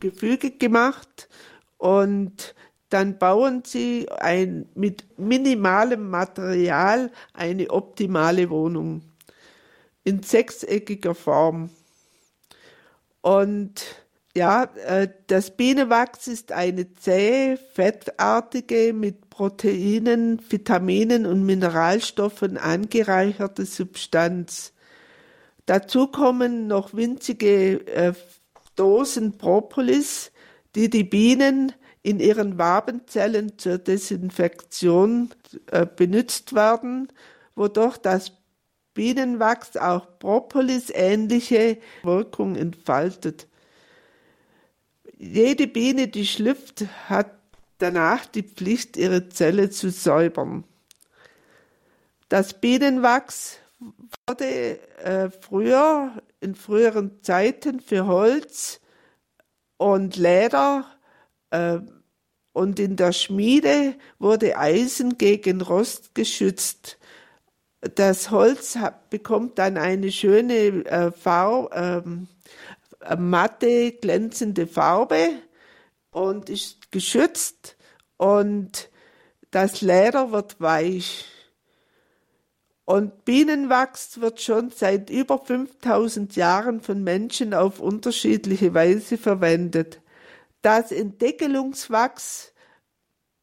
gefügig 0.00 0.60
gemacht 0.60 1.30
und 1.78 2.54
dann 2.92 3.18
bauen 3.18 3.62
sie 3.64 4.06
ein, 4.10 4.66
mit 4.74 5.18
minimalem 5.18 6.10
Material 6.10 7.10
eine 7.32 7.70
optimale 7.70 8.50
Wohnung 8.50 9.02
in 10.04 10.22
sechseckiger 10.22 11.14
Form. 11.14 11.70
Und 13.22 13.84
ja, 14.34 14.64
äh, 14.86 15.08
das 15.26 15.56
Bienenwachs 15.56 16.26
ist 16.26 16.52
eine 16.52 16.92
zähe, 16.94 17.56
fettartige, 17.56 18.92
mit 18.92 19.30
Proteinen, 19.30 20.40
Vitaminen 20.50 21.24
und 21.24 21.44
Mineralstoffen 21.44 22.58
angereicherte 22.58 23.64
Substanz. 23.64 24.72
Dazu 25.66 26.08
kommen 26.08 26.66
noch 26.66 26.94
winzige 26.94 27.86
äh, 27.86 28.12
Dosen 28.74 29.38
Propolis, 29.38 30.32
die 30.74 30.90
die 30.90 31.04
Bienen 31.04 31.72
in 32.02 32.18
ihren 32.18 32.58
Wabenzellen 32.58 33.58
zur 33.58 33.78
Desinfektion 33.78 35.30
äh, 35.70 35.86
benutzt 35.86 36.54
werden, 36.54 37.08
wodurch 37.54 37.98
das 37.98 38.32
Bienenwachs 38.94 39.76
auch 39.76 40.18
Propolis 40.18 40.90
ähnliche 40.90 41.78
Wirkung 42.02 42.56
entfaltet. 42.56 43.46
Jede 45.16 45.66
Biene, 45.66 46.08
die 46.08 46.26
schlüpft, 46.26 46.84
hat 47.08 47.30
danach 47.78 48.26
die 48.26 48.42
Pflicht, 48.42 48.96
ihre 48.96 49.28
Zelle 49.28 49.70
zu 49.70 49.90
säubern. 49.90 50.64
Das 52.28 52.60
Bienenwachs 52.60 53.58
wurde 54.26 54.80
äh, 54.98 55.30
früher, 55.30 56.22
in 56.40 56.54
früheren 56.54 57.22
Zeiten 57.22 57.80
für 57.80 58.06
Holz 58.06 58.80
und 59.76 60.16
Leder 60.16 60.86
und 62.52 62.78
in 62.78 62.96
der 62.96 63.12
Schmiede 63.12 63.94
wurde 64.18 64.58
Eisen 64.58 65.18
gegen 65.18 65.60
Rost 65.60 66.14
geschützt. 66.14 66.98
Das 67.94 68.30
Holz 68.30 68.78
bekommt 69.10 69.58
dann 69.58 69.76
eine 69.76 70.12
schöne 70.12 70.84
äh, 70.84 71.10
Farb, 71.10 71.72
ähm, 71.74 72.28
matte, 73.18 73.92
glänzende 73.92 74.66
Farbe 74.66 75.30
und 76.12 76.48
ist 76.48 76.92
geschützt 76.92 77.76
und 78.16 78.90
das 79.50 79.80
Leder 79.80 80.30
wird 80.30 80.60
weich. 80.60 81.24
Und 82.84 83.24
Bienenwachs 83.24 84.20
wird 84.20 84.40
schon 84.40 84.70
seit 84.70 85.08
über 85.08 85.38
5000 85.38 86.36
Jahren 86.36 86.80
von 86.80 87.02
Menschen 87.02 87.54
auf 87.54 87.80
unterschiedliche 87.80 88.74
Weise 88.74 89.18
verwendet. 89.18 90.01
Das 90.62 90.92
Entdeckelungswachs, 90.92 92.52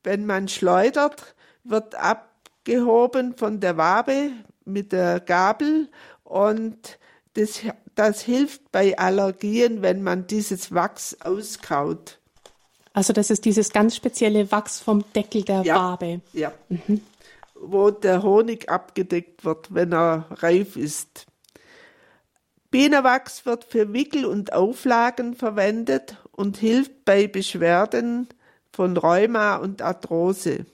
wenn 0.04 0.26
man 0.26 0.48
schleudert, 0.48 1.36
wird 1.64 1.96
abgehoben 1.96 3.36
von 3.36 3.60
der 3.60 3.78
Wabe 3.78 4.32
mit 4.66 4.92
der 4.94 5.20
Gabel 5.20 5.90
und 6.24 6.98
das, 7.34 7.62
das 7.96 8.22
hilft 8.22 8.72
bei 8.72 8.98
Allergien, 8.98 9.82
wenn 9.82 10.02
man 10.02 10.28
dieses 10.28 10.74
Wachs 10.74 11.18
auskaut. 11.22 12.20
Also 12.94 13.14
das 13.14 13.30
ist 13.30 13.46
dieses 13.46 13.72
ganz 13.72 13.96
spezielle 13.96 14.52
Wachs 14.52 14.80
vom 14.80 15.04
Deckel 15.14 15.44
der 15.44 15.62
ja, 15.62 15.76
Wabe. 15.76 16.22
Ja. 16.34 16.52
Mhm. 16.70 17.02
Wo 17.56 17.92
der 17.92 18.24
Honig 18.24 18.70
abgedeckt 18.70 19.44
wird, 19.44 19.74
wenn 19.74 19.94
er 19.94 20.26
reif 20.32 20.76
ist. 20.76 21.28
Bienenwachs 22.72 23.46
wird 23.46 23.66
für 23.66 23.94
Wickel 23.94 24.26
und 24.26 24.54
Auflagen 24.54 25.34
verwendet 25.34 26.18
und 26.40 26.56
hilft 26.56 27.04
bei 27.04 27.28
Beschwerden 27.28 28.30
von 28.72 28.96
Rheuma 28.96 29.58
und 29.58 29.82
Arthrose. 29.82 30.66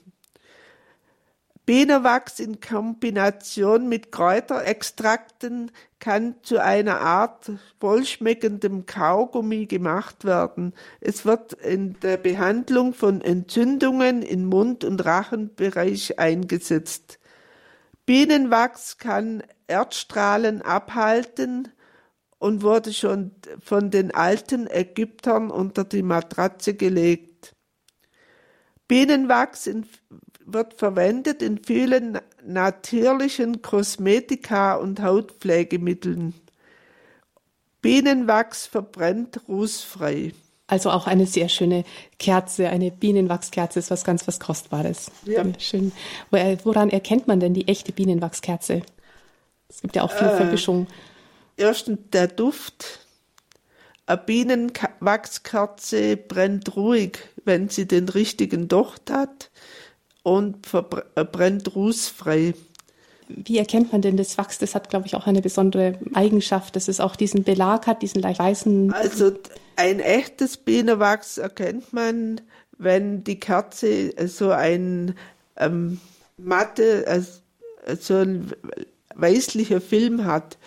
Bienenwachs 1.64 2.38
in 2.38 2.60
Kombination 2.60 3.88
mit 3.88 4.12
Kräuterextrakten 4.12 5.72
kann 5.98 6.36
zu 6.42 6.62
einer 6.62 7.00
Art 7.00 7.50
wohlschmeckendem 7.80 8.86
Kaugummi 8.86 9.66
gemacht 9.66 10.24
werden. 10.24 10.72
Es 11.00 11.26
wird 11.26 11.54
in 11.54 11.98
der 11.98 12.16
Behandlung 12.16 12.94
von 12.94 13.20
Entzündungen 13.20 14.22
im 14.22 14.44
Mund- 14.44 14.84
und 14.84 15.04
Rachenbereich 15.04 16.20
eingesetzt. 16.20 17.18
Bienenwachs 18.04 18.98
kann 18.98 19.42
Erdstrahlen 19.66 20.62
abhalten 20.62 21.72
und 22.38 22.62
wurde 22.62 22.92
schon 22.92 23.32
von 23.62 23.90
den 23.90 24.14
alten 24.14 24.66
Ägyptern 24.66 25.50
unter 25.50 25.84
die 25.84 26.02
Matratze 26.02 26.74
gelegt. 26.74 27.54
Bienenwachs 28.88 29.66
in 29.66 29.86
wird 30.46 30.74
verwendet 30.74 31.42
in 31.42 31.58
vielen 31.58 32.18
natürlichen 32.44 33.62
Kosmetika 33.62 34.76
und 34.76 35.02
Hautpflegemitteln. 35.02 36.34
Bienenwachs 37.82 38.66
verbrennt 38.66 39.40
rußfrei. 39.48 40.32
Also 40.68 40.90
auch 40.90 41.06
eine 41.06 41.26
sehr 41.26 41.48
schöne 41.48 41.84
Kerze, 42.18 42.68
eine 42.68 42.90
Bienenwachskerze 42.90 43.78
ist 43.78 43.90
was 43.90 44.04
ganz 44.04 44.26
was 44.26 44.40
Kostbares. 44.40 45.12
Ja. 45.24 45.44
Schön. 45.58 45.92
Woran 46.64 46.90
erkennt 46.90 47.28
man 47.28 47.38
denn 47.38 47.54
die 47.54 47.68
echte 47.68 47.92
Bienenwachskerze? 47.92 48.82
Es 49.68 49.82
gibt 49.82 49.94
ja 49.94 50.02
auch 50.02 50.12
viel 50.12 50.26
äh, 50.26 50.36
Vermischung. 50.36 50.88
Erstens 51.56 51.98
der 52.12 52.28
Duft. 52.28 53.00
Eine 54.06 54.18
Bienenwachskerze 54.18 56.16
brennt 56.16 56.76
ruhig, 56.76 57.18
wenn 57.44 57.68
sie 57.68 57.88
den 57.88 58.08
richtigen 58.08 58.68
Docht 58.68 59.10
hat 59.10 59.50
und 60.22 60.58
äh, 60.72 61.58
rußfrei. 61.74 62.54
Wie 63.28 63.58
erkennt 63.58 63.90
man 63.90 64.02
denn 64.02 64.16
das 64.16 64.38
Wachs? 64.38 64.58
Das 64.58 64.76
hat, 64.76 64.90
glaube 64.90 65.06
ich, 65.06 65.16
auch 65.16 65.26
eine 65.26 65.42
besondere 65.42 65.98
Eigenschaft, 66.14 66.76
dass 66.76 66.86
es 66.86 67.00
auch 67.00 67.16
diesen 67.16 67.42
Belag 67.42 67.88
hat, 67.88 68.02
diesen 68.02 68.22
leicht 68.22 68.38
weißen. 68.38 68.92
Also 68.92 69.32
ein 69.74 69.98
echtes 69.98 70.56
Bienenwachs 70.56 71.38
erkennt 71.38 71.92
man, 71.92 72.40
wenn 72.78 73.24
die 73.24 73.40
Kerze 73.40 74.12
so 74.28 74.50
ein 74.50 75.16
ähm, 75.56 76.00
matte, 76.36 77.06
äh, 77.06 77.22
so 77.96 78.14
ein 78.14 78.52
weißlicher 79.16 79.80
Film 79.80 80.24
hat. 80.24 80.58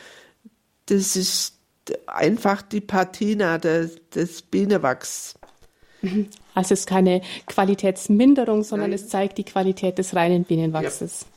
Das 0.89 1.15
ist 1.15 1.59
einfach 2.07 2.61
die 2.61 2.81
Patina 2.81 3.57
des, 3.57 3.97
des 4.09 4.41
Bienenwachs. 4.41 5.35
Also 6.55 6.73
es 6.73 6.81
ist 6.81 6.87
keine 6.87 7.21
Qualitätsminderung, 7.45 8.63
sondern 8.63 8.89
Nein. 8.89 8.99
es 8.99 9.07
zeigt 9.07 9.37
die 9.37 9.45
Qualität 9.45 9.97
des 9.97 10.13
reinen 10.13 10.43
Bienenwachses. 10.43 11.21
Ja. 11.21 11.27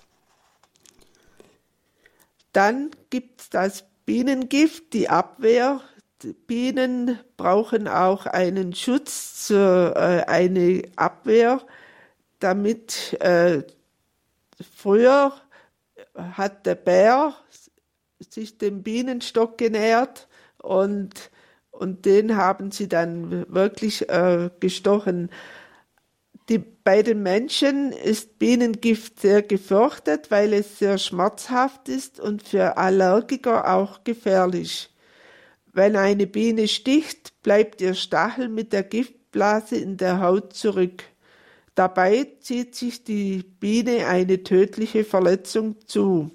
Dann 2.53 2.91
gibt 3.11 3.43
es 3.43 3.51
das 3.51 3.85
Bienengift, 4.05 4.95
die 4.95 5.09
Abwehr. 5.09 5.81
Die 6.23 6.33
Bienen 6.33 7.21
brauchen 7.37 7.87
auch 7.87 8.27
einen 8.27 8.75
Schutz, 8.75 9.51
äh, 9.51 10.25
eine 10.27 10.83
Abwehr, 10.97 11.61
damit 12.41 13.17
äh, 13.21 13.63
früher 14.75 15.33
hat 16.17 16.67
der 16.67 16.75
Bär 16.75 17.35
sich 18.31 18.59
dem 18.59 18.83
Bienenstock 18.83 19.59
genährt 19.59 20.29
und 20.59 21.31
und 21.73 22.05
den 22.05 22.37
haben 22.37 22.71
sie 22.71 22.87
dann 22.87 23.47
wirklich 23.53 24.09
äh, 24.09 24.51
gestochen. 24.61 25.31
Die, 26.49 26.59
bei 26.59 27.03
den 27.03 27.23
Menschen 27.23 27.93
ist 27.93 28.39
Bienengift 28.39 29.21
sehr 29.21 29.43
gefürchtet, 29.43 30.31
weil 30.31 30.53
es 30.53 30.79
sehr 30.79 30.99
schmerzhaft 30.99 31.89
ist 31.89 32.21
und 32.21 32.43
für 32.43 32.77
Allergiker 32.77 33.75
auch 33.75 34.05
gefährlich. 34.05 34.91
Wenn 35.73 35.97
eine 35.97 36.27
Biene 36.27 36.69
sticht, 36.69 37.43
bleibt 37.43 37.81
ihr 37.81 37.95
Stachel 37.95 38.49
mit 38.49 38.75
der 38.75 38.83
Giftblase 38.83 39.77
in 39.77 39.97
der 39.97 40.21
Haut 40.21 40.53
zurück. 40.53 41.05
Dabei 41.75 42.29
zieht 42.41 42.75
sich 42.75 43.03
die 43.03 43.43
Biene 43.43 44.07
eine 44.07 44.43
tödliche 44.43 45.05
Verletzung 45.05 45.77
zu. 45.87 46.31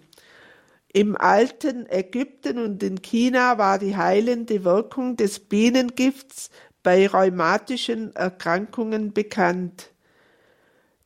Im 0.93 1.17
alten 1.17 1.86
Ägypten 1.89 2.60
und 2.60 2.82
in 2.82 3.02
China 3.02 3.58
war 3.58 3.78
die 3.78 3.97
heilende 3.97 4.63
Wirkung 4.63 5.17
des 5.17 5.39
Bienengifts 5.39 6.50
bei 6.82 7.08
rheumatischen 7.08 8.15
Erkrankungen 8.15 9.12
bekannt. 9.12 9.91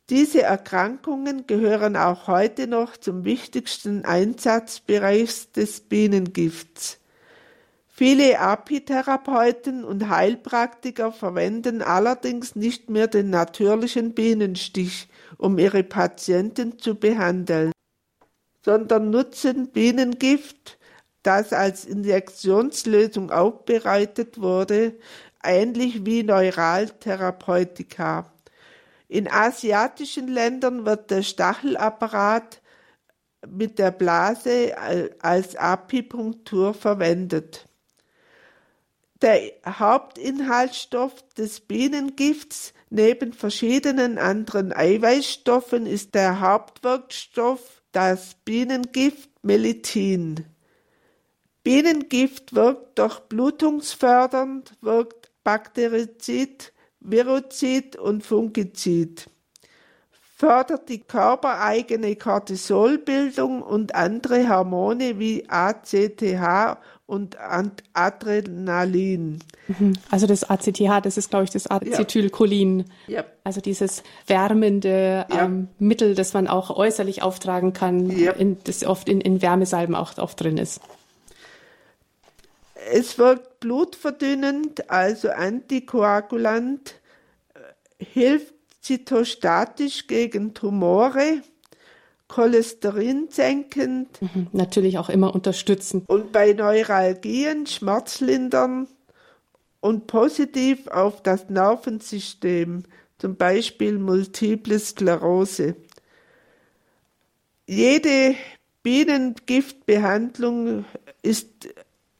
Diese 0.08 0.42
Erkrankungen 0.42 1.46
gehören 1.46 1.96
auch 1.96 2.28
heute 2.28 2.68
noch 2.68 2.96
zum 2.96 3.24
wichtigsten 3.24 4.04
Einsatzbereich 4.04 5.50
des 5.52 5.80
Bienengifts. 5.80 6.98
Viele 7.88 8.38
Apitherapeuten 8.38 9.84
und 9.84 10.08
Heilpraktiker 10.08 11.12
verwenden 11.12 11.82
allerdings 11.82 12.56
nicht 12.56 12.88
mehr 12.88 13.08
den 13.08 13.30
natürlichen 13.30 14.14
Bienenstich, 14.14 15.08
um 15.38 15.58
ihre 15.58 15.82
Patienten 15.82 16.78
zu 16.78 16.94
behandeln 16.94 17.71
sondern 18.64 19.10
nutzen 19.10 19.68
Bienengift, 19.68 20.78
das 21.22 21.52
als 21.52 21.84
Injektionslösung 21.84 23.30
aufbereitet 23.30 24.40
wurde, 24.40 24.94
ähnlich 25.42 26.06
wie 26.06 26.22
Neuraltherapeutika. 26.22 28.32
In 29.08 29.30
asiatischen 29.30 30.28
Ländern 30.28 30.86
wird 30.86 31.10
der 31.10 31.22
Stachelapparat 31.22 32.62
mit 33.46 33.78
der 33.78 33.90
Blase 33.90 34.76
als 35.20 35.56
Apipunktur 35.56 36.74
verwendet. 36.74 37.66
Der 39.20 39.52
Hauptinhaltsstoff 39.66 41.14
des 41.34 41.60
Bienengifts 41.60 42.72
neben 42.90 43.32
verschiedenen 43.32 44.18
anderen 44.18 44.72
Eiweißstoffen 44.72 45.86
ist 45.86 46.14
der 46.14 46.40
Hauptwirkstoff 46.40 47.81
das 47.92 48.34
Bienengift 48.44 49.30
Melithin. 49.42 50.46
Bienengift 51.62 52.54
wirkt 52.54 52.98
durchblutungsfördernd, 52.98 54.72
wirkt 54.80 55.30
Bakterizid, 55.44 56.72
Virozid 57.00 57.96
und 57.96 58.24
Fungizid, 58.24 59.28
fördert 60.36 60.88
die 60.88 61.00
körpereigene 61.00 62.16
Cortisolbildung 62.16 63.62
und 63.62 63.94
andere 63.94 64.48
Hormone 64.48 65.18
wie 65.18 65.48
ACTH 65.48 66.78
und 67.12 67.36
Adrenalin. 67.92 69.40
Mhm. 69.68 69.92
Also 70.10 70.26
das 70.26 70.44
ACTH, 70.48 71.04
das 71.04 71.18
ist, 71.18 71.28
glaube 71.28 71.44
ich, 71.44 71.50
das 71.50 71.66
Acetylcholin. 71.66 72.86
Ja. 73.06 73.24
Also 73.44 73.60
dieses 73.60 74.02
wärmende 74.26 75.26
ja. 75.30 75.44
ähm, 75.44 75.68
Mittel, 75.78 76.14
das 76.14 76.32
man 76.32 76.48
auch 76.48 76.70
äußerlich 76.70 77.22
auftragen 77.22 77.74
kann, 77.74 78.10
ja. 78.18 78.32
in, 78.32 78.56
das 78.64 78.82
oft 78.82 79.10
in, 79.10 79.20
in 79.20 79.42
Wärmesalben 79.42 79.94
auch 79.94 80.16
oft 80.16 80.40
drin 80.40 80.56
ist. 80.56 80.80
Es 82.90 83.18
wirkt 83.18 83.60
blutverdünnend, 83.60 84.90
also 84.90 85.28
antikoagulant, 85.28 86.94
hilft 87.98 88.54
zytostatisch 88.80 90.06
gegen 90.06 90.54
Tumore, 90.54 91.42
Cholesterin 92.32 93.28
senkend. 93.30 94.08
Mhm, 94.22 94.46
natürlich 94.52 94.96
auch 94.96 95.10
immer 95.10 95.34
unterstützend. 95.34 96.08
Und 96.08 96.32
bei 96.32 96.54
Neuralgien 96.54 97.66
schmerzlindern 97.66 98.88
und 99.80 100.06
positiv 100.06 100.88
auf 100.88 101.22
das 101.22 101.50
Nervensystem, 101.50 102.84
zum 103.18 103.36
Beispiel 103.36 103.98
Multiple 103.98 104.78
Sklerose. 104.78 105.76
Jede 107.66 108.34
Bienengiftbehandlung 108.82 110.86
ist 111.20 111.68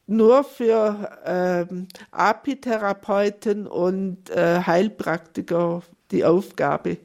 nur 0.06 0.44
für 0.44 1.08
ähm, 1.24 1.88
Apitherapeuten 2.10 3.66
und 3.66 4.28
äh, 4.28 4.60
Heilpraktiker 4.60 5.82
die 6.10 6.26
Aufgabe. 6.26 6.98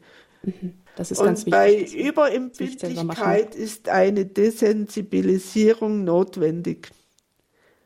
Mhm. 0.44 0.74
Das 0.98 1.12
ist 1.12 1.20
und 1.20 1.28
ganz 1.28 1.46
wichtig. 1.46 1.52
Bei 1.52 1.74
Überempfindlichkeit 1.74 3.54
ist 3.54 3.88
eine 3.88 4.26
Desensibilisierung 4.26 6.04
notwendig. 6.04 6.90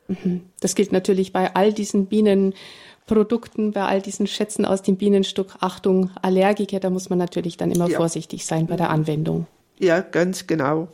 Mhm. 0.08 0.44
Das 0.62 0.76
gilt 0.76 0.94
natürlich 0.94 1.34
bei 1.34 1.54
all 1.54 1.74
diesen 1.74 2.06
Bienenprodukten, 2.06 3.74
bei 3.74 3.84
all 3.84 4.02
diesen 4.02 4.28
Schätzen 4.28 4.64
aus 4.66 4.82
dem 4.82 4.96
Bienenstock. 4.96 5.58
Achtung, 5.60 6.10
Allergiker, 6.22 6.80
da 6.80 6.90
muss 6.90 7.10
man 7.10 7.20
natürlich 7.20 7.58
dann 7.58 7.70
immer 7.70 7.90
ja. 7.90 7.98
vorsichtig 7.98 8.46
sein 8.46 8.68
bei 8.68 8.78
der 8.78 8.90
Anwendung. 8.90 9.46
Ja, 9.78 10.00
ganz 10.00 10.48
genau. 10.48 10.88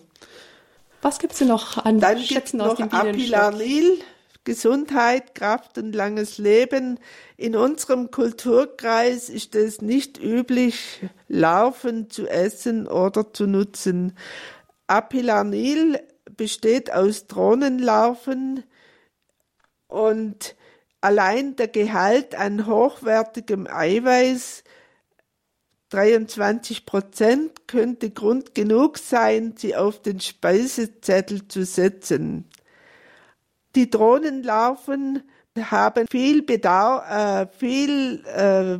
Was 1.04 1.20
gibt 1.20 1.34
es 1.34 1.40
denn 1.40 1.50
noch 1.50 1.78
an 1.78 2.00
dann 2.00 2.18
Schätzen 2.18 2.60
aus 2.62 2.78
dem 2.78 2.90
Bienenstock? 2.90 3.38
Apilanil, 3.38 4.00
Gesundheit, 4.48 5.36
Kraft 5.36 5.78
und 5.78 5.94
langes 5.94 6.38
Leben. 6.38 7.02
In 7.36 7.58
unserem 7.58 8.12
Kulturkreis 8.12 9.28
ist 9.28 9.56
es 9.56 9.82
nicht 9.82 10.24
üblich, 10.24 11.02
Larven 11.28 12.10
zu 12.10 12.28
essen 12.28 12.88
oder 12.88 13.34
zu 13.34 13.46
nutzen. 13.46 14.18
Apilanil 14.88 16.00
besteht 16.38 16.94
aus 16.94 17.28
Drohnenlarven 17.28 18.64
und 19.90 20.56
allein 21.02 21.58
der 21.58 21.68
Gehalt 21.68 22.34
an 22.34 22.68
hochwertigem 22.68 23.68
Eiweiß 23.68 24.64
23 25.90 26.86
Prozent 26.86 27.68
könnte 27.68 28.12
Grund 28.12 28.56
genug 28.56 28.98
sein, 28.98 29.56
sie 29.58 29.76
auf 29.76 30.02
den 30.02 30.22
Speisezettel 30.22 31.50
zu 31.50 31.66
setzen. 31.66 32.46
Die 33.78 33.92
Drohnenlarven 33.92 35.22
haben 35.56 36.08
viel 36.10 36.42
Bedarf, 36.42 37.06
äh, 37.12 37.48
viel 37.60 38.26
äh, 38.26 38.80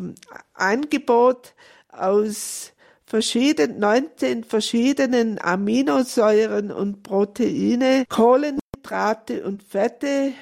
Angebot 0.56 1.54
aus 1.90 2.74
verschieden, 3.06 3.78
19 3.78 4.44
verschiedenen 4.44 5.40
Aminosäuren 5.40 6.72
und 6.72 7.04
Proteine, 7.04 8.06
Kohlenhydrate 8.10 9.44
und 9.44 9.62
Fette 9.62 10.34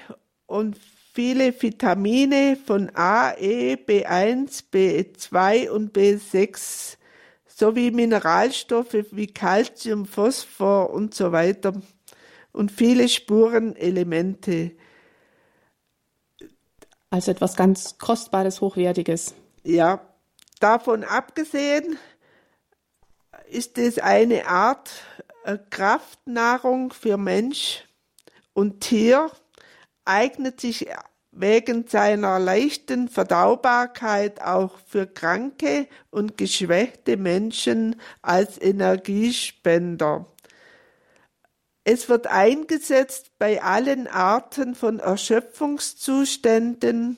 und 0.45 0.77
viele 1.13 1.53
Vitamine 1.61 2.55
von 2.55 2.89
A, 2.95 3.33
E, 3.33 3.73
B1, 3.73 4.63
B2 4.71 5.67
und 5.67 5.93
B6 5.93 6.95
sowie 7.45 7.91
Mineralstoffe 7.91 9.03
wie 9.11 9.27
Calcium, 9.27 10.05
Phosphor 10.05 10.91
und 10.91 11.13
so 11.13 11.33
weiter 11.33 11.73
und 12.55 12.71
viele 12.71 13.09
Spurenelemente. 13.09 14.71
Also 17.09 17.31
etwas 17.31 17.55
ganz 17.55 17.97
Kostbares, 17.97 18.61
Hochwertiges. 18.61 19.35
Ja, 19.63 20.01
davon 20.59 21.03
abgesehen 21.03 21.97
ist 23.49 23.77
es 23.77 23.99
eine 23.99 24.47
Art 24.47 24.89
äh, 25.43 25.57
Kraftnahrung 25.69 26.91
für 26.91 27.17
Mensch 27.17 27.83
und 28.53 28.79
Tier, 28.81 29.29
eignet 30.05 30.61
sich 30.61 30.87
wegen 31.31 31.87
seiner 31.87 32.39
leichten 32.39 33.09
Verdaubarkeit 33.09 34.41
auch 34.41 34.79
für 34.87 35.05
kranke 35.05 35.87
und 36.09 36.37
geschwächte 36.37 37.17
Menschen 37.17 37.97
als 38.21 38.59
Energiespender. 38.61 40.25
Es 41.87 42.09
wird 42.09 42.25
eingesetzt 42.25 43.33
bei 43.37 43.61
allen 43.61 44.07
Arten 44.07 44.73
von 44.73 44.97
Erschöpfungszuständen, 44.97 47.17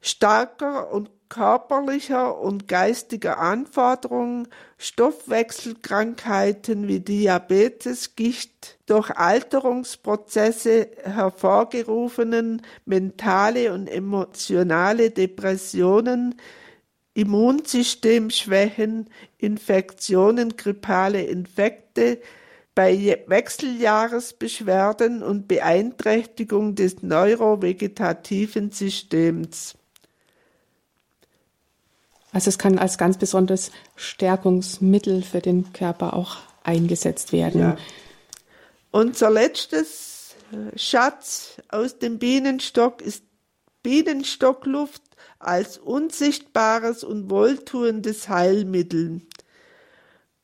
starker 0.00 0.92
und 0.92 1.10
körperlicher 1.28 2.38
und 2.38 2.68
geistiger 2.68 3.38
Anforderungen, 3.38 4.46
Stoffwechselkrankheiten 4.78 6.86
wie 6.86 7.00
Diabetes, 7.00 8.14
Gicht, 8.14 8.78
durch 8.86 9.10
Alterungsprozesse 9.10 10.90
hervorgerufenen 11.02 12.62
mentale 12.84 13.72
und 13.72 13.88
emotionale 13.88 15.10
Depressionen, 15.10 16.36
Immunsystemschwächen, 17.14 19.10
Infektionen, 19.38 20.56
grippale 20.56 21.24
Infekte, 21.24 22.20
bei 22.74 23.22
Wechseljahresbeschwerden 23.26 25.22
und 25.22 25.46
Beeinträchtigung 25.46 26.74
des 26.74 27.02
neurovegetativen 27.02 28.72
Systems. 28.72 29.76
Also 32.32 32.48
es 32.48 32.58
kann 32.58 32.78
als 32.78 32.98
ganz 32.98 33.16
besonderes 33.16 33.70
Stärkungsmittel 33.94 35.22
für 35.22 35.40
den 35.40 35.72
Körper 35.72 36.14
auch 36.14 36.38
eingesetzt 36.64 37.32
werden. 37.32 37.60
Ja. 37.60 37.76
Unser 38.90 39.30
letztes 39.30 40.34
Schatz 40.74 41.60
aus 41.68 41.98
dem 41.98 42.18
Bienenstock 42.18 43.02
ist 43.02 43.22
Bienenstockluft 43.84 45.02
als 45.38 45.78
unsichtbares 45.78 47.04
und 47.04 47.30
wohltuendes 47.30 48.28
Heilmittel. 48.28 49.20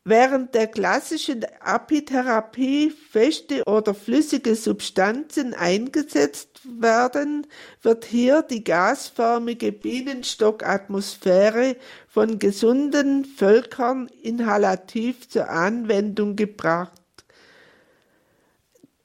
Während 0.04 0.54
der 0.54 0.66
klassischen 0.66 1.44
Apitherapie 1.60 2.90
feste 2.90 3.62
oder 3.66 3.92
flüssige 3.92 4.54
Substanzen 4.54 5.52
eingesetzt 5.52 6.60
werden, 6.80 7.46
wird 7.82 8.06
hier 8.06 8.40
die 8.40 8.64
gasförmige 8.64 9.72
Bienenstockatmosphäre 9.72 11.76
von 12.08 12.38
gesunden 12.38 13.26
Völkern 13.26 14.08
inhalativ 14.22 15.28
zur 15.28 15.50
Anwendung 15.50 16.34
gebracht. 16.34 17.02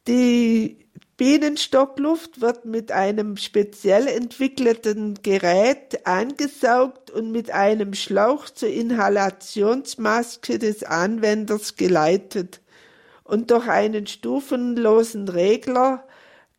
Die 0.07 0.84
Bienenstockluft 1.17 2.41
wird 2.41 2.65
mit 2.65 2.91
einem 2.91 3.37
speziell 3.37 4.07
entwickelten 4.07 5.15
Gerät 5.23 6.05
angesaugt 6.05 7.09
und 7.09 7.31
mit 7.31 7.51
einem 7.51 7.93
Schlauch 7.93 8.49
zur 8.49 8.67
Inhalationsmaske 8.67 10.59
des 10.59 10.83
Anwenders 10.83 11.77
geleitet. 11.77 12.59
Und 13.23 13.49
durch 13.49 13.69
einen 13.69 14.07
stufenlosen 14.07 15.29
Regler 15.29 16.05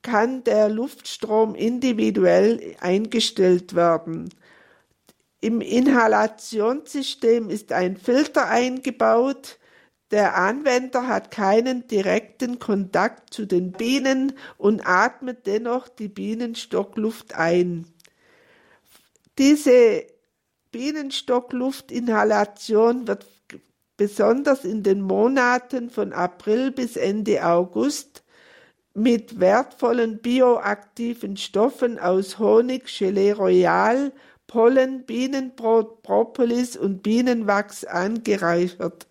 kann 0.01 0.43
der 0.45 0.71
Luftstrom 0.71 1.55
individuell 1.55 2.77
eingestellt 2.81 3.75
werden. 3.75 4.31
Im 5.43 5.61
Inhalationssystem 5.61 7.51
ist 7.51 7.73
ein 7.73 7.99
Filter 7.99 8.49
eingebaut, 8.49 9.59
der 10.11 10.37
Anwender 10.37 11.09
hat 11.09 11.31
keinen 11.31 11.87
direkten 11.89 12.59
Kontakt 12.59 13.33
zu 13.35 13.47
den 13.47 13.73
Bienen 13.73 14.33
und 14.57 14.87
atmet 14.87 15.47
dennoch 15.47 15.89
die 15.89 16.09
Bienenstockluft 16.09 17.35
ein. 17.35 17.87
Diese 19.39 20.07
Bienenstockluftinhalation 20.71 23.09
wird 23.09 23.27
besonders 23.97 24.65
in 24.65 24.83
den 24.83 25.03
Monaten 25.03 25.91
von 25.91 26.13
April 26.13 26.71
bis 26.71 26.97
Ende 26.97 27.45
August 27.45 28.23
mit 28.95 29.41
wertvollen 29.41 30.19
bioaktiven 30.19 31.37
Stoffen 31.37 31.99
aus 31.99 32.39
Honig, 32.39 32.87
Gelee 32.99 33.33
Royal, 33.33 34.13
Pollen, 34.47 35.05
Bienenbrot, 35.05 36.03
Propolis 36.03 36.77
und 36.77 37.03
Bienenwachs 37.03 37.85
angereichert 37.85 39.07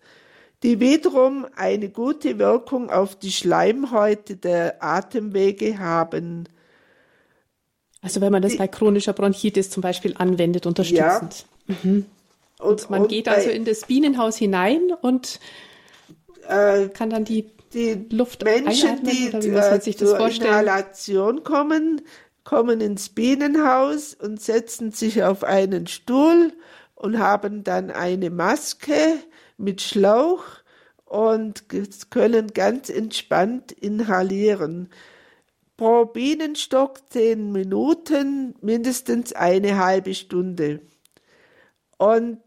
die 0.66 0.80
wiederum 0.80 1.46
eine 1.54 1.88
gute 1.88 2.40
Wirkung 2.40 2.90
auf 2.90 3.14
die 3.14 3.30
Schleimhäute 3.30 4.34
der 4.34 4.82
Atemwege 4.82 5.78
haben. 5.78 6.48
Also 8.02 8.20
wenn 8.20 8.32
man 8.32 8.42
das 8.42 8.52
die, 8.52 8.58
bei 8.58 8.66
chronischer 8.66 9.12
Bronchitis 9.12 9.70
zum 9.70 9.80
Beispiel 9.80 10.16
anwendet, 10.18 10.66
unterstützend. 10.66 11.46
Ja. 11.68 11.74
Mhm. 11.84 12.06
Und, 12.58 12.68
und, 12.68 12.90
man 12.90 13.02
und 13.02 13.08
geht 13.08 13.28
also 13.28 13.48
in 13.48 13.64
das 13.64 13.86
Bienenhaus 13.86 14.36
hinein 14.36 14.90
und 15.02 15.38
äh, 16.48 16.88
kann 16.88 17.10
dann 17.10 17.24
die, 17.24 17.48
die 17.72 18.04
Luft 18.10 18.42
Menschen, 18.42 18.88
einatmen, 18.88 19.12
die 19.12 19.28
oder 19.28 19.44
wie 19.44 19.50
muss 19.50 19.70
man 19.70 19.80
sich 19.80 19.94
das 19.94 20.14
vorstellen? 20.14 20.50
Inhalation 20.50 21.44
kommen, 21.44 22.02
kommen 22.42 22.80
ins 22.80 23.10
Bienenhaus 23.10 24.14
und 24.14 24.42
setzen 24.42 24.90
sich 24.90 25.22
auf 25.22 25.44
einen 25.44 25.86
Stuhl 25.86 26.52
und 26.96 27.20
haben 27.20 27.62
dann 27.62 27.92
eine 27.92 28.30
Maske 28.30 29.20
mit 29.56 29.80
Schlauch 29.82 30.44
und 31.04 31.64
können 32.10 32.48
ganz 32.52 32.88
entspannt 32.90 33.72
inhalieren. 33.72 34.90
pro 35.76 36.06
Bienenstock 36.06 37.00
zehn 37.10 37.52
Minuten, 37.52 38.54
mindestens 38.62 39.34
eine 39.34 39.76
halbe 39.76 40.14
Stunde. 40.14 40.80
Und 41.98 42.40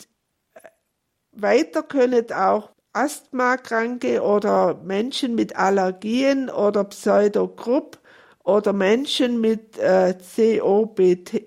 weiter 1.31 1.83
können 1.83 2.31
auch 2.31 2.71
Asthmakranke 2.93 4.21
oder 4.23 4.75
Menschen 4.83 5.35
mit 5.35 5.55
Allergien 5.55 6.49
oder 6.49 6.83
Pseudogrupp 6.85 7.99
oder 8.43 8.73
Menschen 8.73 9.39
mit 9.39 9.77
äh, 9.77 10.15
COPD, 10.35 11.37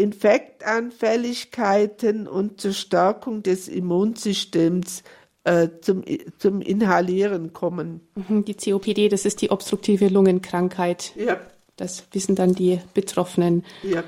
Infektanfälligkeiten 0.00 2.26
und 2.26 2.60
zur 2.60 2.72
Stärkung 2.72 3.42
des 3.42 3.68
Immunsystems 3.68 5.02
äh, 5.44 5.68
zum, 5.80 6.02
zum 6.38 6.62
Inhalieren 6.62 7.52
kommen. 7.52 8.00
Mhm, 8.14 8.44
die 8.44 8.54
COPD, 8.54 9.08
das 9.08 9.24
ist 9.24 9.42
die 9.42 9.50
obstruktive 9.50 10.08
Lungenkrankheit. 10.08 11.12
Ja. 11.16 11.40
Das 11.76 12.04
wissen 12.12 12.34
dann 12.34 12.54
die 12.54 12.80
Betroffenen. 12.94 13.64
Ja. 13.82 14.02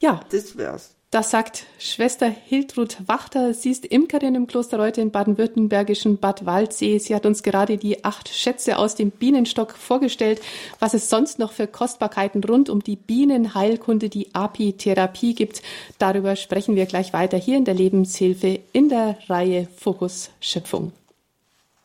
Ja. 0.00 0.20
Das 0.30 0.56
wär's. 0.56 0.96
Das 1.10 1.32
sagt 1.32 1.66
Schwester 1.80 2.28
Hiltrud 2.28 2.98
Wachter. 3.08 3.52
Sie 3.52 3.72
ist 3.72 3.84
Imkerin 3.84 4.36
im 4.36 4.46
Kloster 4.46 4.78
Reute 4.78 5.00
im 5.00 5.10
baden-württembergischen 5.10 6.18
Bad 6.18 6.46
Waldsee. 6.46 6.98
Sie 6.98 7.16
hat 7.16 7.26
uns 7.26 7.42
gerade 7.42 7.78
die 7.78 8.04
acht 8.04 8.28
Schätze 8.28 8.78
aus 8.78 8.94
dem 8.94 9.10
Bienenstock 9.10 9.72
vorgestellt, 9.72 10.40
was 10.78 10.94
es 10.94 11.10
sonst 11.10 11.40
noch 11.40 11.50
für 11.50 11.66
Kostbarkeiten 11.66 12.44
rund 12.44 12.70
um 12.70 12.84
die 12.84 12.94
Bienenheilkunde, 12.94 14.08
die 14.08 14.32
Apitherapie 14.36 15.34
gibt. 15.34 15.62
Darüber 15.98 16.36
sprechen 16.36 16.76
wir 16.76 16.86
gleich 16.86 17.12
weiter 17.12 17.38
hier 17.38 17.56
in 17.56 17.64
der 17.64 17.74
Lebenshilfe 17.74 18.60
in 18.72 18.88
der 18.88 19.18
Reihe 19.28 19.66
Fokus 19.78 20.30
Schöpfung. 20.40 20.92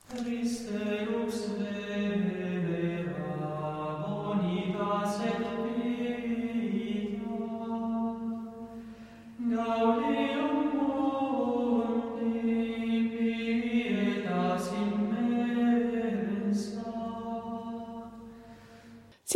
Christe, 0.08 1.08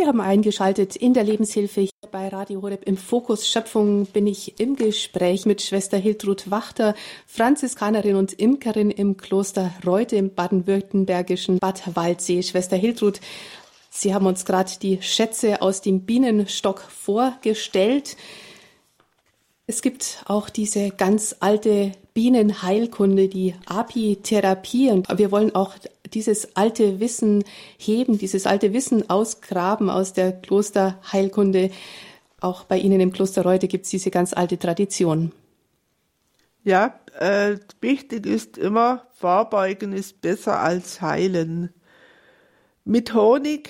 haben 0.10 0.22
eingeschaltet 0.22 0.96
in 0.96 1.14
der 1.14 1.24
Lebenshilfe 1.24 1.82
hier 1.82 2.10
bei 2.12 2.30
Radio 2.30 2.64
Horeb 2.64 2.82
im 2.88 2.98
Fokus 2.98 3.48
Schöpfung 3.48 4.08
bin 4.08 4.26
ich 4.26 4.60
im 4.60 4.76
Gespräch 4.76 5.46
mit 5.46 5.62
Schwester 5.62 6.00
Hiltrud 6.00 6.50
Wachter, 6.50 6.96
Franziskanerin 7.28 8.16
und 8.16 8.34
Imkerin 8.34 8.90
im 8.90 9.18
Kloster 9.18 9.72
Reute 9.86 10.16
im 10.16 10.34
baden-württembergischen 10.34 11.60
Bad 11.60 11.96
Waldsee. 11.96 12.42
Schwester 12.42 12.76
Hiltrud, 12.76 13.22
Sie 13.92 14.12
haben 14.12 14.26
uns 14.26 14.46
gerade 14.46 14.72
die 14.82 15.00
Schätze 15.04 15.62
aus 15.62 15.82
dem 15.82 16.08
Bienenstock 16.08 16.82
vorgestellt. 16.82 18.18
Es 19.68 19.84
gibt 19.84 20.24
auch 20.26 20.50
diese 20.50 20.90
ganz 20.90 21.36
alte 21.40 21.92
Bienenheilkunde, 22.16 23.28
die 23.28 23.54
Apitherapie. 23.68 24.90
Und 24.90 25.08
wir 25.20 25.30
wollen 25.30 25.54
auch 25.54 25.76
dieses 26.14 26.56
alte 26.56 27.00
Wissen 27.00 27.44
heben, 27.78 28.18
dieses 28.18 28.46
alte 28.46 28.74
Wissen 28.74 29.10
ausgraben 29.10 29.90
aus 29.90 30.14
der 30.14 30.32
Klosterheilkunde. 30.32 31.72
Auch 32.42 32.64
bei 32.64 32.78
Ihnen 32.78 33.00
im 33.00 33.12
Kloster 33.12 33.44
Reute 33.44 33.68
gibt 33.68 33.86
es 33.86 33.92
diese 33.92 34.12
ganz 34.12 34.34
alte 34.34 34.58
Tradition. 34.58 35.32
Ja, 36.64 37.00
äh, 37.18 37.58
wichtig 37.82 38.26
ist 38.26 38.58
immer, 38.58 39.08
Vorbeugen 39.14 39.94
ist 39.94 40.22
besser 40.22 40.60
als 40.60 41.02
heilen. 41.02 41.74
Mit 42.84 43.14
Honig 43.14 43.70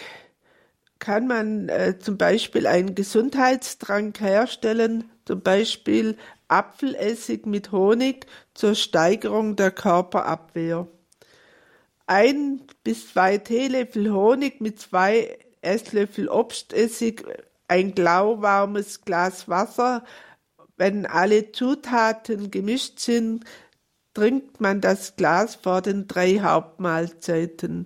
kann 1.00 1.28
man 1.28 1.70
äh, 1.70 1.98
zum 2.00 2.18
Beispiel 2.18 2.68
einen 2.68 2.96
Gesundheitstrank 2.96 4.20
herstellen, 4.20 5.10
zum 5.26 5.42
Beispiel 5.42 6.18
Apfelessig 6.48 7.46
mit 7.46 7.72
Honig 7.72 8.26
zur 8.56 8.74
Steigerung 8.74 9.56
der 9.56 9.70
Körperabwehr 9.70 10.88
ein 12.10 12.62
bis 12.84 13.14
zwei 13.14 13.38
Teelöffel 13.38 14.12
Honig 14.12 14.62
mit 14.62 14.80
zwei 14.80 15.38
Esslöffel 15.62 16.28
Obstessig, 16.28 17.24
ein 17.68 17.94
lauwarmes 17.96 19.02
Glas 19.06 19.48
Wasser. 19.48 20.04
Wenn 20.76 21.06
alle 21.06 21.52
Zutaten 21.52 22.50
gemischt 22.50 22.98
sind, 23.00 23.46
trinkt 24.16 24.60
man 24.60 24.82
das 24.82 25.18
Glas 25.18 25.54
vor 25.54 25.84
den 25.84 26.08
drei 26.08 26.40
Hauptmahlzeiten. 26.40 27.86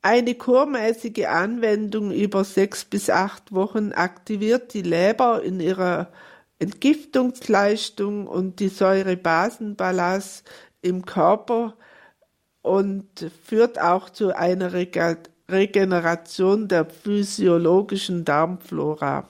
Eine 0.00 0.36
kurmäßige 0.36 1.26
Anwendung 1.26 2.12
über 2.12 2.44
sechs 2.44 2.84
bis 2.84 3.10
acht 3.10 3.52
Wochen 3.52 3.90
aktiviert 3.90 4.74
die 4.74 4.82
Leber 4.82 5.42
in 5.42 5.58
ihrer 5.58 6.12
Entgiftungsleistung 6.60 8.28
und 8.28 8.60
die 8.60 8.68
Säurebasenbalance 8.68 10.44
im 10.82 11.04
Körper 11.04 11.74
und 12.62 13.30
führt 13.44 13.80
auch 13.80 14.10
zu 14.10 14.36
einer 14.36 14.72
Regeneration 15.48 16.68
der 16.68 16.84
physiologischen 16.84 18.24
Darmflora. 18.24 19.28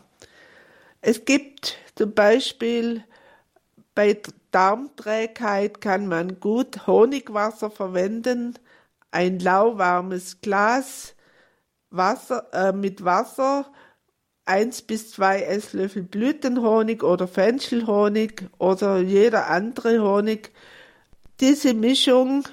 Es 1.01 1.25
gibt 1.25 1.79
zum 1.95 2.13
Beispiel 2.15 3.05
bei 3.95 4.21
Darmträgheit 4.51 5.81
kann 5.81 6.07
man 6.07 6.41
gut 6.41 6.87
Honigwasser 6.87 7.71
verwenden, 7.71 8.55
ein 9.11 9.39
lauwarmes 9.39 10.41
Glas 10.41 11.15
Wasser, 11.91 12.47
äh, 12.53 12.73
mit 12.73 13.05
Wasser, 13.05 13.71
eins 14.45 14.83
bis 14.83 15.11
zwei 15.11 15.43
Esslöffel 15.43 16.03
Blütenhonig 16.03 17.03
oder 17.03 17.27
Fenchelhonig 17.29 18.45
oder 18.59 18.99
jeder 18.99 19.49
andere 19.49 20.01
Honig. 20.01 20.53
Diese 21.41 21.75
Mischung 21.75 22.45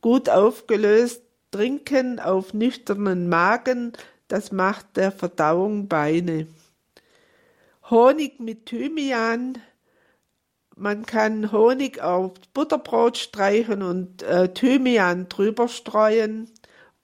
gut 0.00 0.28
aufgelöst 0.28 1.22
trinken 1.50 2.20
auf 2.20 2.54
nüchternen 2.54 3.28
Magen, 3.28 3.92
das 4.28 4.52
macht 4.52 4.96
der 4.96 5.10
Verdauung 5.10 5.88
Beine. 5.88 6.46
Honig 7.90 8.38
mit 8.38 8.66
Thymian. 8.66 9.58
Man 10.76 11.04
kann 11.04 11.50
Honig 11.50 12.00
auf 12.00 12.32
Butterbrot 12.54 13.18
streichen 13.18 13.82
und 13.82 14.22
äh, 14.22 14.52
Thymian 14.52 15.28
drüber 15.28 15.68
streuen 15.68 16.48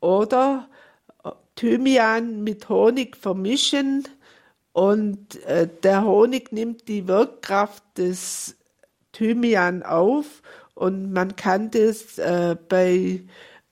oder 0.00 0.68
äh, 1.24 1.30
Thymian 1.56 2.44
mit 2.44 2.68
Honig 2.68 3.16
vermischen 3.16 4.06
und 4.72 5.42
äh, 5.44 5.68
der 5.82 6.04
Honig 6.04 6.52
nimmt 6.52 6.86
die 6.86 7.08
Wirkkraft 7.08 7.82
des 7.98 8.56
Thymian 9.12 9.82
auf 9.82 10.42
und 10.76 11.12
man 11.12 11.36
kann 11.36 11.70
das 11.70 12.18
äh, 12.18 12.54
bei 12.68 13.22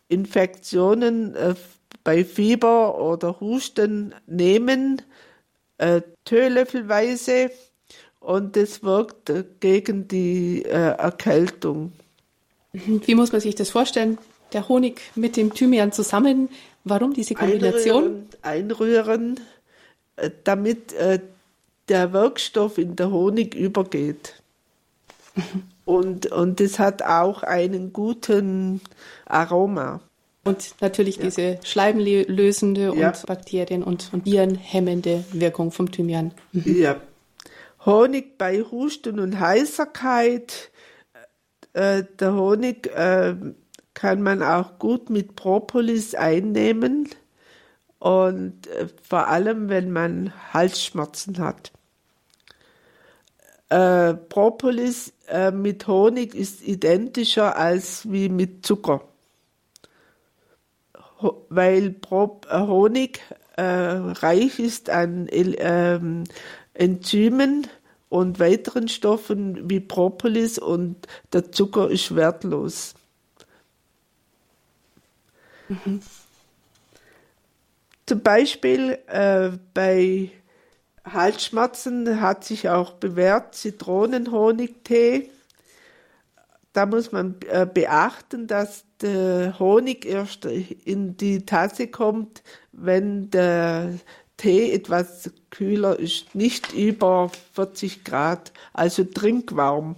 Infektionen, 0.08 1.34
äh, 1.36 1.54
bei 2.02 2.24
Fieber 2.24 2.98
oder 2.98 3.40
Husten 3.40 4.14
nehmen, 4.26 5.02
äh, 5.78 6.00
teelöffelweise, 6.24 7.50
und 8.20 8.56
das 8.56 8.82
wirkt 8.82 9.28
äh, 9.28 9.44
gegen 9.60 10.08
die 10.08 10.62
äh, 10.64 10.96
Erkältung. 10.96 11.92
Wie 12.72 13.14
muss 13.14 13.32
man 13.32 13.40
sich 13.42 13.54
das 13.54 13.68
vorstellen? 13.68 14.16
Der 14.54 14.66
Honig 14.68 15.02
mit 15.14 15.36
dem 15.36 15.52
Thymian 15.52 15.92
zusammen. 15.92 16.48
Warum 16.84 17.12
diese 17.12 17.34
Kombination? 17.34 18.26
Einrühren, 18.40 19.36
einrühren 19.36 19.40
äh, 20.16 20.30
damit 20.44 20.94
der 21.88 22.12
Wirkstoff 22.14 22.78
in 22.78 22.96
der 22.96 23.10
Honig 23.10 23.54
übergeht. 23.54 24.42
Und, 25.84 26.26
und 26.26 26.60
das 26.60 26.78
hat 26.78 27.02
auch 27.02 27.42
einen 27.42 27.92
guten 27.92 28.80
Aroma. 29.26 30.00
Und 30.44 30.74
natürlich 30.80 31.16
ja. 31.16 31.24
diese 31.24 31.58
schleimlösende 31.64 32.94
ja. 32.96 33.08
und 33.08 33.26
Bakterien- 33.26 33.82
und, 33.82 34.12
und 34.12 34.26
Virenhemmende 34.26 35.24
Wirkung 35.32 35.72
vom 35.72 35.90
Thymian. 35.90 36.32
Mhm. 36.52 36.76
Ja. 36.80 37.00
Honig 37.84 38.38
bei 38.38 38.62
Husten 38.62 39.18
und 39.18 39.40
Heiserkeit. 39.40 40.70
Äh, 41.72 42.04
der 42.18 42.34
Honig 42.34 42.86
äh, 42.94 43.34
kann 43.94 44.22
man 44.22 44.42
auch 44.42 44.78
gut 44.78 45.08
mit 45.10 45.34
Propolis 45.34 46.14
einnehmen. 46.14 47.08
Und 47.98 48.66
äh, 48.66 48.88
vor 49.02 49.28
allem, 49.28 49.70
wenn 49.70 49.90
man 49.90 50.32
Halsschmerzen 50.52 51.38
hat. 51.38 51.72
Äh, 53.70 54.14
Propolis 54.14 55.13
äh, 55.28 55.50
mit 55.50 55.86
Honig 55.86 56.34
ist 56.34 56.62
identischer 56.62 57.56
als 57.56 58.10
wie 58.10 58.28
mit 58.28 58.64
Zucker. 58.66 59.02
Ho 61.20 61.46
weil 61.48 61.90
Pro 61.90 62.40
äh, 62.48 62.58
Honig 62.60 63.20
äh, 63.56 63.62
reich 63.62 64.58
ist 64.58 64.90
an 64.90 65.28
ähm, 65.30 66.24
Enzymen 66.74 67.68
und 68.08 68.38
weiteren 68.38 68.88
Stoffen 68.88 69.68
wie 69.70 69.80
Propolis 69.80 70.58
und 70.58 71.06
der 71.32 71.52
Zucker 71.52 71.90
ist 71.90 72.14
wertlos. 72.14 72.94
Mhm. 75.68 76.00
Zum 78.06 78.20
Beispiel 78.20 78.98
äh, 79.06 79.52
bei 79.72 80.30
Halsschmerzen 81.04 82.20
hat 82.20 82.44
sich 82.44 82.68
auch 82.68 82.92
bewährt 82.94 83.54
Zitronenhonigtee. 83.54 85.30
Da 86.72 86.86
muss 86.86 87.12
man 87.12 87.36
äh, 87.48 87.66
beachten, 87.72 88.46
dass 88.46 88.84
der 89.00 89.58
Honig 89.58 90.06
erst 90.06 90.44
in 90.44 91.16
die 91.16 91.44
Tasse 91.44 91.88
kommt, 91.88 92.42
wenn 92.72 93.30
der 93.30 93.94
Tee 94.36 94.72
etwas 94.72 95.30
kühler 95.50 95.98
ist, 95.98 96.34
nicht 96.34 96.72
über 96.72 97.30
40 97.52 98.02
Grad, 98.04 98.52
also 98.72 99.04
trinkwarm. 99.04 99.96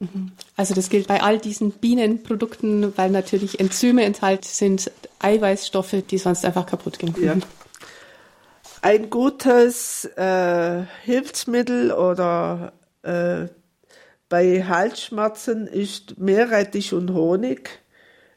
Mhm. 0.00 0.32
Also 0.56 0.74
das 0.74 0.90
gilt 0.90 1.06
bei 1.06 1.22
all 1.22 1.38
diesen 1.38 1.70
Bienenprodukten, 1.70 2.96
weil 2.98 3.10
natürlich 3.10 3.60
Enzyme 3.60 4.04
enthalten 4.04 4.44
sind, 4.44 4.90
Eiweißstoffe, 5.20 6.02
die 6.10 6.18
sonst 6.18 6.44
einfach 6.44 6.66
kaputt 6.66 6.98
gehen 6.98 7.14
können. 7.14 7.40
Ja. 7.40 7.61
Ein 8.84 9.10
gutes 9.10 10.06
äh, 10.16 10.82
Hilfsmittel 11.04 11.92
oder 11.92 12.72
äh, 13.02 13.46
bei 14.28 14.64
Halsschmerzen 14.64 15.68
ist 15.68 16.18
Meerrettich 16.18 16.92
und 16.92 17.12
Honig, 17.12 17.80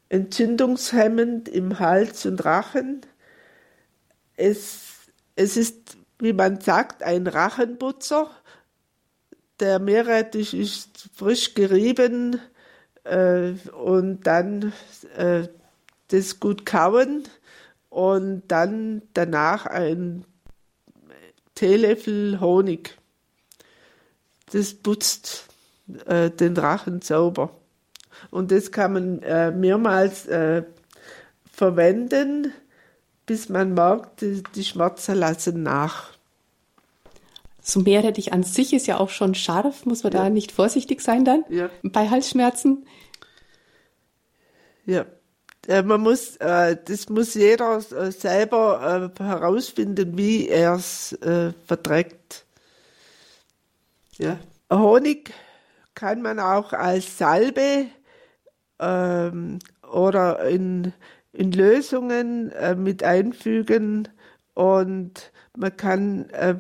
entzündungshemmend 0.10 1.50
im 1.50 1.80
Hals 1.80 2.28
und 2.28 2.46
Rachen. 2.46 3.02
Es, 4.38 5.08
es 5.36 5.58
ist, 5.58 5.98
wie 6.20 6.34
man 6.34 6.62
sagt, 6.62 7.02
ein 7.02 7.26
Rachenputzer. 7.26 8.30
Der 9.60 9.80
Meerrettich 9.80 10.54
ist 10.54 11.10
frisch 11.16 11.56
gerieben 11.56 12.40
äh, 13.04 13.54
und 13.72 14.28
dann 14.28 14.74
äh, 15.18 15.48
das 16.10 16.40
gut 16.40 16.68
kauen 16.68 17.24
und 17.90 18.44
dann 18.50 19.02
danach 19.14 19.66
ein 19.66 20.24
Teelöffel 21.56 22.40
Honig. 22.40 22.98
Das 24.52 24.74
putzt 24.74 25.48
äh, 26.06 26.30
den 26.30 26.56
Drachen 26.56 27.02
sauber. 27.02 27.52
Und 28.32 28.52
das 28.52 28.72
kann 28.72 28.94
man 28.94 29.22
äh, 29.24 29.52
mehrmals 29.52 30.26
äh, 30.28 30.64
verwenden, 31.52 32.54
bis 33.26 33.50
man 33.50 33.74
merkt, 33.74 34.22
die, 34.22 34.44
die 34.56 34.64
Schmerzen 34.64 35.16
lassen 35.16 35.64
nach. 35.64 36.12
So 37.62 37.80
Meerrettich 37.80 38.32
an 38.32 38.44
sich 38.44 38.74
ist 38.74 38.86
ja 38.86 39.00
auch 39.00 39.10
schon 39.10 39.34
scharf. 39.34 39.86
Muss 39.86 40.04
man 40.04 40.14
ja. 40.14 40.24
da 40.24 40.30
nicht 40.30 40.52
vorsichtig 40.52 41.02
sein 41.02 41.26
dann 41.26 41.44
ja. 41.50 41.70
bei 41.82 42.10
Halsschmerzen? 42.10 42.86
Ja. 44.86 45.06
Äh, 45.68 45.84
man 45.84 46.02
muss, 46.02 46.38
äh, 46.38 46.78
das 46.84 47.10
muss 47.10 47.34
jeder 47.34 47.78
äh, 47.78 48.12
selber 48.12 49.12
herausfinden, 49.18 50.18
wie 50.18 50.48
er 50.48 50.76
es 50.76 51.18
verträgt. 51.66 52.46
Ja. 54.18 54.40
Honig 54.72 55.34
kann 55.94 56.22
man 56.22 56.40
auch 56.40 56.74
als 56.74 57.18
Salbe 57.18 57.88
ähm, 58.80 59.60
oder 59.92 60.46
in, 60.46 60.94
in 61.32 61.52
Lösungen 61.52 62.52
äh, 62.52 62.76
mit 62.76 63.04
einfügen 63.04 64.08
und 64.54 65.32
man 65.58 65.76
kann 65.76 66.30
äh, 66.30 66.56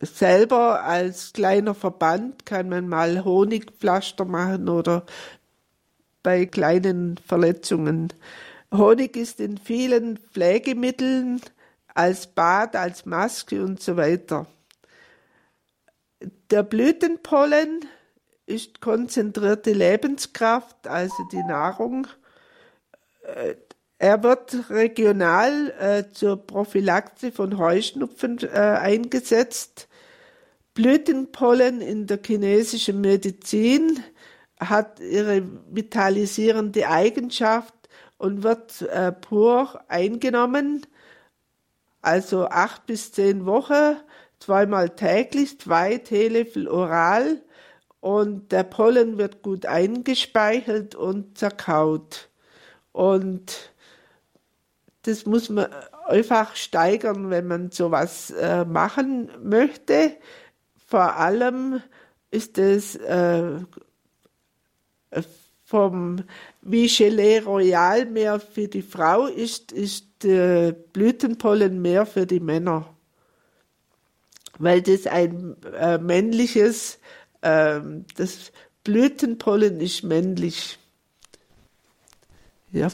selber 0.00 0.84
als 0.84 1.32
kleiner 1.32 1.74
Verband 1.74 2.44
kann 2.44 2.68
man 2.68 2.88
mal 2.88 3.24
Honigpflaster 3.24 4.24
machen 4.24 4.68
oder 4.68 5.06
bei 6.22 6.46
kleinen 6.46 7.18
Verletzungen. 7.18 8.12
Honig 8.72 9.16
ist 9.16 9.40
in 9.40 9.58
vielen 9.58 10.18
Pflegemitteln 10.18 11.40
als 11.94 12.26
Bad, 12.26 12.76
als 12.76 13.04
Maske 13.04 13.62
und 13.62 13.82
so 13.82 13.96
weiter. 13.96 14.46
Der 16.50 16.62
Blütenpollen 16.62 17.84
ist 18.46 18.80
konzentrierte 18.80 19.72
Lebenskraft, 19.72 20.86
also 20.86 21.22
die 21.32 21.42
Nahrung. 21.42 22.06
Äh, 23.22 23.54
er 23.98 24.22
wird 24.22 24.68
regional 24.70 25.70
äh, 25.78 26.12
zur 26.12 26.36
Prophylaxe 26.36 27.30
von 27.30 27.58
Heuschnupfen 27.58 28.38
äh, 28.42 28.58
eingesetzt. 28.58 29.88
Blütenpollen 30.74 31.80
in 31.80 32.06
der 32.06 32.18
chinesischen 32.24 33.00
Medizin 33.00 34.02
hat 34.68 35.00
ihre 35.00 35.42
vitalisierende 35.70 36.88
Eigenschaft 36.88 37.74
und 38.18 38.42
wird 38.42 38.82
äh, 38.82 39.12
pur 39.12 39.80
eingenommen, 39.88 40.86
also 42.00 42.46
acht 42.48 42.86
bis 42.86 43.12
zehn 43.12 43.46
Wochen, 43.46 43.96
zweimal 44.38 44.90
täglich, 44.90 45.58
zwei 45.60 45.98
Teelöffel 45.98 46.68
oral 46.68 47.42
und 48.00 48.50
der 48.50 48.64
Pollen 48.64 49.18
wird 49.18 49.42
gut 49.42 49.66
eingespeichert 49.66 50.94
und 50.96 51.38
zerkaut. 51.38 52.28
Und 52.90 53.72
das 55.02 55.26
muss 55.26 55.48
man 55.48 55.66
einfach 56.06 56.56
steigern, 56.56 57.30
wenn 57.30 57.46
man 57.46 57.70
sowas 57.70 58.30
äh, 58.30 58.64
machen 58.64 59.30
möchte. 59.42 60.16
Vor 60.86 61.16
allem 61.16 61.80
ist 62.30 62.58
es 62.58 62.96
äh, 62.96 63.58
vom 65.64 66.24
wie 66.60 66.86
Gelee 66.86 67.38
Royal 67.38 68.06
mehr 68.06 68.40
für 68.40 68.68
die 68.68 68.82
Frau 68.82 69.26
ist, 69.26 69.72
ist 69.72 70.24
äh, 70.24 70.74
Blütenpollen 70.92 71.80
mehr 71.80 72.04
für 72.06 72.26
die 72.26 72.40
Männer. 72.40 72.94
Weil 74.58 74.82
das 74.82 75.06
ein 75.06 75.56
äh, 75.78 75.98
männliches 75.98 76.98
ähm, 77.42 78.04
das 78.16 78.52
Blütenpollen 78.84 79.80
ist 79.80 80.02
männlich. 80.02 80.78
Ja. 82.72 82.88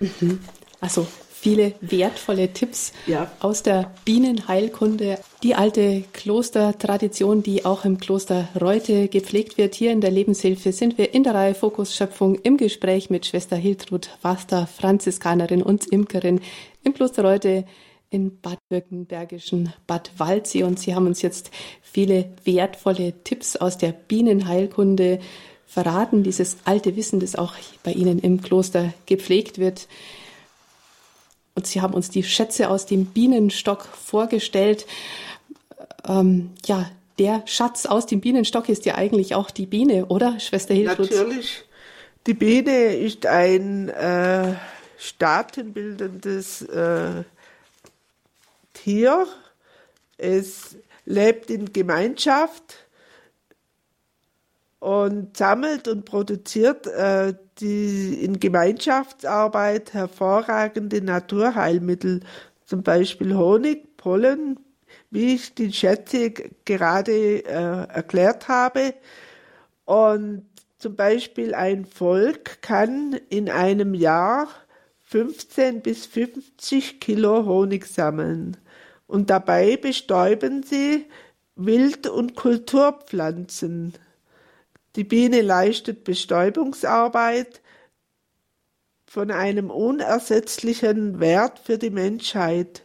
Mhm. 0.00 0.40
Also 0.80 1.06
viele 1.30 1.74
wertvolle 1.80 2.52
Tipps 2.52 2.92
ja. 3.06 3.30
aus 3.40 3.62
der 3.62 3.92
Bienenheilkunde. 4.04 5.18
Die 5.42 5.56
alte 5.56 6.04
Klostertradition, 6.12 7.42
die 7.42 7.64
auch 7.64 7.84
im 7.84 7.98
Kloster 7.98 8.48
Reute 8.60 9.08
gepflegt 9.08 9.58
wird. 9.58 9.74
Hier 9.74 9.90
in 9.90 10.00
der 10.00 10.12
Lebenshilfe 10.12 10.70
sind 10.70 10.98
wir 10.98 11.14
in 11.14 11.24
der 11.24 11.34
Reihe 11.34 11.56
Fokus 11.56 11.96
Schöpfung 11.96 12.36
im 12.36 12.56
Gespräch 12.56 13.10
mit 13.10 13.26
Schwester 13.26 13.56
Hiltrud 13.56 14.10
Waster, 14.22 14.68
Franziskanerin 14.68 15.64
und 15.64 15.84
Imkerin 15.88 16.40
im 16.84 16.94
Kloster 16.94 17.24
Reute 17.24 17.64
in 18.08 18.38
Bad 18.40 18.58
Württembergischen 18.68 19.72
Bad 19.88 20.12
Waldsee 20.16 20.62
und 20.62 20.78
Sie 20.78 20.94
haben 20.94 21.08
uns 21.08 21.22
jetzt 21.22 21.50
viele 21.82 22.30
wertvolle 22.44 23.12
Tipps 23.24 23.56
aus 23.56 23.76
der 23.76 23.90
Bienenheilkunde 23.90 25.18
verraten, 25.66 26.22
dieses 26.22 26.58
alte 26.66 26.94
Wissen, 26.94 27.18
das 27.18 27.34
auch 27.34 27.54
bei 27.82 27.90
Ihnen 27.90 28.20
im 28.20 28.42
Kloster 28.42 28.94
gepflegt 29.06 29.58
wird. 29.58 29.88
Und 31.54 31.66
Sie 31.66 31.80
haben 31.80 31.94
uns 31.94 32.10
die 32.10 32.22
Schätze 32.22 32.70
aus 32.70 32.86
dem 32.86 33.06
Bienenstock 33.06 33.84
vorgestellt. 33.84 34.86
Ähm, 36.06 36.50
ja, 36.66 36.90
der 37.18 37.42
Schatz 37.46 37.86
aus 37.86 38.06
dem 38.06 38.20
Bienenstock 38.20 38.68
ist 38.68 38.84
ja 38.84 38.94
eigentlich 38.94 39.34
auch 39.34 39.50
die 39.50 39.66
Biene, 39.66 40.06
oder, 40.06 40.40
Schwester 40.40 40.74
Hiltrud? 40.74 41.10
Natürlich. 41.10 41.64
Die 42.26 42.34
Biene 42.34 42.94
ist 42.94 43.26
ein 43.26 43.88
äh, 43.88 44.54
staatenbildendes 44.96 46.62
äh, 46.62 47.24
Tier. 48.74 49.26
Es 50.18 50.76
lebt 51.04 51.50
in 51.50 51.72
Gemeinschaft 51.72 52.86
und 54.78 55.36
sammelt 55.36 55.88
und 55.88 56.04
produziert 56.04 56.86
äh, 56.86 57.34
die 57.60 58.24
in 58.24 58.40
Gemeinschaftsarbeit 58.40 59.92
hervorragende 59.92 61.02
Naturheilmittel, 61.02 62.20
zum 62.64 62.82
Beispiel 62.82 63.36
Honig, 63.36 63.96
Pollen, 63.96 64.58
wie 65.12 65.34
ich 65.34 65.54
die 65.54 65.72
Schätze 65.72 66.32
gerade 66.64 67.44
äh, 67.44 67.86
erklärt 67.94 68.48
habe. 68.48 68.94
Und 69.84 70.46
zum 70.78 70.96
Beispiel 70.96 71.54
ein 71.54 71.84
Volk 71.84 72.60
kann 72.62 73.12
in 73.28 73.48
einem 73.48 73.94
Jahr 73.94 74.48
15 75.04 75.82
bis 75.82 76.06
50 76.06 76.98
Kilo 76.98 77.44
Honig 77.44 77.86
sammeln 77.86 78.56
und 79.06 79.28
dabei 79.28 79.76
bestäuben 79.76 80.62
sie 80.62 81.06
Wild- 81.54 82.06
und 82.06 82.34
Kulturpflanzen. 82.34 83.92
Die 84.96 85.04
Biene 85.04 85.42
leistet 85.42 86.04
Bestäubungsarbeit 86.04 87.60
von 89.04 89.30
einem 89.30 89.70
unersetzlichen 89.70 91.20
Wert 91.20 91.58
für 91.58 91.76
die 91.76 91.90
Menschheit. 91.90 92.81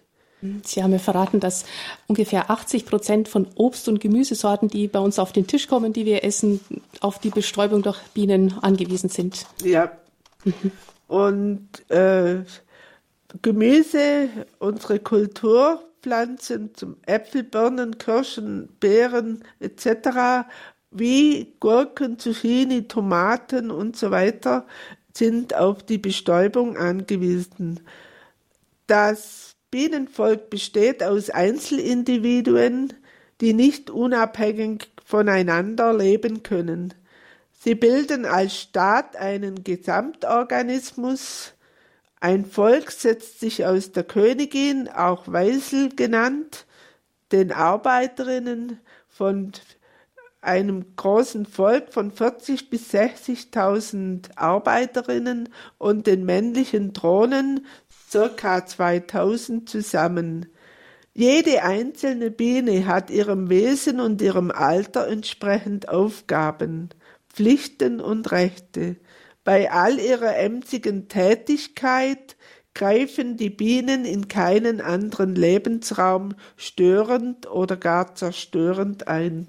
Sie 0.63 0.83
haben 0.83 0.91
mir 0.91 0.99
verraten, 0.99 1.39
dass 1.39 1.65
ungefähr 2.07 2.51
80 2.51 2.85
Prozent 2.85 3.27
von 3.27 3.47
Obst- 3.55 3.87
und 3.87 3.99
Gemüsesorten, 3.99 4.67
die 4.67 4.87
bei 4.87 4.99
uns 4.99 5.17
auf 5.17 5.31
den 5.31 5.47
Tisch 5.47 5.67
kommen, 5.67 5.93
die 5.93 6.05
wir 6.05 6.23
essen, 6.23 6.59
auf 7.01 7.19
die 7.19 7.31
Bestäubung 7.31 7.81
durch 7.81 7.99
Bienen 8.13 8.53
angewiesen 8.61 9.09
sind. 9.09 9.45
Ja. 9.63 9.91
Und 11.07 11.67
äh, 11.89 12.43
Gemüse, 13.41 14.29
unsere 14.59 14.99
Kulturpflanzen 14.99 16.75
zum 16.75 16.97
Äpfel, 17.05 17.43
Birnen, 17.43 17.97
Kirschen, 17.97 18.69
Beeren 18.79 19.43
etc. 19.59 20.47
wie 20.91 21.53
Gurken, 21.59 22.19
Zucchini, 22.19 22.87
Tomaten 22.87 23.71
und 23.71 23.97
so 23.97 24.11
weiter 24.11 24.67
sind 25.13 25.55
auf 25.55 25.83
die 25.83 25.97
Bestäubung 25.97 26.77
angewiesen. 26.77 27.79
Das 28.85 29.56
Bienenvolk 29.77 30.49
besteht 30.49 31.03
aus 31.03 31.29
Einzelindividuen, 31.29 32.93
die 33.41 33.53
nicht 33.53 33.91
unabhängig 33.91 34.89
voneinander 35.05 35.93
leben 35.93 36.41
können. 36.41 36.95
Sie 37.51 37.75
bilden 37.75 38.25
als 38.25 38.59
Staat 38.59 39.15
einen 39.15 39.63
Gesamtorganismus. 39.63 41.53
Ein 42.19 42.47
Volk 42.47 42.89
setzt 42.89 43.39
sich 43.39 43.67
aus 43.67 43.91
der 43.91 44.03
Königin, 44.03 44.89
auch 44.89 45.31
Weisel 45.31 45.89
genannt, 45.95 46.65
den 47.31 47.51
Arbeiterinnen 47.51 48.79
von 49.07 49.51
einem 50.41 50.95
großen 50.95 51.45
Volk 51.45 51.93
von 51.93 52.11
40 52.11 52.71
bis 52.71 52.93
60.000 52.93 54.37
Arbeiterinnen 54.37 55.49
und 55.77 56.07
den 56.07 56.25
männlichen 56.25 56.93
Drohnen 56.93 57.67
circa 58.09 58.65
2000 58.65 59.69
zusammen. 59.69 60.47
Jede 61.13 61.63
einzelne 61.63 62.29
Biene 62.29 62.85
hat 62.85 63.09
ihrem 63.09 63.49
Wesen 63.49 63.99
und 63.99 64.21
ihrem 64.21 64.51
Alter 64.51 65.07
entsprechend 65.07 65.89
Aufgaben, 65.89 66.89
Pflichten 67.27 67.99
und 67.99 68.31
Rechte. 68.31 68.97
Bei 69.43 69.71
all 69.71 69.99
ihrer 69.99 70.37
emsigen 70.37 71.07
Tätigkeit 71.07 72.35
greifen 72.73 73.37
die 73.37 73.49
Bienen 73.49 74.05
in 74.05 74.27
keinen 74.27 74.81
anderen 74.81 75.35
Lebensraum 75.35 76.35
störend 76.55 77.49
oder 77.49 77.75
gar 77.75 78.13
zerstörend 78.13 79.07
ein. 79.07 79.47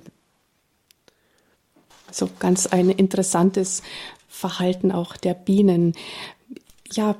Also 2.06 2.30
ganz 2.38 2.66
ein 2.66 2.88
interessantes 2.88 3.82
Verhalten 4.28 4.92
auch 4.92 5.16
der 5.18 5.34
Bienen. 5.34 5.92
Ja, 6.90 7.16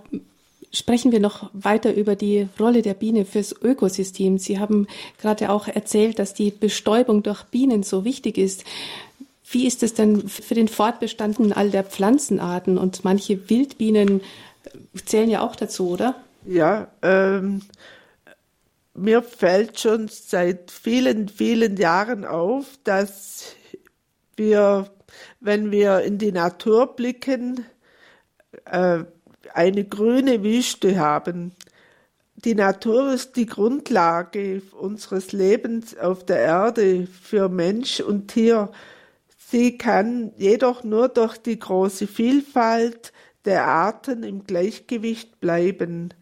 Sprechen 0.70 1.12
wir 1.12 1.20
noch 1.20 1.50
weiter 1.54 1.94
über 1.94 2.14
die 2.14 2.48
Rolle 2.60 2.82
der 2.82 2.94
Biene 2.94 3.24
fürs 3.24 3.54
Ökosystem. 3.62 4.38
Sie 4.38 4.58
haben 4.58 4.86
gerade 5.18 5.50
auch 5.50 5.66
erzählt, 5.66 6.18
dass 6.18 6.34
die 6.34 6.50
Bestäubung 6.50 7.22
durch 7.22 7.44
Bienen 7.44 7.82
so 7.82 8.04
wichtig 8.04 8.36
ist. 8.36 8.64
Wie 9.50 9.66
ist 9.66 9.82
es 9.82 9.94
denn 9.94 10.28
für 10.28 10.54
den 10.54 10.68
Fortbestand 10.68 11.56
all 11.56 11.70
der 11.70 11.84
Pflanzenarten? 11.84 12.76
Und 12.76 13.02
manche 13.02 13.48
Wildbienen 13.48 14.20
zählen 15.06 15.30
ja 15.30 15.40
auch 15.40 15.56
dazu, 15.56 15.88
oder? 15.88 16.14
Ja, 16.44 16.88
ähm, 17.02 17.62
mir 18.94 19.22
fällt 19.22 19.80
schon 19.80 20.08
seit 20.08 20.70
vielen, 20.70 21.28
vielen 21.28 21.76
Jahren 21.76 22.24
auf, 22.24 22.78
dass 22.84 23.54
wir, 24.36 24.90
wenn 25.40 25.70
wir 25.70 26.00
in 26.00 26.18
die 26.18 26.32
Natur 26.32 26.94
blicken, 26.94 27.64
äh, 28.64 29.04
eine 29.54 29.84
grüne 29.84 30.42
Wüste 30.42 30.98
haben. 30.98 31.52
Die 32.44 32.54
Natur 32.54 33.12
ist 33.12 33.36
die 33.36 33.46
Grundlage 33.46 34.62
unseres 34.78 35.32
Lebens 35.32 35.96
auf 35.98 36.24
der 36.24 36.38
Erde 36.38 37.06
für 37.06 37.48
Mensch 37.48 38.00
und 38.00 38.28
Tier. 38.28 38.70
Sie 39.36 39.76
kann 39.78 40.32
jedoch 40.36 40.84
nur 40.84 41.08
durch 41.08 41.38
die 41.38 41.58
große 41.58 42.06
Vielfalt 42.06 43.12
der 43.44 43.64
Arten 43.64 44.22
im 44.22 44.44
Gleichgewicht 44.44 45.40
bleiben, 45.40 46.14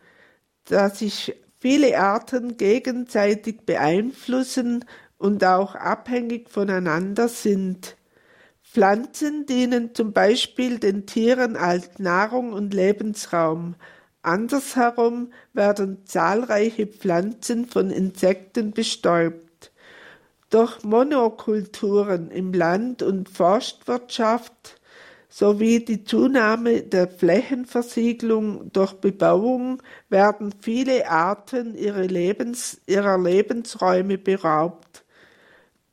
da 0.64 0.90
sich 0.90 1.34
viele 1.58 1.98
Arten 1.98 2.56
gegenseitig 2.56 3.62
beeinflussen 3.66 4.84
und 5.18 5.44
auch 5.44 5.74
abhängig 5.74 6.48
voneinander 6.48 7.28
sind. 7.28 7.95
Pflanzen 8.76 9.46
dienen 9.46 9.94
zum 9.94 10.12
Beispiel 10.12 10.78
den 10.78 11.06
Tieren 11.06 11.56
als 11.56 11.98
Nahrung 11.98 12.52
und 12.52 12.74
Lebensraum. 12.74 13.74
Andersherum 14.20 15.32
werden 15.54 16.04
zahlreiche 16.04 16.86
Pflanzen 16.86 17.64
von 17.64 17.88
Insekten 17.88 18.72
bestäubt. 18.72 19.72
Durch 20.50 20.84
Monokulturen 20.84 22.30
im 22.30 22.52
Land- 22.52 23.02
und 23.02 23.30
Forstwirtschaft 23.30 24.78
sowie 25.30 25.82
die 25.82 26.04
Zunahme 26.04 26.82
der 26.82 27.08
Flächenversiegelung 27.08 28.70
durch 28.74 28.92
Bebauung 28.92 29.82
werden 30.10 30.52
viele 30.60 31.08
Arten 31.08 31.74
ihrer, 31.78 32.02
Lebens, 32.04 32.78
ihrer 32.86 33.16
Lebensräume 33.16 34.18
beraubt. 34.18 35.05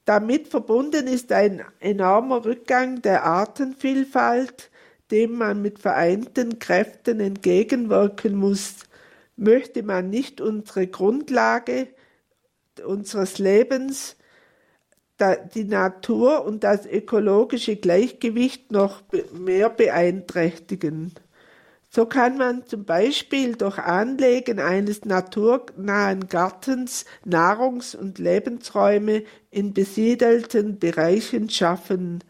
Damit 0.06 0.50
verbunden 0.50 1.08
ist 1.08 1.32
ein 1.32 1.64
enormer 1.80 2.44
Rückgang 2.44 3.02
der 3.02 3.24
Artenvielfalt, 3.24 4.70
dem 5.12 5.38
man 5.38 5.62
mit 5.62 5.80
vereinten 5.80 6.60
Kräften 6.60 7.20
entgegenwirken 7.20 8.36
muss. 8.36 8.76
Möchte 9.36 9.84
man 9.84 10.10
nicht 10.10 10.42
unsere 10.42 10.88
Grundlage 10.88 11.88
unseres 12.86 13.38
Lebens, 13.38 14.18
die 15.54 15.64
Natur 15.64 16.44
und 16.44 16.64
das 16.64 16.86
ökologische 16.86 17.76
Gleichgewicht 17.76 18.72
noch 18.72 19.04
mehr 19.32 19.70
beeinträchtigen. 19.70 21.14
So 21.96 22.08
kann 22.08 22.38
man 22.38 22.66
zum 22.66 22.86
Beispiel 22.86 23.56
durch 23.56 23.78
Anlegen 23.78 24.60
eines 24.60 25.06
naturnahen 25.06 26.28
Gartens 26.28 27.06
Nahrungs- 27.24 27.96
und 27.96 28.18
Lebensräume 28.18 29.22
in 29.52 29.76
besiedelten 29.76 30.80
Bereichen 30.80 31.52
schaffen. 31.52 32.24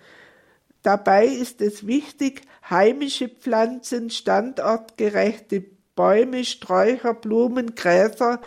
Dabei 0.81 1.27
ist 1.27 1.61
es 1.61 1.87
wichtig, 1.87 2.41
heimische 2.69 3.29
Pflanzen, 3.29 4.09
standortgerechte 4.09 5.63
Bäume, 5.95 6.43
Sträucher, 6.43 7.13
Blumen, 7.13 7.73
Gräser 7.73 8.41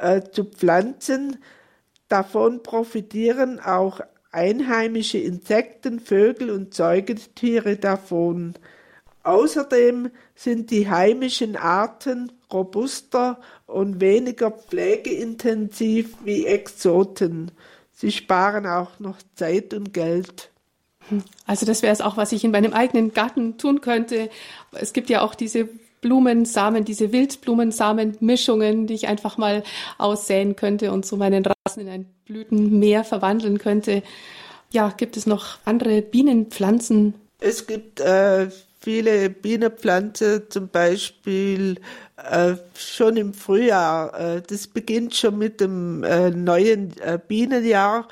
äh, 0.00 0.20
zu 0.20 0.44
pflanzen. 0.44 1.38
Davon 2.08 2.62
profitieren 2.62 3.58
auch 3.58 4.02
einheimische 4.32 5.16
Insekten, 5.16 5.98
Vögel 5.98 6.50
und 6.50 6.74
Säugetiere 6.74 7.78
davon. 7.78 8.52
Außerdem 9.24 10.10
sind 10.34 10.70
die 10.70 10.90
heimischen 10.90 11.56
Arten 11.56 12.32
robuster 12.52 13.40
und 13.66 14.00
weniger 14.00 14.50
pflegeintensiv 14.50 16.16
wie 16.24 16.46
Exoten. 16.46 17.52
Sie 17.92 18.10
sparen 18.10 18.66
auch 18.66 18.98
noch 18.98 19.18
Zeit 19.34 19.74
und 19.74 19.94
Geld. 19.94 20.50
Also 21.46 21.66
das 21.66 21.82
wäre 21.82 21.92
es 21.92 22.00
auch, 22.00 22.16
was 22.16 22.32
ich 22.32 22.44
in 22.44 22.50
meinem 22.50 22.72
eigenen 22.72 23.12
Garten 23.12 23.58
tun 23.58 23.80
könnte. 23.80 24.30
Es 24.72 24.92
gibt 24.92 25.10
ja 25.10 25.22
auch 25.22 25.34
diese 25.34 25.68
Blumensamen, 26.00 26.84
diese 26.84 27.12
Wildblumensamenmischungen, 27.12 28.86
die 28.86 28.94
ich 28.94 29.08
einfach 29.08 29.38
mal 29.38 29.62
aussäen 29.98 30.56
könnte 30.56 30.92
und 30.92 31.06
so 31.06 31.16
meinen 31.16 31.44
Rasen 31.44 31.82
in 31.82 31.88
ein 31.88 32.06
Blütenmeer 32.26 33.04
verwandeln 33.04 33.58
könnte. 33.58 34.02
Ja, 34.70 34.92
gibt 34.96 35.16
es 35.16 35.26
noch 35.26 35.58
andere 35.64 36.02
Bienenpflanzen? 36.02 37.14
Es 37.38 37.66
gibt 37.66 38.00
äh, 38.00 38.48
viele 38.82 39.30
Bienenpflanzen, 39.30 40.50
zum 40.50 40.68
Beispiel 40.68 41.76
äh, 42.16 42.54
schon 42.74 43.16
im 43.16 43.32
Frühjahr. 43.32 44.18
Äh, 44.18 44.42
das 44.42 44.66
beginnt 44.66 45.14
schon 45.14 45.38
mit 45.38 45.60
dem 45.60 46.02
äh, 46.02 46.30
neuen 46.30 46.98
äh, 47.00 47.18
Bienenjahr, 47.26 48.08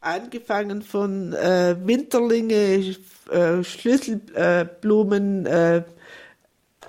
angefangen 0.00 0.82
von 0.82 1.32
äh, 1.32 1.76
Winterlinge, 1.84 2.94
äh, 3.30 3.64
Schlüsselblumen, 3.64 5.48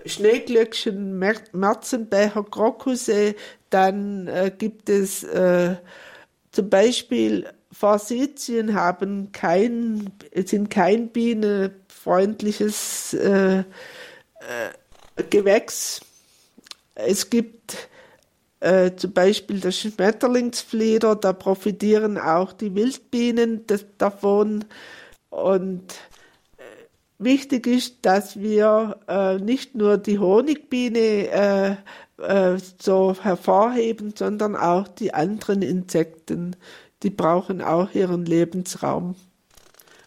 Schneeglöckchen, 0.06 1.18
Mer 1.18 1.36
Märzenbecher, 1.54 2.44
Krokusse. 2.44 3.36
Dann 3.70 4.30
gibt 4.58 4.90
es 4.90 5.26
zum 6.52 6.70
Beispiel 6.70 7.48
Forsythien 7.72 8.74
haben 8.76 9.32
kein, 9.32 10.12
sind 10.46 10.70
kein 10.70 11.10
Biene 11.10 11.72
freundliches 12.04 13.14
äh, 13.14 13.60
äh, 13.60 13.64
Gewächs. 15.30 16.02
Es 16.96 17.30
gibt 17.30 17.90
äh, 18.60 18.92
zum 18.96 19.14
Beispiel 19.14 19.60
das 19.60 19.80
Schmetterlingsflieder, 19.80 21.16
da 21.16 21.34
profitieren 21.34 22.18
auch 22.18 22.52
die 22.52 22.76
Wildbienen 22.76 23.66
das, 23.68 23.86
davon. 23.98 24.66
Und 25.30 25.94
äh, 26.58 26.64
wichtig 27.20 27.68
ist, 27.68 28.06
dass 28.06 28.40
wir 28.40 29.00
äh, 29.08 29.38
nicht 29.38 29.76
nur 29.76 29.98
die 29.98 30.20
Honigbiene 30.20 31.00
äh, 31.00 31.76
äh, 32.22 32.58
so 32.80 33.16
hervorheben, 33.22 34.14
sondern 34.18 34.56
auch 34.56 34.88
die 34.90 35.14
anderen 35.14 35.62
Insekten. 35.62 36.56
Die 37.02 37.10
brauchen 37.10 37.62
auch 37.62 37.94
ihren 37.94 38.26
Lebensraum 38.26 39.16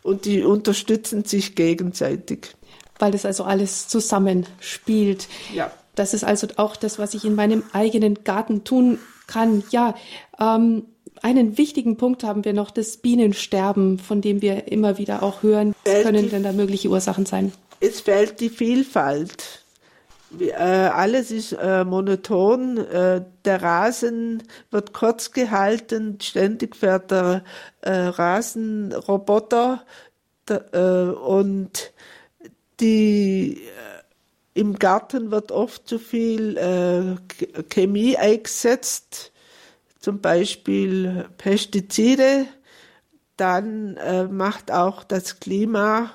und 0.06 0.24
die 0.24 0.42
unterstützen 0.42 1.24
sich 1.24 1.54
gegenseitig. 1.54 2.54
Weil 2.98 3.12
das 3.12 3.26
also 3.26 3.44
alles 3.44 3.88
zusammenspielt. 3.88 5.28
Ja. 5.54 5.70
Das 5.94 6.14
ist 6.14 6.24
also 6.24 6.46
auch 6.56 6.76
das, 6.76 6.98
was 6.98 7.14
ich 7.14 7.24
in 7.24 7.34
meinem 7.34 7.62
eigenen 7.72 8.22
Garten 8.22 8.64
tun 8.64 8.98
kann. 9.26 9.64
Ja, 9.70 9.94
ähm, 10.38 10.84
einen 11.22 11.58
wichtigen 11.58 11.96
Punkt 11.96 12.22
haben 12.24 12.44
wir 12.44 12.52
noch, 12.52 12.70
das 12.70 12.98
Bienensterben, 12.98 13.98
von 13.98 14.20
dem 14.20 14.42
wir 14.42 14.70
immer 14.70 14.98
wieder 14.98 15.22
auch 15.22 15.42
hören. 15.42 15.74
Was 15.84 16.02
können 16.02 16.30
denn 16.30 16.42
da 16.42 16.52
mögliche 16.52 16.88
Ursachen 16.88 17.26
sein? 17.26 17.52
Es 17.80 18.00
fehlt 18.00 18.40
die 18.40 18.50
Vielfalt. 18.50 19.64
Äh, 20.38 20.52
alles 20.54 21.30
ist 21.30 21.52
äh, 21.52 21.84
monoton. 21.84 22.78
Äh, 22.78 23.24
der 23.44 23.62
Rasen 23.62 24.42
wird 24.70 24.92
kurz 24.92 25.32
gehalten. 25.32 26.18
Ständig 26.20 26.76
fährt 26.76 27.10
der 27.10 27.44
äh, 27.82 27.90
Rasenroboter 27.90 29.84
der, 30.48 30.74
äh, 30.74 31.10
und 31.12 31.92
die 32.80 33.62
im 34.54 34.78
Garten 34.78 35.30
wird 35.30 35.52
oft 35.52 35.86
zu 35.86 35.98
viel 35.98 37.18
Chemie 37.68 38.16
eingesetzt, 38.16 39.32
zum 39.98 40.20
Beispiel 40.22 41.26
Pestizide. 41.36 42.46
Dann 43.36 43.98
macht 44.30 44.70
auch 44.72 45.04
das 45.04 45.40
Klima 45.40 46.10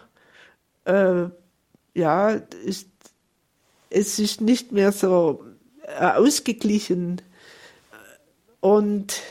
ja, 1.93 2.29
ist 2.29 2.90
es 3.91 4.17
ist 4.17 4.41
nicht 4.41 4.71
mehr 4.71 4.91
so 4.91 5.43
äh, 5.83 6.05
ausgeglichen. 6.05 7.21
Und 8.59 9.21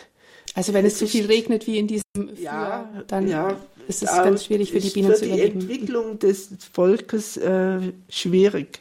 also 0.55 0.73
wenn 0.73 0.87
es 0.87 0.99
zu 0.99 1.07
so 1.07 1.11
viel 1.11 1.27
regnet 1.27 1.67
wie 1.67 1.79
in 1.79 1.87
diesem 1.87 2.05
ja, 2.15 2.25
Frühjahr, 2.35 3.05
dann 3.09 3.29
ja, 3.29 3.57
ist 3.89 4.03
es 4.03 4.11
ganz 4.11 4.45
schwierig 4.45 4.71
für 4.71 4.81
die 4.81 4.91
Bienen 4.91 5.15
zu 5.15 5.25
überleben. 5.25 5.61
Für 5.61 5.67
die 5.67 5.73
Entwicklung 5.73 6.19
des 6.19 6.51
Volkes 6.73 7.37
äh, 7.37 7.93
schwierig. 8.09 8.81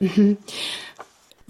Mhm 0.00 0.36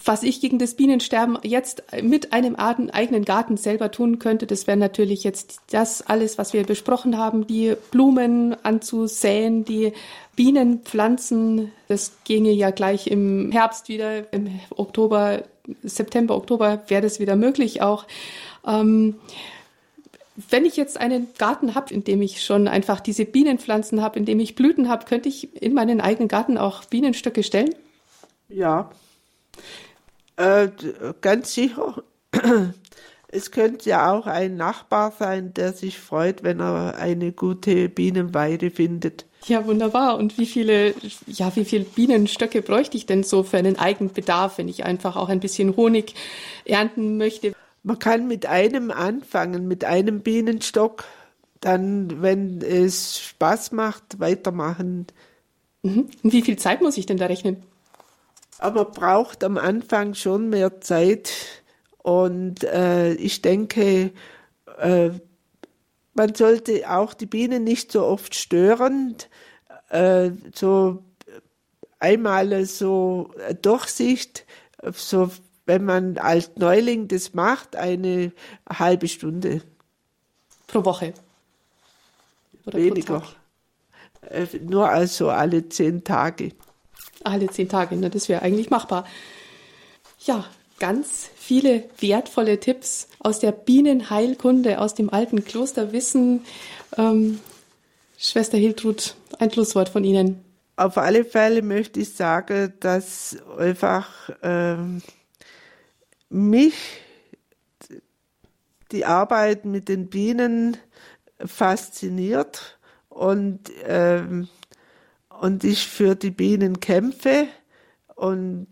was 0.04 0.22
ich 0.22 0.40
gegen 0.40 0.58
das 0.58 0.74
Bienensterben 0.74 1.38
jetzt 1.42 1.82
mit 2.02 2.32
einem 2.32 2.56
eigenen 2.56 3.24
Garten 3.24 3.56
selber 3.56 3.90
tun 3.90 4.18
könnte, 4.18 4.46
das 4.46 4.66
wäre 4.66 4.76
natürlich 4.76 5.24
jetzt 5.24 5.60
das 5.70 6.02
alles, 6.02 6.36
was 6.38 6.52
wir 6.52 6.64
besprochen 6.64 7.16
haben, 7.16 7.46
die 7.46 7.74
Blumen 7.90 8.54
anzusäen, 8.64 9.64
die 9.64 9.92
Bienenpflanzen, 10.36 11.72
das 11.88 12.12
ginge 12.24 12.50
ja 12.50 12.70
gleich 12.70 13.06
im 13.06 13.52
Herbst 13.52 13.88
wieder, 13.88 14.32
im 14.32 14.60
Oktober, 14.70 15.44
September, 15.82 16.36
Oktober 16.36 16.82
wäre 16.88 17.02
das 17.02 17.20
wieder 17.20 17.36
möglich 17.36 17.82
auch. 17.82 18.06
Ähm, 18.66 19.16
wenn 20.50 20.64
ich 20.64 20.76
jetzt 20.76 20.98
einen 20.98 21.28
Garten 21.38 21.74
habe, 21.74 21.94
in 21.94 22.02
dem 22.02 22.20
ich 22.20 22.44
schon 22.44 22.66
einfach 22.66 23.00
diese 23.00 23.24
Bienenpflanzen 23.24 24.02
habe, 24.02 24.18
in 24.18 24.24
dem 24.24 24.40
ich 24.40 24.56
Blüten 24.56 24.88
habe, 24.88 25.04
könnte 25.04 25.28
ich 25.28 25.62
in 25.62 25.74
meinen 25.74 26.00
eigenen 26.00 26.28
Garten 26.28 26.58
auch 26.58 26.84
Bienenstöcke 26.84 27.44
stellen? 27.44 27.74
Ja, 28.48 28.90
äh, 30.36 30.68
ganz 31.20 31.54
sicher. 31.54 32.02
Es 33.28 33.50
könnte 33.50 33.90
ja 33.90 34.12
auch 34.12 34.28
ein 34.28 34.56
Nachbar 34.56 35.12
sein, 35.18 35.54
der 35.54 35.72
sich 35.72 35.98
freut, 35.98 36.44
wenn 36.44 36.60
er 36.60 36.94
eine 36.98 37.32
gute 37.32 37.88
Bienenweide 37.88 38.70
findet. 38.70 39.26
Ja, 39.46 39.66
wunderbar. 39.66 40.16
Und 40.16 40.38
wie 40.38 40.46
viele, 40.46 40.94
ja, 41.26 41.54
wie 41.54 41.64
viele 41.64 41.84
Bienenstöcke 41.84 42.62
bräuchte 42.62 42.96
ich 42.96 43.06
denn 43.06 43.22
so 43.22 43.42
für 43.42 43.58
einen 43.58 43.78
Eigenbedarf, 43.78 44.58
wenn 44.58 44.68
ich 44.68 44.84
einfach 44.84 45.16
auch 45.16 45.28
ein 45.28 45.40
bisschen 45.40 45.76
Honig 45.76 46.14
ernten 46.64 47.18
möchte? 47.18 47.54
Man 47.82 47.98
kann 47.98 48.26
mit 48.26 48.46
einem 48.46 48.90
anfangen, 48.90 49.68
mit 49.68 49.84
einem 49.84 50.20
Bienenstock, 50.20 51.04
dann, 51.60 52.22
wenn 52.22 52.62
es 52.62 53.20
Spaß 53.20 53.72
macht, 53.72 54.18
weitermachen. 54.18 55.06
Mhm. 55.82 56.08
Und 56.22 56.32
wie 56.32 56.42
viel 56.42 56.56
Zeit 56.56 56.80
muss 56.80 56.96
ich 56.96 57.06
denn 57.06 57.18
da 57.18 57.26
rechnen? 57.26 57.62
aber 58.58 58.86
braucht 58.86 59.44
am 59.44 59.58
Anfang 59.58 60.14
schon 60.14 60.48
mehr 60.48 60.80
Zeit. 60.80 61.30
Und 61.98 62.64
äh, 62.64 63.14
ich 63.14 63.42
denke, 63.42 64.10
äh, 64.78 65.10
man 66.14 66.34
sollte 66.34 66.90
auch 66.90 67.14
die 67.14 67.26
Bienen 67.26 67.64
nicht 67.64 67.92
so 67.92 68.04
oft 68.04 68.34
stören. 68.34 69.16
Äh, 69.88 70.30
so 70.54 71.02
einmal 71.98 72.64
so 72.66 73.32
Durchsicht, 73.62 74.46
so 74.92 75.30
wenn 75.66 75.84
man 75.84 76.18
als 76.18 76.52
Neuling 76.56 77.08
das 77.08 77.34
macht, 77.34 77.76
eine 77.76 78.32
halbe 78.68 79.08
Stunde. 79.08 79.62
Pro 80.66 80.84
Woche? 80.84 81.14
Oder 82.66 82.78
Weniger. 82.78 83.22
Äh, 84.22 84.46
nur 84.60 84.88
also 84.88 85.30
alle 85.30 85.68
zehn 85.68 86.04
Tage 86.04 86.52
alle 87.24 87.48
zehn 87.48 87.68
Tage. 87.68 87.96
Ne? 87.96 88.10
Das 88.10 88.28
wäre 88.28 88.42
eigentlich 88.42 88.70
machbar. 88.70 89.06
Ja, 90.20 90.44
ganz 90.78 91.30
viele 91.36 91.84
wertvolle 92.00 92.60
Tipps 92.60 93.08
aus 93.20 93.38
der 93.38 93.52
Bienenheilkunde, 93.52 94.80
aus 94.80 94.94
dem 94.94 95.10
alten 95.10 95.44
Klosterwissen. 95.44 96.44
Ähm, 96.96 97.40
Schwester 98.18 98.58
Hiltrud, 98.58 99.14
ein 99.38 99.50
Schlusswort 99.50 99.88
von 99.88 100.04
Ihnen. 100.04 100.44
Auf 100.76 100.98
alle 100.98 101.24
Fälle 101.24 101.62
möchte 101.62 102.00
ich 102.00 102.14
sagen, 102.14 102.72
dass 102.80 103.36
einfach 103.58 104.30
ähm, 104.42 105.02
mich 106.28 106.74
die 108.90 109.04
Arbeit 109.04 109.64
mit 109.64 109.88
den 109.88 110.08
Bienen 110.08 110.76
fasziniert 111.44 112.78
und 113.08 113.70
ähm, 113.86 114.48
und 115.40 115.64
ich 115.64 115.86
für 115.86 116.14
die 116.14 116.30
Bienen 116.30 116.80
kämpfe 116.80 117.48
und 118.14 118.68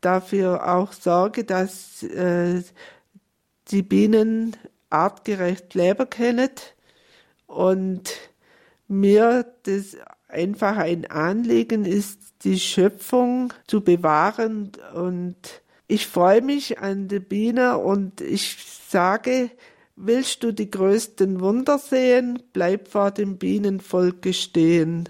dafür 0.00 0.74
auch 0.74 0.92
sorge, 0.92 1.44
dass 1.44 2.02
äh, 2.02 2.62
die 3.68 3.82
Bienen 3.82 4.56
artgerecht 4.90 5.74
leben 5.74 6.10
können 6.10 6.50
und 7.46 8.10
mir 8.88 9.44
das 9.62 9.96
einfach 10.28 10.76
ein 10.76 11.10
Anliegen 11.10 11.84
ist, 11.84 12.18
die 12.44 12.58
Schöpfung 12.58 13.52
zu 13.66 13.82
bewahren 13.82 14.72
und 14.94 15.62
ich 15.86 16.06
freue 16.06 16.42
mich 16.42 16.78
an 16.78 17.08
die 17.08 17.18
Biene 17.18 17.78
und 17.78 18.20
ich 18.20 18.56
sage, 18.88 19.50
willst 19.96 20.42
du 20.42 20.52
die 20.52 20.70
größten 20.70 21.40
Wunder 21.40 21.78
sehen, 21.78 22.42
bleib 22.52 22.88
vor 22.88 23.10
dem 23.10 23.38
Bienenvolke 23.38 24.32
stehen. 24.32 25.08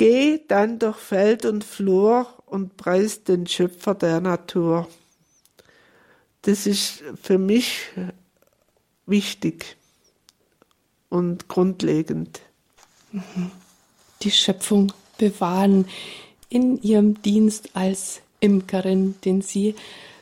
Geh 0.00 0.40
dann 0.48 0.78
durch 0.78 0.96
Feld 0.96 1.44
und 1.44 1.62
Flur 1.62 2.26
und 2.46 2.78
preis 2.78 3.22
den 3.22 3.46
Schöpfer 3.46 3.94
der 3.94 4.22
Natur. 4.22 4.88
Das 6.40 6.66
ist 6.66 7.02
für 7.22 7.36
mich 7.36 7.90
wichtig 9.04 9.76
und 11.10 11.48
grundlegend. 11.48 12.40
Die 14.22 14.30
Schöpfung 14.30 14.90
bewahren 15.18 15.86
in 16.48 16.80
ihrem 16.80 17.20
Dienst 17.20 17.76
als 17.76 18.22
Imkerin, 18.40 19.16
den 19.26 19.42
Sie 19.42 19.74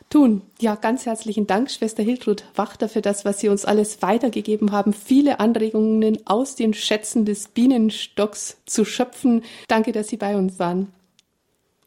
tun. 0.09 0.41
Ja, 0.59 0.75
ganz 0.75 1.05
herzlichen 1.05 1.47
Dank, 1.47 1.69
Schwester 1.69 2.03
Hiltrud 2.03 2.43
Wachter, 2.55 2.89
für 2.89 3.01
das, 3.01 3.25
was 3.25 3.39
Sie 3.39 3.49
uns 3.49 3.65
alles 3.65 4.01
weitergegeben 4.01 4.71
haben. 4.71 4.93
Viele 4.93 5.39
Anregungen 5.39 6.17
aus 6.25 6.55
den 6.55 6.73
Schätzen 6.73 7.25
des 7.25 7.49
Bienenstocks 7.49 8.57
zu 8.65 8.85
schöpfen. 8.85 9.43
Danke, 9.67 9.91
dass 9.91 10.07
Sie 10.07 10.17
bei 10.17 10.35
uns 10.35 10.59
waren. 10.59 10.91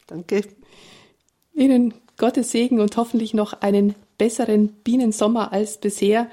Danke. 0.06 0.42
Ihnen 1.54 1.94
Gottes 2.16 2.52
Segen 2.52 2.80
und 2.80 2.96
hoffentlich 2.96 3.34
noch 3.34 3.60
einen 3.60 3.94
besseren 4.18 4.68
Bienensommer 4.84 5.52
als 5.52 5.78
bisher. 5.78 6.28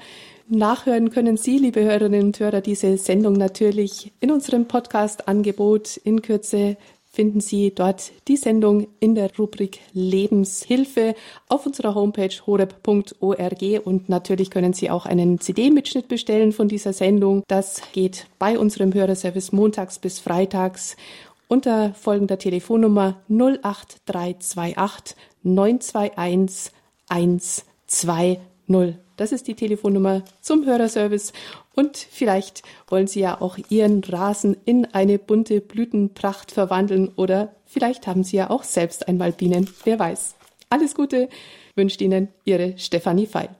Nachhören 0.48 1.10
können 1.10 1.36
Sie, 1.36 1.58
liebe 1.58 1.82
Hörerinnen 1.82 2.22
und 2.22 2.40
Hörer, 2.40 2.60
diese 2.60 2.96
Sendung 2.98 3.34
natürlich 3.34 4.12
in 4.20 4.30
unserem 4.30 4.66
Podcast-Angebot 4.66 5.96
in 5.98 6.22
Kürze 6.22 6.76
finden 7.10 7.40
Sie 7.40 7.74
dort 7.74 8.12
die 8.28 8.36
Sendung 8.36 8.86
in 9.00 9.14
der 9.14 9.30
Rubrik 9.36 9.80
Lebenshilfe 9.92 11.14
auf 11.48 11.66
unserer 11.66 11.94
Homepage 11.94 12.34
horeb.org 12.46 13.62
und 13.84 14.08
natürlich 14.08 14.50
können 14.50 14.72
Sie 14.72 14.90
auch 14.90 15.06
einen 15.06 15.40
CD-Mitschnitt 15.40 16.06
bestellen 16.08 16.52
von 16.52 16.68
dieser 16.68 16.92
Sendung. 16.92 17.42
Das 17.48 17.82
geht 17.92 18.26
bei 18.38 18.58
unserem 18.58 18.94
Hörerservice 18.94 19.52
montags 19.52 19.98
bis 19.98 20.20
freitags 20.20 20.96
unter 21.48 21.92
folgender 21.94 22.38
Telefonnummer 22.38 23.20
08328 23.28 25.16
921 25.42 26.72
120. 27.08 28.38
Das 29.16 29.32
ist 29.32 29.48
die 29.48 29.54
Telefonnummer 29.54 30.22
zum 30.40 30.64
Hörerservice. 30.64 31.32
Und 31.74 31.96
vielleicht 31.96 32.62
wollen 32.88 33.06
Sie 33.06 33.20
ja 33.20 33.40
auch 33.40 33.58
Ihren 33.68 34.02
Rasen 34.02 34.56
in 34.64 34.86
eine 34.86 35.18
bunte 35.18 35.60
Blütenpracht 35.60 36.50
verwandeln 36.50 37.12
oder 37.16 37.54
vielleicht 37.66 38.06
haben 38.06 38.24
Sie 38.24 38.36
ja 38.36 38.50
auch 38.50 38.64
selbst 38.64 39.08
einmal 39.08 39.32
Bienen. 39.32 39.70
Wer 39.84 39.98
weiß. 39.98 40.34
Alles 40.68 40.94
Gute 40.94 41.28
wünscht 41.76 42.00
Ihnen 42.00 42.28
Ihre 42.44 42.76
Stefanie 42.78 43.26
Feil. 43.26 43.50